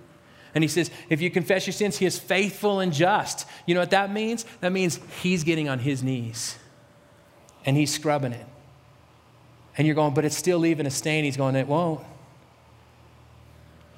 And 0.55 0.63
he 0.63 0.69
says, 0.69 0.91
if 1.09 1.23
you 1.23 1.31
confess 1.31 1.67
your 1.67 1.73
sins, 1.73 1.97
he 1.97 2.05
is 2.05 2.19
faithful 2.19 2.81
and 2.81 2.93
just. 2.93 3.47
You 3.67 3.75
know 3.75 3.81
what 3.81 3.91
that 3.91 4.13
means? 4.13 4.45
That 4.61 4.71
means 4.71 5.01
he's 5.23 5.45
getting 5.45 5.69
on 5.69 5.79
his 5.79 6.03
knees 6.03 6.59
and 7.65 7.77
he's 7.77 7.93
scrubbing 7.93 8.33
it. 8.33 8.47
And 9.79 9.87
you're 9.87 9.95
going, 9.95 10.13
but 10.13 10.27
it's 10.27 10.37
still 10.37 10.59
leaving 10.59 10.87
a 10.87 10.91
stain. 10.91 11.25
He's 11.25 11.39
going, 11.39 11.57
it 11.57 11.67
won't. 11.67 12.05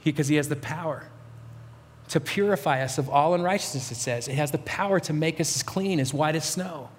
Because 0.04 0.28
he, 0.28 0.34
he 0.34 0.37
has 0.37 0.48
the 0.48 0.56
power 0.56 1.08
to 2.10 2.20
purify 2.20 2.82
us 2.82 2.98
of 2.98 3.08
all 3.08 3.34
unrighteousness, 3.34 3.90
it 3.90 3.96
says. 3.96 4.28
It 4.28 4.34
has 4.34 4.52
the 4.52 4.58
power 4.58 5.00
to 5.00 5.12
make 5.12 5.40
us 5.40 5.56
as 5.56 5.62
clean, 5.62 5.98
as 5.98 6.14
white 6.14 6.37
as 6.37 6.44
snow. 6.44 6.90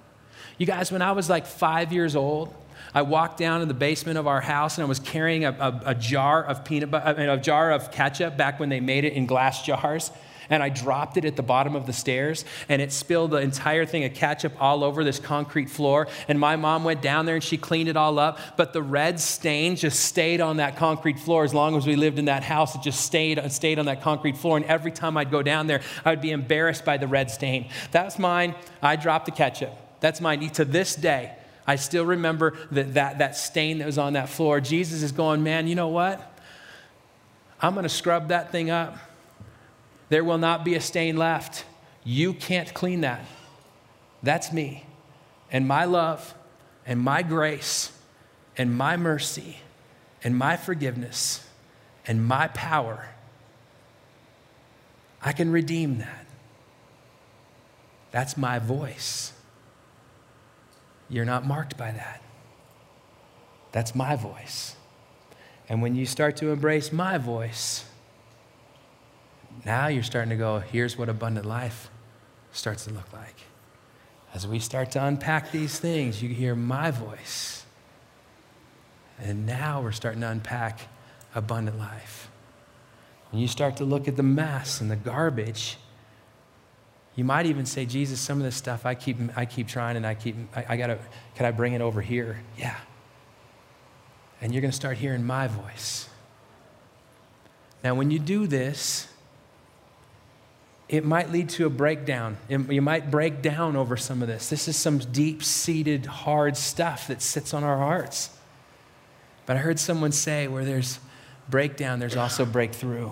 You 0.58 0.66
guys, 0.66 0.92
when 0.92 1.02
I 1.02 1.14
was 1.14 1.30
like 1.30 1.46
five 1.46 1.94
years 1.94 2.16
old, 2.16 2.54
I 2.96 3.04
walked 3.04 3.38
down 3.38 3.62
in 3.62 3.68
the 3.68 3.76
basement 3.76 4.18
of 4.18 4.26
our 4.26 4.42
house 4.42 4.78
and 4.78 4.86
I 4.86 4.88
was 4.88 5.00
carrying 5.00 5.46
a, 5.46 5.52
a, 5.52 5.82
a 5.88 5.96
jar 5.96 6.44
of 6.44 6.66
peanut 6.66 6.90
butter, 6.90 7.30
a 7.30 7.38
jar 7.38 7.72
of 7.72 7.92
ketchup 7.92 8.38
back 8.38 8.60
when 8.60 8.70
they 8.70 8.80
made 8.80 9.04
it 9.04 9.14
in 9.14 9.28
glass 9.28 9.64
jars 9.64 10.10
and 10.50 10.62
I 10.62 10.70
dropped 10.70 11.18
it 11.18 11.26
at 11.26 11.36
the 11.36 11.44
bottom 11.44 11.76
of 11.76 11.86
the 11.86 11.94
stairs, 11.94 12.46
and 12.70 12.82
it 12.82 12.92
spilled 12.92 13.32
the 13.32 13.38
entire 13.38 13.86
thing 13.86 14.04
of 14.04 14.14
ketchup 14.14 14.54
all 14.60 14.84
over 14.84 15.04
this 15.04 15.20
concrete 15.20 15.70
floor. 15.70 16.08
And 16.28 16.40
my 16.40 16.56
mom 16.56 16.84
went 16.84 17.02
down 17.02 17.26
there 17.26 17.36
and 17.36 17.44
she 17.44 17.58
cleaned 17.58 17.90
it 17.90 17.98
all 17.98 18.20
up, 18.20 18.40
but 18.58 18.74
the 18.74 18.82
red 18.82 19.20
stain 19.20 19.76
just 19.76 20.00
stayed 20.00 20.42
on 20.42 20.58
that 20.58 20.78
concrete 20.78 21.20
floor 21.20 21.44
as 21.44 21.54
long 21.54 21.76
as 21.76 21.88
we 21.88 21.96
lived 21.96 22.20
in 22.20 22.26
that 22.26 22.44
house. 22.44 22.76
It 22.76 22.82
just 22.82 23.02
stayed, 23.02 23.40
stayed 23.52 23.80
on 23.80 23.86
that 23.86 24.02
concrete 24.02 24.38
floor. 24.38 24.58
And 24.58 24.66
every 24.66 24.92
time 24.92 25.18
I'd 25.18 25.32
go 25.32 25.42
down 25.42 25.68
there, 25.68 25.82
I 26.04 26.12
would 26.12 26.22
be 26.22 26.32
embarrassed 26.32 26.86
by 26.86 26.98
the 26.98 27.08
red 27.08 27.32
stain. 27.32 27.70
That's 27.92 28.20
mine. 28.20 28.56
I 28.82 28.96
dropped 28.96 29.26
the 29.26 29.32
ketchup. 29.32 29.74
That's 30.00 30.22
mine. 30.22 30.48
To 30.50 30.66
this 30.66 30.96
day, 30.96 31.34
I 31.68 31.78
still 31.78 32.06
remember 32.06 32.58
that, 32.72 32.94
that, 32.94 33.18
that 33.20 33.36
stain 33.36 33.80
that 33.80 33.86
was 33.86 33.98
on 33.98 34.14
that 34.14 34.30
floor. 34.30 34.60
Jesus 34.62 35.02
is 35.02 35.12
going, 35.12 35.44
man, 35.44 35.68
you 35.68 35.76
know 35.76 35.88
what? 35.88 36.40
I'm 37.60 37.74
going 37.74 37.84
to 37.84 37.90
scrub 37.90 38.28
that 38.28 38.52
thing 38.52 38.70
up. 38.70 38.98
There 40.10 40.24
will 40.24 40.38
not 40.38 40.64
be 40.64 40.76
a 40.76 40.82
stain 40.82 41.18
left. 41.18 41.66
You 42.04 42.34
can't 42.34 42.72
clean 42.74 43.02
that. 43.02 43.26
That's 44.22 44.54
me. 44.54 44.86
And 45.52 45.68
my 45.68 45.86
love 45.86 46.36
and 46.86 47.00
my 47.00 47.24
grace 47.24 47.92
and 48.58 48.76
my 48.76 48.98
mercy 48.98 49.58
and 50.24 50.38
my 50.38 50.58
forgiveness 50.58 51.48
and 52.08 52.26
my 52.26 52.48
power, 52.50 53.10
I 55.22 55.32
can 55.32 55.52
redeem 55.52 55.98
that. 55.98 56.26
That's 58.12 58.38
my 58.38 58.60
voice. 58.60 59.34
You're 61.10 61.26
not 61.26 61.46
marked 61.46 61.78
by 61.78 61.92
that. 61.92 62.22
That's 63.72 63.94
my 63.94 64.16
voice. 64.16 64.76
And 65.68 65.82
when 65.82 65.96
you 65.96 66.06
start 66.06 66.38
to 66.38 66.50
embrace 66.50 66.92
my 66.92 67.18
voice, 67.18 67.86
now 69.66 69.88
you're 69.88 70.04
starting 70.04 70.30
to 70.30 70.36
go, 70.36 70.60
here's 70.60 70.98
what 70.98 71.10
abundant 71.10 71.46
life 71.46 71.90
starts 72.52 72.86
to 72.86 72.92
look 72.92 73.12
like. 73.14 73.36
As 74.34 74.48
we 74.48 74.60
start 74.60 74.92
to 74.92 75.04
unpack 75.04 75.52
these 75.52 75.80
things, 75.80 76.22
you 76.22 76.30
hear 76.30 76.56
my 76.56 76.92
voice. 76.92 77.66
And 79.20 79.46
now 79.46 79.82
we're 79.82 79.94
starting 79.94 80.22
to 80.22 80.30
unpack 80.30 80.82
abundant 81.34 81.80
life. 81.80 82.30
When 83.32 83.42
you 83.42 83.48
start 83.48 83.78
to 83.78 83.86
look 83.86 84.08
at 84.08 84.18
the 84.18 84.24
mess 84.24 84.82
and 84.82 84.92
the 84.92 84.96
garbage, 84.96 85.78
you 87.16 87.24
might 87.24 87.46
even 87.46 87.66
say, 87.66 87.86
Jesus, 87.86 88.20
some 88.20 88.38
of 88.38 88.44
this 88.44 88.56
stuff 88.56 88.86
I 88.86 88.94
keep, 88.94 89.18
I 89.36 89.46
keep 89.46 89.68
trying 89.68 89.96
and 89.96 90.06
I 90.06 90.16
keep, 90.16 90.36
I, 90.56 90.66
I 90.70 90.78
gotta, 90.78 90.98
can 91.36 91.46
I 91.46 91.52
bring 91.52 91.74
it 91.74 91.82
over 91.82 92.02
here? 92.02 92.42
Yeah. 92.58 92.76
And 94.42 94.54
you're 94.54 94.62
gonna 94.62 94.74
start 94.74 94.98
hearing 94.98 95.24
my 95.24 95.48
voice. 95.48 96.10
Now, 97.84 97.96
when 97.96 98.12
you 98.12 98.20
do 98.20 98.48
this, 98.48 99.08
it 100.90 101.06
might 101.06 101.32
lead 101.32 101.50
to 101.50 101.66
a 101.66 101.70
breakdown. 101.70 102.38
You 102.50 102.82
might 102.82 103.10
break 103.10 103.42
down 103.42 103.76
over 103.76 103.98
some 103.98 104.22
of 104.22 104.28
this. 104.28 104.50
This 104.50 104.68
is 104.68 104.76
some 104.76 105.00
deep 105.00 105.44
seated, 105.44 106.06
hard 106.06 106.58
stuff 106.58 107.08
that 107.08 107.22
sits 107.22 107.54
on 107.54 107.64
our 107.64 107.78
hearts. 107.78 108.30
But 109.46 109.58
I 109.58 109.60
heard 109.60 109.80
someone 109.80 110.12
say 110.12 110.48
where 110.48 110.66
there's 110.66 111.00
breakdown, 111.50 112.00
there's 112.00 112.16
also 112.16 112.46
breakthrough. 112.46 113.12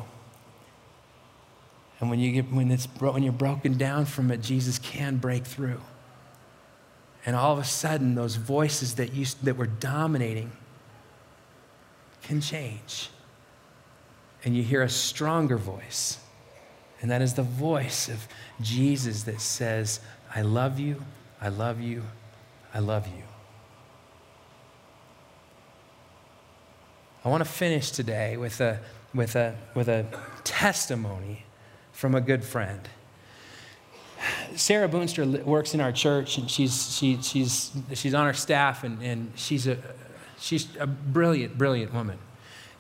And 2.04 2.10
when, 2.10 2.20
you 2.20 2.34
get, 2.34 2.52
when, 2.52 2.70
it's, 2.70 2.86
when 3.00 3.24
you're 3.24 3.32
broken 3.32 3.78
down 3.78 4.04
from 4.04 4.30
it, 4.30 4.42
Jesus 4.42 4.78
can 4.78 5.16
break 5.16 5.46
through. 5.46 5.80
And 7.26 7.36
all 7.36 7.54
of 7.54 7.60
a 7.60 7.64
sudden, 7.64 8.16
those 8.16 8.36
voices 8.36 8.96
that, 8.96 9.14
used, 9.14 9.44
that 9.46 9.56
were 9.56 9.68
dominating 9.68 10.52
can 12.22 12.42
change. 12.42 13.10
And 14.44 14.56
you 14.56 14.64
hear 14.64 14.82
a 14.82 14.90
stronger 14.90 15.56
voice 15.58 16.20
and 17.04 17.12
that 17.12 17.22
is 17.22 17.34
the 17.34 17.44
voice 17.44 18.08
of 18.08 18.26
Jesus 18.62 19.24
that 19.24 19.42
says, 19.42 20.00
I 20.34 20.42
love 20.42 20.80
you, 20.80 21.04
I 21.42 21.50
love 21.50 21.82
you, 21.82 22.02
I 22.74 22.80
love 22.80 23.08
you. 23.08 23.24
I 27.26 27.30
want 27.30 27.44
to 27.44 27.50
finish 27.50 27.92
today 27.92 28.38
with 28.38 28.62
a, 28.62 28.80
with 29.14 29.36
a, 29.36 29.54
with 29.76 29.90
a 29.90 30.06
testimony 30.46 31.44
from 32.04 32.16
a 32.16 32.20
good 32.20 32.44
friend. 32.44 32.82
Sarah 34.58 34.90
Boonster 34.90 35.26
works 35.46 35.74
in 35.74 35.80
our 35.80 35.94
church, 35.94 36.38
and 36.38 36.52
she's, 36.52 36.94
she, 36.98 37.18
she's, 37.22 37.72
she's 37.94 38.14
on 38.14 38.26
our 38.26 38.34
staff, 38.34 38.84
and, 38.84 39.02
and 39.02 39.32
she's, 39.36 39.68
a, 39.68 39.78
she's 40.38 40.68
a 40.82 40.86
brilliant, 40.86 41.58
brilliant 41.58 41.94
woman 41.94 42.18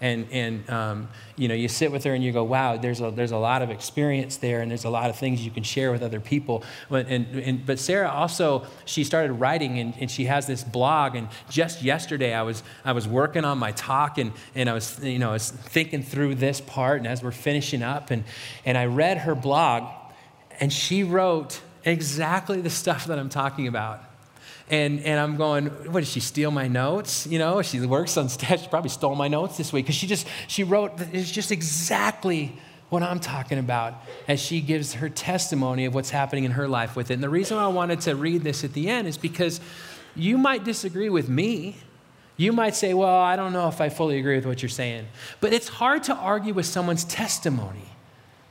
and, 0.01 0.27
and 0.31 0.69
um, 0.69 1.07
you 1.35 1.47
know, 1.47 1.53
you 1.53 1.67
sit 1.67 1.91
with 1.91 2.03
her 2.03 2.13
and 2.13 2.23
you 2.23 2.31
go, 2.31 2.43
wow, 2.43 2.77
there's 2.77 2.99
a, 2.99 3.11
there's 3.11 3.31
a 3.31 3.37
lot 3.37 3.61
of 3.61 3.69
experience 3.69 4.37
there 4.37 4.61
and 4.61 4.69
there's 4.69 4.83
a 4.83 4.89
lot 4.89 5.09
of 5.09 5.15
things 5.15 5.43
you 5.43 5.51
can 5.51 5.63
share 5.63 5.91
with 5.91 6.03
other 6.03 6.19
people. 6.19 6.63
But, 6.89 7.07
and, 7.07 7.27
and, 7.35 7.65
but 7.65 7.79
Sarah 7.79 8.09
also, 8.09 8.65
she 8.85 9.03
started 9.03 9.33
writing 9.33 9.79
and, 9.79 9.93
and 9.99 10.11
she 10.11 10.25
has 10.25 10.45
this 10.45 10.63
blog. 10.63 11.15
And 11.15 11.29
just 11.49 11.81
yesterday 11.81 12.33
I 12.33 12.41
was, 12.41 12.63
I 12.83 12.91
was 12.91 13.07
working 13.07 13.45
on 13.45 13.57
my 13.57 13.71
talk 13.71 14.17
and, 14.17 14.33
and 14.55 14.69
I, 14.69 14.73
was, 14.73 15.03
you 15.03 15.19
know, 15.19 15.29
I 15.29 15.33
was 15.33 15.51
thinking 15.51 16.03
through 16.03 16.35
this 16.35 16.59
part 16.61 16.97
and 16.97 17.07
as 17.07 17.23
we're 17.23 17.31
finishing 17.31 17.81
up 17.81 18.11
and, 18.11 18.23
and 18.65 18.77
I 18.77 18.85
read 18.85 19.19
her 19.19 19.35
blog 19.35 19.89
and 20.59 20.71
she 20.71 21.03
wrote 21.03 21.61
exactly 21.85 22.61
the 22.61 22.69
stuff 22.69 23.05
that 23.05 23.19
I'm 23.19 23.29
talking 23.29 23.67
about. 23.67 24.03
And, 24.73 25.01
and 25.01 25.19
I'm 25.19 25.37
going, 25.37 25.67
what, 25.91 25.99
did 25.99 26.07
she 26.07 26.19
steal 26.19 26.49
my 26.49 26.67
notes? 26.67 27.27
You 27.27 27.37
know, 27.37 27.61
she 27.61 27.79
works 27.81 28.17
on 28.17 28.27
stage. 28.27 28.61
She 28.61 28.67
probably 28.67 28.89
stole 28.89 29.13
my 29.13 29.27
notes 29.27 29.55
this 29.55 29.71
week 29.71 29.85
because 29.85 29.95
she 29.95 30.07
just, 30.07 30.25
she 30.47 30.63
wrote, 30.63 30.93
it's 31.11 31.29
just 31.29 31.51
exactly 31.51 32.57
what 32.89 33.03
I'm 33.03 33.19
talking 33.19 33.59
about 33.59 33.93
as 34.27 34.39
she 34.39 34.61
gives 34.61 34.95
her 34.95 35.09
testimony 35.09 35.85
of 35.85 35.93
what's 35.93 36.09
happening 36.09 36.43
in 36.43 36.51
her 36.53 36.67
life 36.67 36.95
with 36.95 37.11
it. 37.11 37.13
And 37.13 37.23
the 37.23 37.29
reason 37.29 37.59
I 37.59 37.67
wanted 37.67 38.01
to 38.01 38.15
read 38.15 38.41
this 38.41 38.63
at 38.63 38.73
the 38.73 38.89
end 38.89 39.07
is 39.07 39.15
because 39.15 39.61
you 40.15 40.39
might 40.39 40.63
disagree 40.63 41.09
with 41.09 41.29
me. 41.29 41.75
You 42.35 42.51
might 42.51 42.73
say, 42.73 42.95
well, 42.95 43.15
I 43.15 43.35
don't 43.35 43.53
know 43.53 43.67
if 43.67 43.79
I 43.79 43.89
fully 43.89 44.17
agree 44.17 44.37
with 44.37 44.47
what 44.47 44.63
you're 44.63 44.69
saying. 44.69 45.05
But 45.39 45.53
it's 45.53 45.67
hard 45.67 46.01
to 46.05 46.15
argue 46.15 46.55
with 46.55 46.65
someone's 46.65 47.03
testimony. 47.03 47.85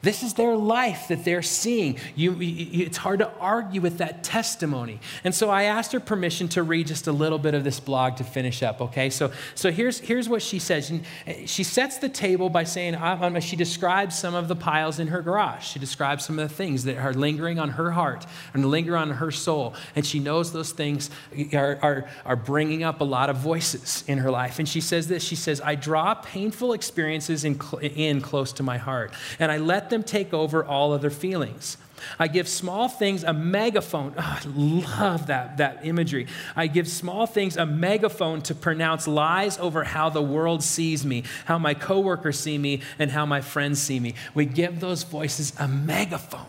This 0.03 0.25
is 0.25 0.35
their 0.35 0.57
life 0.57 1.07
that 1.09 1.25
they're 1.25 1.43
seeing. 1.43 1.97
You, 2.17 2.35
you, 2.35 2.85
it's 2.87 2.97
hard 2.97 3.21
to 3.21 3.31
argue 3.39 3.81
with 3.81 3.99
that 3.99 4.25
testimony. 4.25 4.99
And 5.23 5.33
so 5.33 5.49
I 5.49 5.65
asked 5.65 5.93
her 5.93 6.01
permission 6.01 6.49
to 6.49 6.65
read 6.65 6.89
just 6.89 7.07
a 7.07 7.13
little 7.13 7.39
bit 7.39 7.55
of 7.55 7.63
this 7.63 7.79
blog 7.79 8.17
to 8.17 8.25
finish 8.25 8.65
up, 8.65 8.81
okay? 8.81 9.11
So, 9.11 9.31
so 9.55 9.71
here's, 9.71 10.01
here's 10.01 10.29
what 10.29 10.43
she 10.43 10.59
says. 10.59 10.93
Eh, 11.27 11.47
she 11.47 11.63
sets 11.63 11.99
the 11.99 12.09
table 12.09 12.51
by 12.51 12.65
saying, 12.65 12.97
she 13.41 13.55
describes 13.55 14.19
some 14.19 14.35
of 14.35 14.49
the 14.49 14.57
piles 14.57 14.99
in 14.99 15.07
her 15.07 15.23
garage. 15.23 15.65
She 15.65 15.79
describes 15.79 16.25
some 16.25 16.37
of 16.37 16.49
the 16.49 16.55
things 16.55 16.83
that 16.83 16.99
are 16.99 17.15
lingering 17.15 17.61
on 17.61 17.71
her 17.71 17.93
heart 17.93 18.27
and 18.55 18.67
linger 18.67 18.97
on 18.97 19.11
her 19.11 19.31
soul. 19.31 19.75
And 19.95 20.05
she 20.05 20.19
knows 20.19 20.53
those 20.53 20.73
things 20.73 21.11
are, 21.55 21.79
are, 21.81 22.11
are 22.25 22.37
bringing 22.37 22.83
up 22.83 23.01
a 23.01 23.05
lot 23.05 23.31
of 23.31 23.37
voices 23.37 24.03
in 24.09 24.19
her 24.19 24.33
life. 24.33 24.59
And 24.59 24.69
she 24.69 24.81
says 24.81 25.07
this 25.07 25.23
She 25.23 25.37
says, 25.37 25.61
I 25.61 25.77
draw 25.77 26.15
painful 26.15 26.73
experiences 26.73 27.45
in, 27.45 27.61
in 27.81 28.21
close 28.21 28.53
to 28.55 28.65
my 28.65 28.79
heart, 28.79 29.13
and 29.39 29.53
I 29.53 29.59
let 29.59 29.92
them 29.93 30.03
take 30.03 30.35
over 30.35 30.65
all 30.65 30.93
other 30.93 31.11
feelings. 31.11 31.77
I 32.19 32.29
give 32.29 32.49
small 32.49 32.89
things 32.89 33.23
a 33.23 33.33
megaphone. 33.33 34.15
Oh, 34.19 34.41
I 34.43 34.43
love 34.47 35.29
that, 35.29 35.59
that 35.59 35.85
imagery. 35.85 36.27
I 36.57 36.67
give 36.67 36.89
small 36.89 37.27
things 37.27 37.57
a 37.57 37.67
megaphone 37.67 38.43
to 38.43 38.55
pronounce 38.55 39.07
lies 39.07 39.59
over 39.59 39.85
how 39.85 40.09
the 40.11 40.23
world 40.23 40.63
sees 40.63 41.05
me, 41.05 41.25
how 41.45 41.59
my 41.59 41.75
coworkers 41.75 42.39
see 42.39 42.59
me, 42.59 42.81
and 42.99 43.11
how 43.11 43.25
my 43.27 43.41
friends 43.41 43.81
see 43.81 44.01
me. 44.01 44.15
We 44.35 44.47
give 44.47 44.81
those 44.81 45.05
voices 45.05 45.53
a 45.59 45.69
megaphone. 45.69 46.47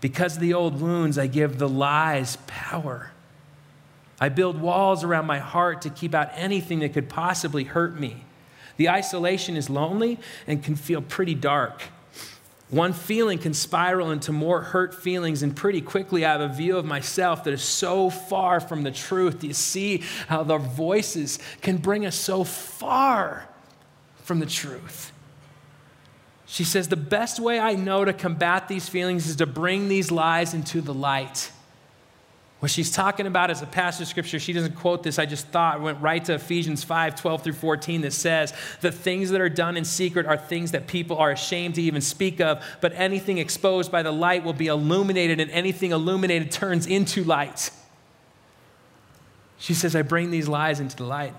Because 0.00 0.36
of 0.36 0.40
the 0.40 0.54
old 0.54 0.80
wounds, 0.80 1.18
I 1.18 1.26
give 1.26 1.58
the 1.58 1.68
lies 1.68 2.38
power. 2.46 3.10
I 4.20 4.28
build 4.28 4.60
walls 4.60 5.04
around 5.04 5.26
my 5.26 5.38
heart 5.38 5.82
to 5.82 5.90
keep 5.90 6.14
out 6.14 6.30
anything 6.34 6.80
that 6.80 6.92
could 6.92 7.08
possibly 7.08 7.64
hurt 7.64 7.98
me. 7.98 8.24
The 8.76 8.88
isolation 8.88 9.56
is 9.56 9.68
lonely 9.68 10.18
and 10.46 10.62
can 10.62 10.76
feel 10.76 11.02
pretty 11.02 11.34
dark. 11.34 11.82
One 12.70 12.92
feeling 12.92 13.38
can 13.38 13.54
spiral 13.54 14.10
into 14.10 14.30
more 14.30 14.60
hurt 14.60 14.94
feelings, 14.94 15.42
and 15.42 15.56
pretty 15.56 15.80
quickly 15.80 16.24
I 16.24 16.32
have 16.32 16.42
a 16.42 16.48
view 16.48 16.76
of 16.76 16.84
myself 16.84 17.44
that 17.44 17.54
is 17.54 17.62
so 17.62 18.10
far 18.10 18.60
from 18.60 18.82
the 18.82 18.90
truth. 18.90 19.40
Do 19.40 19.46
you 19.46 19.54
see 19.54 20.02
how 20.26 20.42
the 20.42 20.58
voices 20.58 21.38
can 21.62 21.78
bring 21.78 22.04
us 22.04 22.14
so 22.14 22.44
far 22.44 23.48
from 24.24 24.38
the 24.40 24.46
truth? 24.46 25.12
She 26.44 26.64
says, 26.64 26.88
The 26.88 26.96
best 26.96 27.40
way 27.40 27.58
I 27.58 27.74
know 27.74 28.04
to 28.04 28.12
combat 28.12 28.68
these 28.68 28.86
feelings 28.86 29.26
is 29.26 29.36
to 29.36 29.46
bring 29.46 29.88
these 29.88 30.10
lies 30.10 30.52
into 30.52 30.82
the 30.82 30.94
light. 30.94 31.50
What 32.60 32.72
she's 32.72 32.90
talking 32.90 33.26
about 33.26 33.50
is 33.50 33.62
a 33.62 33.66
passage 33.66 34.02
of 34.02 34.08
scripture. 34.08 34.40
She 34.40 34.52
doesn't 34.52 34.74
quote 34.74 35.04
this. 35.04 35.20
I 35.20 35.26
just 35.26 35.46
thought, 35.48 35.80
went 35.80 36.00
right 36.00 36.24
to 36.24 36.34
Ephesians 36.34 36.82
5 36.82 37.14
12 37.14 37.42
through 37.44 37.52
14 37.52 38.00
that 38.00 38.12
says, 38.12 38.52
The 38.80 38.90
things 38.90 39.30
that 39.30 39.40
are 39.40 39.48
done 39.48 39.76
in 39.76 39.84
secret 39.84 40.26
are 40.26 40.36
things 40.36 40.72
that 40.72 40.88
people 40.88 41.18
are 41.18 41.30
ashamed 41.30 41.76
to 41.76 41.82
even 41.82 42.00
speak 42.00 42.40
of, 42.40 42.64
but 42.80 42.92
anything 42.94 43.38
exposed 43.38 43.92
by 43.92 44.02
the 44.02 44.10
light 44.10 44.42
will 44.42 44.52
be 44.52 44.66
illuminated, 44.66 45.38
and 45.38 45.50
anything 45.52 45.92
illuminated 45.92 46.50
turns 46.50 46.86
into 46.86 47.22
light. 47.22 47.70
She 49.58 49.74
says, 49.74 49.94
I 49.94 50.02
bring 50.02 50.32
these 50.32 50.48
lies 50.48 50.80
into 50.80 50.96
the 50.96 51.04
light 51.04 51.34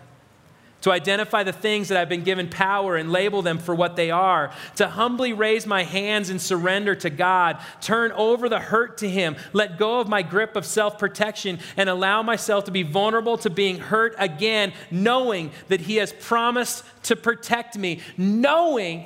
to 0.82 0.91
identify 0.91 1.43
the 1.43 1.51
things 1.51 1.89
that 1.89 1.97
I've 1.97 2.09
been 2.09 2.23
given 2.23 2.47
power 2.47 2.95
and 2.95 3.11
label 3.11 3.41
them 3.41 3.57
for 3.57 3.75
what 3.75 3.95
they 3.95 4.11
are, 4.11 4.51
to 4.77 4.88
humbly 4.88 5.34
raise 5.34 5.65
my 5.65 5.84
hands 5.84 6.30
and 6.30 6.41
surrender 6.41 6.95
to 6.95 7.09
God, 7.09 7.59
turn 7.82 8.11
over 8.13 8.47
the 8.47 8.59
hurt 8.59 8.97
to 8.99 9.09
Him, 9.09 9.36
let 9.51 9.77
go 9.77 9.99
of 9.99 10.07
my 10.07 10.21
grip 10.21 10.55
of 10.55 10.65
self 10.65 10.97
protection, 10.97 11.59
and 11.75 11.89
allow 11.89 12.23
myself 12.23 12.65
to 12.65 12.71
be 12.71 12.84
vulnerable 12.84 13.38
to 13.39 13.49
being 13.49 13.80
hurt 13.80 14.15
again, 14.17 14.71
knowing 14.89 15.51
that 15.67 15.82
He 15.82 15.97
has 15.97 16.13
promised 16.13 16.84
to 17.03 17.15
protect 17.15 17.77
me, 17.77 17.99
knowing 18.17 19.05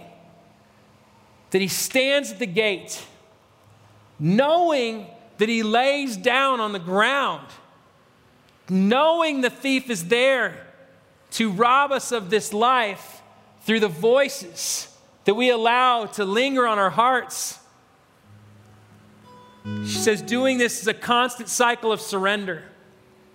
that 1.49 1.61
He 1.61 1.67
stands 1.67 2.31
at 2.31 2.39
the 2.39 2.45
gate, 2.45 3.03
knowing 4.19 5.07
that 5.39 5.49
He 5.49 5.63
lays 5.63 6.17
down 6.17 6.59
on 6.59 6.71
the 6.71 6.79
ground, 6.79 7.47
knowing 8.69 9.41
the 9.41 9.49
thief 9.49 9.89
is 9.89 10.07
there 10.07 10.67
to 11.33 11.51
rob 11.51 11.91
us 11.91 12.11
of 12.11 12.29
this 12.29 12.53
life 12.53 13.21
through 13.61 13.79
the 13.79 13.87
voices 13.87 14.87
that 15.25 15.33
we 15.33 15.49
allow 15.49 16.05
to 16.05 16.25
linger 16.25 16.67
on 16.67 16.77
our 16.77 16.89
hearts. 16.89 17.59
She 19.85 19.97
says, 19.97 20.21
doing 20.21 20.57
this 20.57 20.81
is 20.81 20.87
a 20.87 20.93
constant 20.93 21.49
cycle 21.49 21.91
of 21.91 22.01
surrender. 22.01 22.63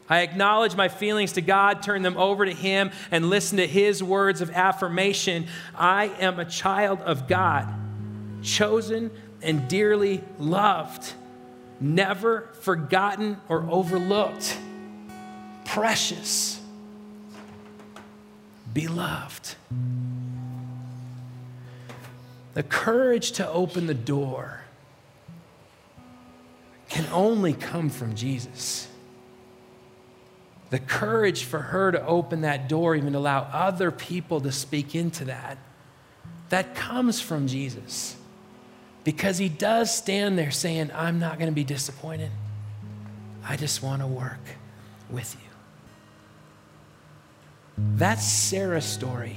I 0.08 0.20
acknowledge 0.20 0.76
my 0.76 0.88
feelings 0.88 1.32
to 1.32 1.40
God, 1.40 1.82
turn 1.82 2.02
them 2.02 2.16
over 2.16 2.46
to 2.46 2.52
Him, 2.52 2.92
and 3.10 3.28
listen 3.28 3.58
to 3.58 3.66
His 3.66 4.02
words 4.02 4.40
of 4.40 4.50
affirmation. 4.50 5.46
I 5.74 6.06
am 6.20 6.38
a 6.38 6.44
child 6.44 7.00
of 7.00 7.28
God, 7.28 7.66
chosen 8.42 9.10
and 9.42 9.68
dearly 9.68 10.22
loved, 10.38 11.12
never 11.80 12.48
forgotten 12.60 13.38
or 13.48 13.68
overlooked, 13.70 14.56
precious 15.64 16.57
beloved. 18.78 19.56
The 22.54 22.62
courage 22.62 23.32
to 23.32 23.48
open 23.48 23.88
the 23.88 23.94
door 23.94 24.60
can 26.88 27.04
only 27.12 27.54
come 27.54 27.90
from 27.90 28.14
Jesus. 28.14 28.86
The 30.70 30.78
courage 30.78 31.42
for 31.42 31.58
her 31.58 31.90
to 31.90 32.06
open 32.06 32.42
that 32.42 32.68
door, 32.68 32.94
even 32.94 33.14
to 33.14 33.18
allow 33.18 33.48
other 33.52 33.90
people 33.90 34.40
to 34.42 34.52
speak 34.52 34.94
into 34.94 35.24
that, 35.24 35.58
that 36.50 36.76
comes 36.76 37.20
from 37.20 37.48
Jesus. 37.48 38.14
Because 39.02 39.38
he 39.38 39.48
does 39.48 39.92
stand 39.92 40.38
there 40.38 40.52
saying, 40.52 40.92
I'm 40.94 41.18
not 41.18 41.40
going 41.40 41.50
to 41.50 41.54
be 41.54 41.64
disappointed. 41.64 42.30
I 43.44 43.56
just 43.56 43.82
want 43.82 44.02
to 44.02 44.06
work 44.06 44.44
with 45.10 45.34
you. 45.34 45.47
That's 47.78 48.24
Sarah's 48.24 48.84
story. 48.84 49.36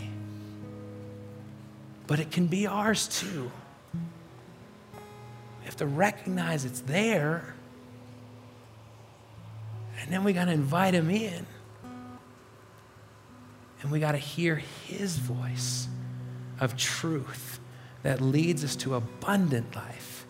But 2.07 2.19
it 2.19 2.31
can 2.31 2.47
be 2.47 2.67
ours 2.67 3.07
too. 3.07 3.51
We 5.59 5.65
have 5.65 5.77
to 5.77 5.85
recognize 5.85 6.65
it's 6.65 6.81
there. 6.81 7.55
And 10.01 10.11
then 10.11 10.23
we 10.23 10.33
got 10.33 10.45
to 10.45 10.51
invite 10.51 10.93
him 10.93 11.09
in. 11.09 11.45
And 13.81 13.91
we 13.91 13.99
got 13.99 14.11
to 14.13 14.17
hear 14.17 14.55
his 14.87 15.17
voice 15.17 15.87
of 16.59 16.75
truth 16.75 17.59
that 18.03 18.21
leads 18.21 18.63
us 18.63 18.75
to 18.77 18.95
abundant 18.95 19.75
life. 19.75 20.25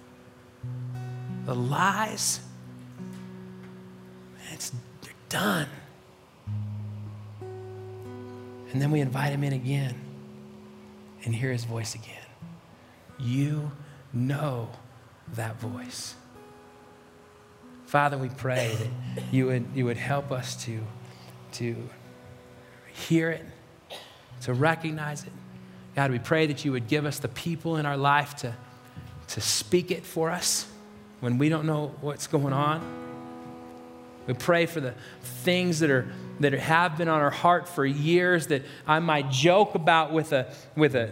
The 1.45 1.55
lies, 1.55 2.41
it's 4.51 4.71
they're 5.01 5.13
done. 5.29 5.67
And 8.71 8.81
then 8.81 8.91
we 8.91 9.01
invite 9.01 9.31
him 9.31 9.43
in 9.43 9.53
again 9.53 9.95
and 11.23 11.35
hear 11.35 11.51
his 11.51 11.65
voice 11.65 11.95
again. 11.95 12.15
You 13.19 13.71
know 14.13 14.69
that 15.33 15.59
voice. 15.59 16.15
Father, 17.85 18.17
we 18.17 18.29
pray 18.29 18.75
that 19.15 19.23
you 19.33 19.47
would, 19.47 19.65
you 19.75 19.85
would 19.85 19.97
help 19.97 20.31
us 20.31 20.63
to, 20.63 20.79
to 21.53 21.75
hear 22.93 23.29
it, 23.29 23.45
to 24.41 24.53
recognize 24.53 25.23
it. 25.23 25.33
God, 25.95 26.11
we 26.11 26.19
pray 26.19 26.47
that 26.47 26.63
you 26.63 26.71
would 26.71 26.87
give 26.87 27.05
us 27.05 27.19
the 27.19 27.27
people 27.27 27.75
in 27.75 27.85
our 27.85 27.97
life 27.97 28.37
to, 28.37 28.55
to 29.27 29.41
speak 29.41 29.91
it 29.91 30.05
for 30.05 30.29
us 30.29 30.65
when 31.19 31.37
we 31.37 31.49
don't 31.49 31.65
know 31.65 31.93
what's 31.99 32.27
going 32.27 32.53
on. 32.53 32.81
We 34.25 34.33
pray 34.35 34.65
for 34.65 34.79
the 34.79 34.93
things 35.21 35.79
that 35.79 35.89
are 35.89 36.07
that 36.39 36.53
have 36.53 36.97
been 36.97 37.07
on 37.07 37.21
our 37.21 37.29
heart 37.29 37.67
for 37.67 37.85
years 37.85 38.47
that 38.47 38.63
I 38.87 38.99
might 38.99 39.29
joke 39.29 39.75
about 39.75 40.11
with 40.11 40.31
a 40.33 40.51
with 40.75 40.95
a 40.95 41.09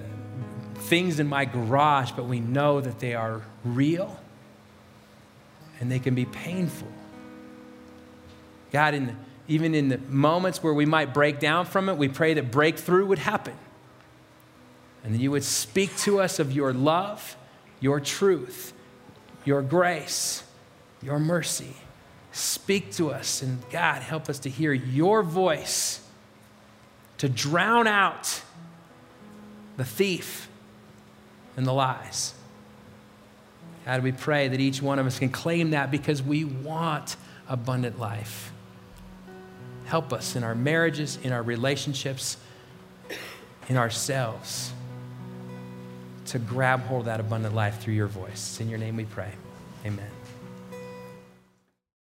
things 0.76 1.20
in 1.20 1.28
my 1.28 1.46
garage, 1.46 2.12
but 2.12 2.26
we 2.26 2.40
know 2.40 2.82
that 2.82 3.00
they 3.00 3.14
are 3.14 3.42
real 3.64 4.20
and 5.80 5.92
they 5.92 6.00
can 6.00 6.16
be 6.16 6.26
painful. 6.26 6.88
God, 8.72 8.94
in 8.94 9.08
the, 9.08 9.16
even 9.48 9.74
in 9.74 9.90
the 9.90 9.98
moments 9.98 10.62
where 10.62 10.74
we 10.74 10.86
might 10.86 11.14
break 11.14 11.40
down 11.40 11.66
from 11.66 11.90
it, 11.90 11.98
we 11.98 12.08
pray 12.08 12.34
that 12.36 12.52
breakthrough 12.52 13.06
would 13.06 13.20
happen. 13.20 13.56
And 15.04 15.16
that 15.16 15.20
you 15.20 15.32
would 15.32 15.44
speak 15.44 15.96
to 16.00 16.20
us 16.20 16.40
of 16.40 16.52
your 16.52 16.74
love, 16.74 17.38
your 17.80 18.00
truth, 18.00 18.74
your 19.46 19.62
grace, 19.62 20.44
your 21.02 21.20
mercy. 21.20 21.76
Speak 22.40 22.94
to 22.94 23.12
us, 23.12 23.42
and 23.42 23.62
God, 23.70 24.02
help 24.02 24.30
us 24.30 24.40
to 24.40 24.50
hear 24.50 24.72
your 24.72 25.24
voice 25.24 26.00
to 27.18 27.28
drown 27.28 27.86
out 27.86 28.42
the 29.76 29.84
thief 29.84 30.48
and 31.58 31.68
the 31.68 31.74
lies. 31.74 32.34
God, 33.86 34.04
we 34.04 34.14
pray 34.14 34.48
that 34.48 34.60
each 34.62 34.82
one 34.82 35.00
of 35.00 35.06
us 35.06 35.20
can 35.20 35.28
claim 35.28 35.72
that 35.72 35.92
because 35.92 36.24
we 36.24 36.46
want 36.46 37.18
abundant 37.50 38.00
life. 38.00 38.54
Help 39.88 40.14
us 40.14 40.38
in 40.38 40.46
our 40.46 40.56
marriages, 40.56 41.20
in 41.22 41.34
our 41.34 41.44
relationships, 41.44 42.38
in 43.68 43.76
ourselves 43.76 44.72
to 46.28 46.40
grab 46.40 46.80
hold 46.84 47.02
of 47.02 47.06
that 47.08 47.20
abundant 47.20 47.54
life 47.54 47.82
through 47.82 47.96
your 47.96 48.08
voice. 48.08 48.62
In 48.62 48.70
your 48.70 48.80
name 48.80 48.96
we 48.96 49.04
pray. 49.04 49.34
Amen. 49.86 50.19